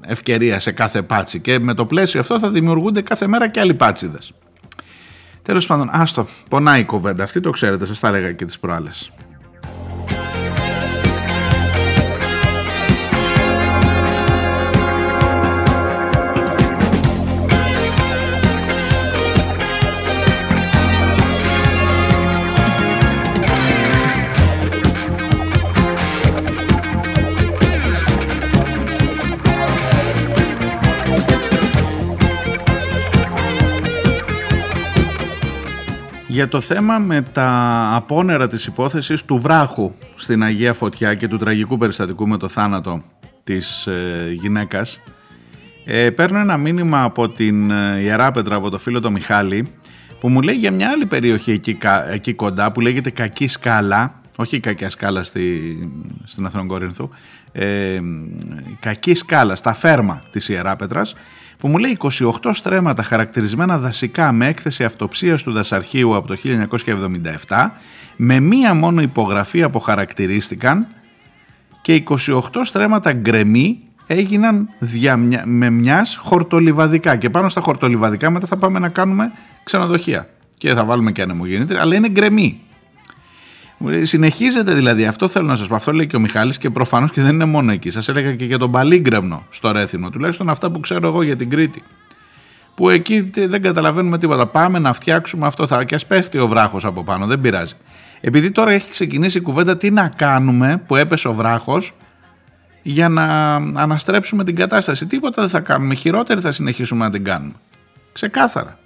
ευκαιρία 0.00 0.58
σε 0.58 0.72
κάθε 0.72 1.02
πάτσι. 1.02 1.40
Και 1.40 1.58
με 1.58 1.74
το 1.74 1.86
πλαίσιο 1.86 2.20
αυτό 2.20 2.38
θα 2.38 2.50
δημιουργούνται 2.50 3.02
κάθε 3.02 3.26
μέρα 3.26 3.48
και 3.48 3.60
άλλοι 3.60 3.74
πάτσιδες. 3.74 4.32
Τέλος 5.42 5.66
πάντων, 5.66 5.88
άστο, 5.92 6.26
πονάει 6.48 6.80
η 6.80 6.84
κοβέντα 6.84 7.24
αυτή, 7.24 7.40
το 7.40 7.50
ξέρετε, 7.50 7.86
σας 7.86 8.00
τα 8.00 8.08
έλεγα 8.08 8.32
και 8.32 8.44
τις 8.44 8.58
προάλλες. 8.58 9.12
Για 36.32 36.48
το 36.48 36.60
θέμα 36.60 36.98
με 36.98 37.22
τα 37.22 37.88
απόνερα 37.94 38.48
της 38.48 38.66
υπόθεσης 38.66 39.24
του 39.24 39.38
βράχου 39.38 39.92
στην 40.14 40.42
Αγία 40.42 40.72
Φωτιά 40.72 41.14
και 41.14 41.28
του 41.28 41.36
τραγικού 41.36 41.78
περιστατικού 41.78 42.28
με 42.28 42.36
το 42.36 42.48
θάνατο 42.48 43.02
της 43.44 43.86
ε, 43.86 44.32
γυναίκας 44.40 45.00
ε, 45.84 46.10
παίρνω 46.10 46.38
ένα 46.38 46.56
μήνυμα 46.56 47.02
από 47.02 47.28
την 47.28 47.70
ε, 47.70 48.00
Ιεράπετρα 48.00 48.56
από 48.56 48.70
το 48.70 48.78
φίλο 48.78 49.00
του 49.00 49.12
Μιχάλη 49.12 49.68
που 50.20 50.28
μου 50.28 50.40
λέει 50.40 50.54
για 50.54 50.70
μια 50.70 50.88
άλλη 50.90 51.06
περιοχή 51.06 51.52
εκεί, 51.52 51.78
εκεί 52.10 52.34
κοντά 52.34 52.72
που 52.72 52.80
λέγεται 52.80 53.10
Κακή 53.10 53.46
Σκάλα 53.46 54.20
όχι 54.36 54.56
η 54.56 54.60
κακιά 54.60 54.90
σκάλα 54.90 55.22
στη, 55.22 55.76
στην 56.24 56.46
Αθηνοκόρινθου 56.46 57.08
ε, 57.52 58.00
κακή 58.80 59.14
σκάλα 59.14 59.56
στα 59.56 59.74
φέρμα 59.74 60.22
της 60.30 60.48
Ιεράπετρας 60.48 61.14
που 61.62 61.68
μου 61.68 61.78
λέει 61.78 61.96
28 62.00 62.30
στρέμματα 62.50 63.02
χαρακτηρισμένα 63.02 63.78
δασικά 63.78 64.32
με 64.32 64.46
έκθεση 64.46 64.84
αυτοψίας 64.84 65.42
του 65.42 65.52
δασαρχείου 65.52 66.16
από 66.16 66.26
το 66.26 66.36
1977 67.48 67.70
με 68.16 68.40
μία 68.40 68.74
μόνο 68.74 69.02
υπογραφή 69.02 69.62
αποχαρακτηρίστηκαν 69.62 70.86
και 71.82 72.02
28 72.26 72.40
στρέμματα 72.62 73.12
γκρεμή 73.12 73.78
έγιναν 74.06 74.68
με 75.44 75.70
μιας 75.70 76.16
χορτολιβαδικά. 76.16 77.16
Και 77.16 77.30
πάνω 77.30 77.48
στα 77.48 77.60
χορτολιβαδικά 77.60 78.30
μετά 78.30 78.46
θα 78.46 78.56
πάμε 78.56 78.78
να 78.78 78.88
κάνουμε 78.88 79.32
ξενοδοχεία. 79.62 80.28
Και 80.58 80.74
θα 80.74 80.84
βάλουμε 80.84 81.12
και 81.12 81.22
ανεμογεννήτρια 81.22 81.80
αλλά 81.80 81.94
είναι 81.94 82.08
γκρεμή 82.08 82.60
Συνεχίζεται 84.02 84.74
δηλαδή, 84.74 85.06
αυτό 85.06 85.28
θέλω 85.28 85.46
να 85.46 85.56
σας 85.56 85.66
πω. 85.66 85.74
Αυτό 85.74 85.92
λέει 85.92 86.06
και 86.06 86.16
ο 86.16 86.20
Μιχάλης 86.20 86.58
και 86.58 86.70
προφανώς 86.70 87.10
και 87.10 87.22
δεν 87.22 87.34
είναι 87.34 87.44
μόνο 87.44 87.72
εκεί. 87.72 87.90
Σας 87.90 88.08
έλεγα 88.08 88.34
και 88.34 88.44
για 88.44 88.58
τον 88.58 88.70
Παλίγκρεμνο 88.70 89.46
στο 89.48 89.72
Ρέθινο, 89.72 90.10
τουλάχιστον 90.10 90.50
αυτά 90.50 90.70
που 90.70 90.80
ξέρω 90.80 91.06
εγώ 91.06 91.22
για 91.22 91.36
την 91.36 91.50
Κρήτη. 91.50 91.82
Που 92.74 92.88
εκεί 92.88 93.30
δεν 93.34 93.62
καταλαβαίνουμε 93.62 94.18
τίποτα. 94.18 94.46
Πάμε 94.46 94.78
να 94.78 94.92
φτιάξουμε 94.92 95.46
αυτό. 95.46 95.66
Θα, 95.66 95.84
και 95.84 95.94
ας 95.94 96.06
πέφτει 96.06 96.38
ο 96.38 96.48
βράχος 96.48 96.84
από 96.84 97.04
πάνω, 97.04 97.26
δεν 97.26 97.40
πειράζει. 97.40 97.74
Επειδή 98.20 98.50
τώρα 98.50 98.70
έχει 98.70 98.90
ξεκινήσει 98.90 99.38
η 99.38 99.40
κουβέντα, 99.40 99.76
τι 99.76 99.90
να 99.90 100.08
κάνουμε 100.16 100.82
που 100.86 100.96
έπεσε 100.96 101.28
ο 101.28 101.32
βράχος 101.32 101.94
για 102.82 103.08
να 103.08 103.54
αναστρέψουμε 103.54 104.44
την 104.44 104.56
κατάσταση. 104.56 105.06
Τίποτα 105.06 105.42
δεν 105.42 105.50
θα 105.50 105.60
κάνουμε. 105.60 105.94
Χειρότερη 105.94 106.40
θα 106.40 106.52
συνεχίσουμε 106.52 107.04
να 107.04 107.10
την 107.10 107.24
κάνουμε. 107.24 107.52
Ξεκάθαρα. 108.12 108.78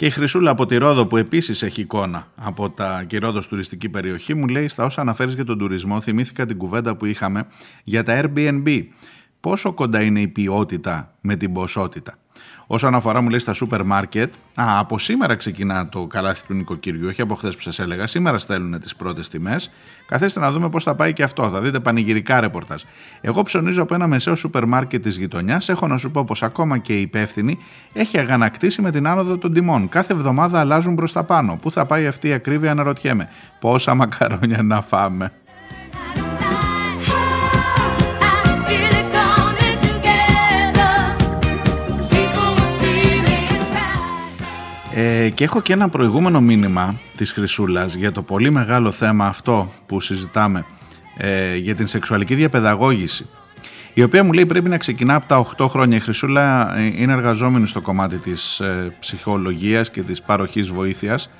Και 0.00 0.06
η 0.06 0.10
Χρυσούλα 0.10 0.50
από 0.50 0.66
τη 0.66 0.76
Ρόδο 0.76 1.06
που 1.06 1.16
επίσης 1.16 1.62
έχει 1.62 1.80
εικόνα 1.80 2.26
από 2.34 2.70
τα 2.70 3.04
και 3.06 3.18
Ρόδος 3.18 3.48
τουριστική 3.48 3.88
περιοχή 3.88 4.34
μου 4.34 4.46
λέει 4.46 4.68
στα 4.68 4.84
όσα 4.84 5.00
αναφέρεις 5.00 5.34
για 5.34 5.44
τον 5.44 5.58
τουρισμό 5.58 6.00
θυμήθηκα 6.00 6.46
την 6.46 6.56
κουβέντα 6.56 6.96
που 6.96 7.06
είχαμε 7.06 7.46
για 7.84 8.02
τα 8.02 8.20
Airbnb. 8.22 8.84
Πόσο 9.40 9.72
κοντά 9.72 10.02
είναι 10.02 10.20
η 10.20 10.28
ποιότητα 10.28 11.14
με 11.20 11.36
την 11.36 11.52
ποσότητα; 11.52 12.18
Όσον 12.72 12.94
αφορά, 12.94 13.20
μου 13.20 13.28
λέει 13.28 13.38
στα 13.38 13.52
σούπερ 13.52 13.84
μάρκετ, 13.84 14.32
α, 14.54 14.78
από 14.78 14.98
σήμερα 14.98 15.34
ξεκινά 15.34 15.88
το 15.88 16.06
καλάθι 16.06 16.46
του 16.46 16.54
νοικοκυριού, 16.54 17.06
όχι 17.08 17.20
από 17.20 17.34
χθες 17.34 17.54
που 17.54 17.60
σας 17.60 17.78
έλεγα. 17.78 18.06
Σήμερα 18.06 18.38
στέλνουν 18.38 18.80
τις 18.80 18.96
πρώτες 18.96 19.28
τιμές. 19.28 19.70
Καθίστε 20.06 20.40
να 20.40 20.52
δούμε 20.52 20.68
πώς 20.68 20.82
θα 20.82 20.94
πάει 20.94 21.12
και 21.12 21.22
αυτό. 21.22 21.50
Θα 21.50 21.60
δείτε 21.60 21.80
πανηγυρικά 21.80 22.40
ρεπορτάζ. 22.40 22.82
Εγώ 23.20 23.42
ψωνίζω 23.42 23.82
από 23.82 23.94
ένα 23.94 24.06
μεσαίο 24.06 24.34
σούπερ 24.34 24.64
μάρκετ 24.66 25.02
της 25.02 25.16
γειτονιάς. 25.16 25.68
Έχω 25.68 25.86
να 25.86 25.96
σου 25.96 26.10
πω 26.10 26.24
πως 26.24 26.42
ακόμα 26.42 26.78
και 26.78 26.98
η 26.98 27.00
υπεύθυνη 27.00 27.58
έχει 27.92 28.18
αγανακτήσει 28.18 28.82
με 28.82 28.90
την 28.90 29.06
άνοδο 29.06 29.38
των 29.38 29.52
τιμών. 29.52 29.88
Κάθε 29.88 30.12
εβδομάδα 30.12 30.60
αλλάζουν 30.60 30.94
προς 30.94 31.12
τα 31.12 31.24
πάνω. 31.24 31.58
Πού 31.62 31.70
θα 31.70 31.86
πάει 31.86 32.06
αυτή 32.06 32.28
η 32.28 32.32
ακρίβεια, 32.32 32.70
αναρωτιέμαι. 32.70 33.28
Πόσα 33.60 33.94
μακαρόνια 33.94 34.62
να 34.62 34.80
φάμε. 34.80 35.32
Ε, 44.94 45.28
και 45.28 45.44
έχω 45.44 45.60
και 45.60 45.72
ένα 45.72 45.88
προηγούμενο 45.88 46.40
μήνυμα 46.40 47.00
της 47.16 47.32
Χρυσούλας 47.32 47.94
για 47.94 48.12
το 48.12 48.22
πολύ 48.22 48.50
μεγάλο 48.50 48.90
θέμα 48.90 49.26
αυτό 49.26 49.72
που 49.86 50.00
συζητάμε 50.00 50.64
ε, 51.16 51.56
για 51.56 51.74
την 51.74 51.86
σεξουαλική 51.86 52.34
διαπαιδαγώγηση 52.34 53.26
η 53.94 54.02
οποία 54.02 54.24
μου 54.24 54.32
λέει 54.32 54.46
πρέπει 54.46 54.68
να 54.68 54.78
ξεκινά 54.78 55.14
από 55.14 55.26
τα 55.26 55.46
8 55.58 55.68
χρόνια. 55.68 55.96
Η 55.96 56.00
Χρυσούλα 56.00 56.76
ε, 56.78 56.82
είναι 56.96 57.12
εργαζόμενη 57.12 57.66
στο 57.66 57.80
κομμάτι 57.80 58.16
της 58.16 58.60
ε, 58.60 58.94
ψυχολογίας 59.00 59.90
και 59.90 60.02
της 60.02 60.22
παροχής 60.22 60.70
βοήθειας. 60.70 61.30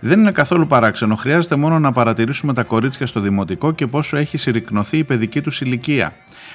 Δεν 0.00 0.20
είναι 0.20 0.32
καθόλου 0.32 0.66
παράξενο. 0.66 1.16
Χρειάζεται 1.16 1.56
μόνο 1.56 1.78
να 1.78 1.92
παρατηρήσουμε 1.92 2.54
τα 2.54 2.62
κορίτσια 2.62 3.06
στο 3.06 3.20
δημοτικό 3.20 3.72
και 3.72 3.86
πόσο 3.86 4.16
έχει 4.16 4.36
συρρυκνωθεί 4.36 4.98
η 4.98 5.04
παιδική 5.04 5.40
τους 5.40 5.60
ηλικία. 5.60 6.12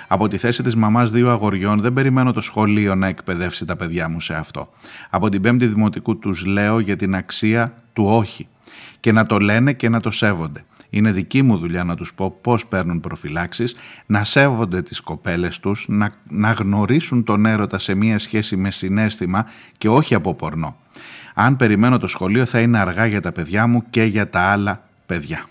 Από 0.07 0.27
τη 0.27 0.37
θέση 0.37 0.63
της 0.63 0.75
μαμάς 0.75 1.11
δύο 1.11 1.29
αγοριών 1.29 1.81
δεν 1.81 1.93
περιμένω 1.93 2.33
το 2.33 2.41
σχολείο 2.41 2.95
να 2.95 3.07
εκπαιδεύσει 3.07 3.65
τα 3.65 3.75
παιδιά 3.75 4.09
μου 4.09 4.19
σε 4.19 4.35
αυτό. 4.35 4.69
Από 5.09 5.29
την 5.29 5.41
πέμπτη 5.41 5.65
δημοτικού 5.67 6.19
τους 6.19 6.45
λέω 6.45 6.79
για 6.79 6.95
την 6.95 7.15
αξία 7.15 7.73
του 7.93 8.05
όχι. 8.07 8.47
Και 8.99 9.11
να 9.11 9.25
το 9.25 9.39
λένε 9.39 9.73
και 9.73 9.89
να 9.89 9.99
το 9.99 10.11
σέβονται. 10.11 10.65
Είναι 10.89 11.11
δική 11.11 11.41
μου 11.41 11.57
δουλειά 11.57 11.83
να 11.83 11.95
τους 11.95 12.13
πω 12.13 12.31
πώς 12.41 12.65
παίρνουν 12.65 12.99
προφυλάξεις, 12.99 13.75
να 14.05 14.23
σέβονται 14.23 14.81
τις 14.81 15.01
κοπέλες 15.01 15.59
τους, 15.59 15.85
να, 15.89 16.11
να 16.29 16.51
γνωρίσουν 16.51 17.23
τον 17.23 17.45
έρωτα 17.45 17.77
σε 17.77 17.95
μία 17.95 18.19
σχέση 18.19 18.55
με 18.55 18.71
συνέστημα 18.71 19.45
και 19.77 19.89
όχι 19.89 20.15
από 20.15 20.33
πορνό. 20.33 20.77
Αν 21.37 21.55
περιμένω 21.55 21.97
το 21.97 22.07
σχολείο 22.07 22.45
θα 22.45 22.59
είναι 22.59 22.77
αργά 22.77 23.05
για 23.05 23.21
τα 23.21 23.31
παιδιά 23.31 23.67
μου 23.67 23.83
και 23.89 24.03
για 24.03 24.29
τα 24.29 24.39
άλλα 24.39 24.81
παιδιά. 25.05 25.45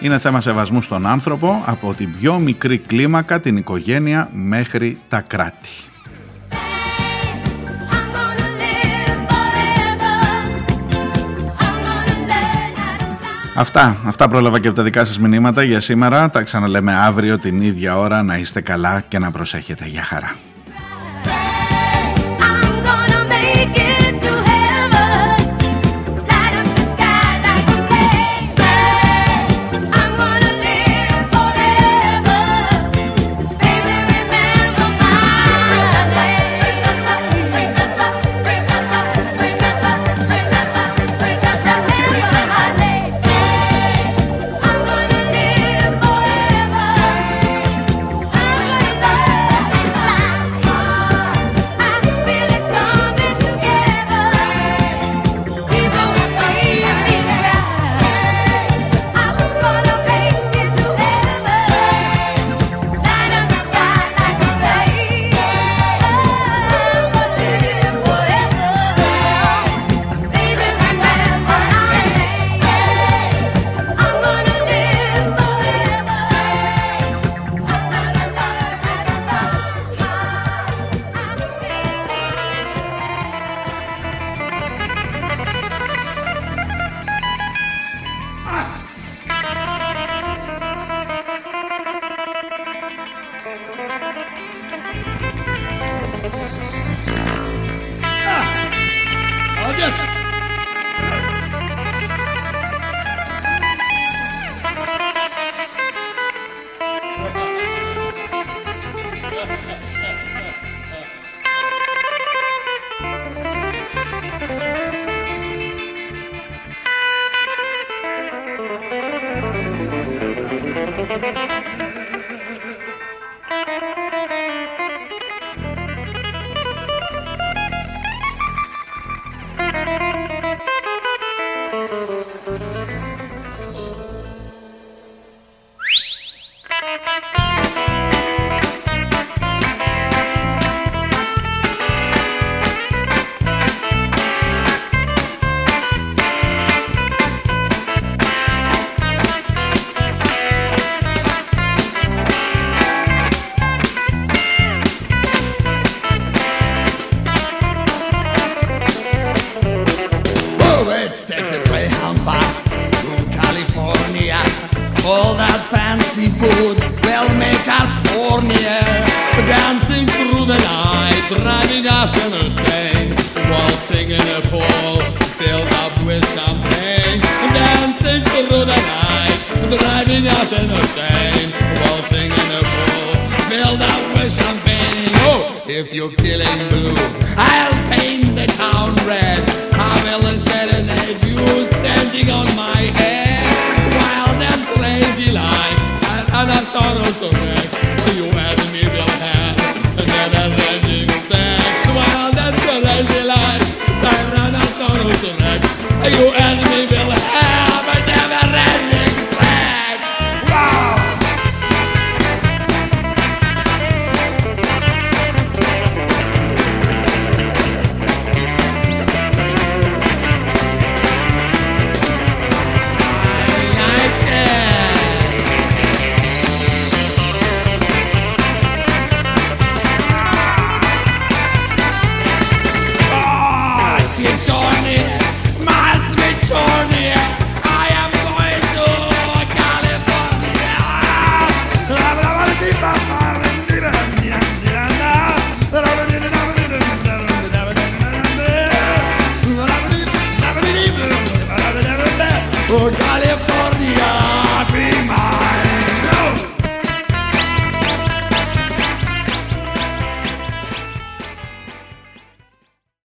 Είναι 0.00 0.18
θέμα 0.18 0.40
σεβασμού 0.40 0.82
στον 0.82 1.06
άνθρωπο 1.06 1.62
από 1.66 1.94
την 1.94 2.12
πιο 2.20 2.38
μικρή 2.38 2.78
κλίμακα, 2.78 3.40
την 3.40 3.56
οικογένεια, 3.56 4.28
μέχρι 4.32 4.98
τα 5.08 5.20
κράτη. 5.20 5.91
Αυτά, 13.54 13.96
αυτά 14.04 14.28
πρόλαβα 14.28 14.60
και 14.60 14.66
από 14.66 14.76
τα 14.76 14.82
δικά 14.82 15.04
σας 15.04 15.18
μηνύματα 15.18 15.62
για 15.62 15.80
σήμερα. 15.80 16.30
Τα 16.30 16.42
ξαναλέμε 16.42 16.94
αύριο 16.94 17.38
την 17.38 17.60
ίδια 17.60 17.98
ώρα. 17.98 18.22
Να 18.22 18.36
είστε 18.36 18.60
καλά 18.60 19.00
και 19.00 19.18
να 19.18 19.30
προσέχετε. 19.30 19.86
Γεια 19.86 20.02
χαρά. 20.02 20.36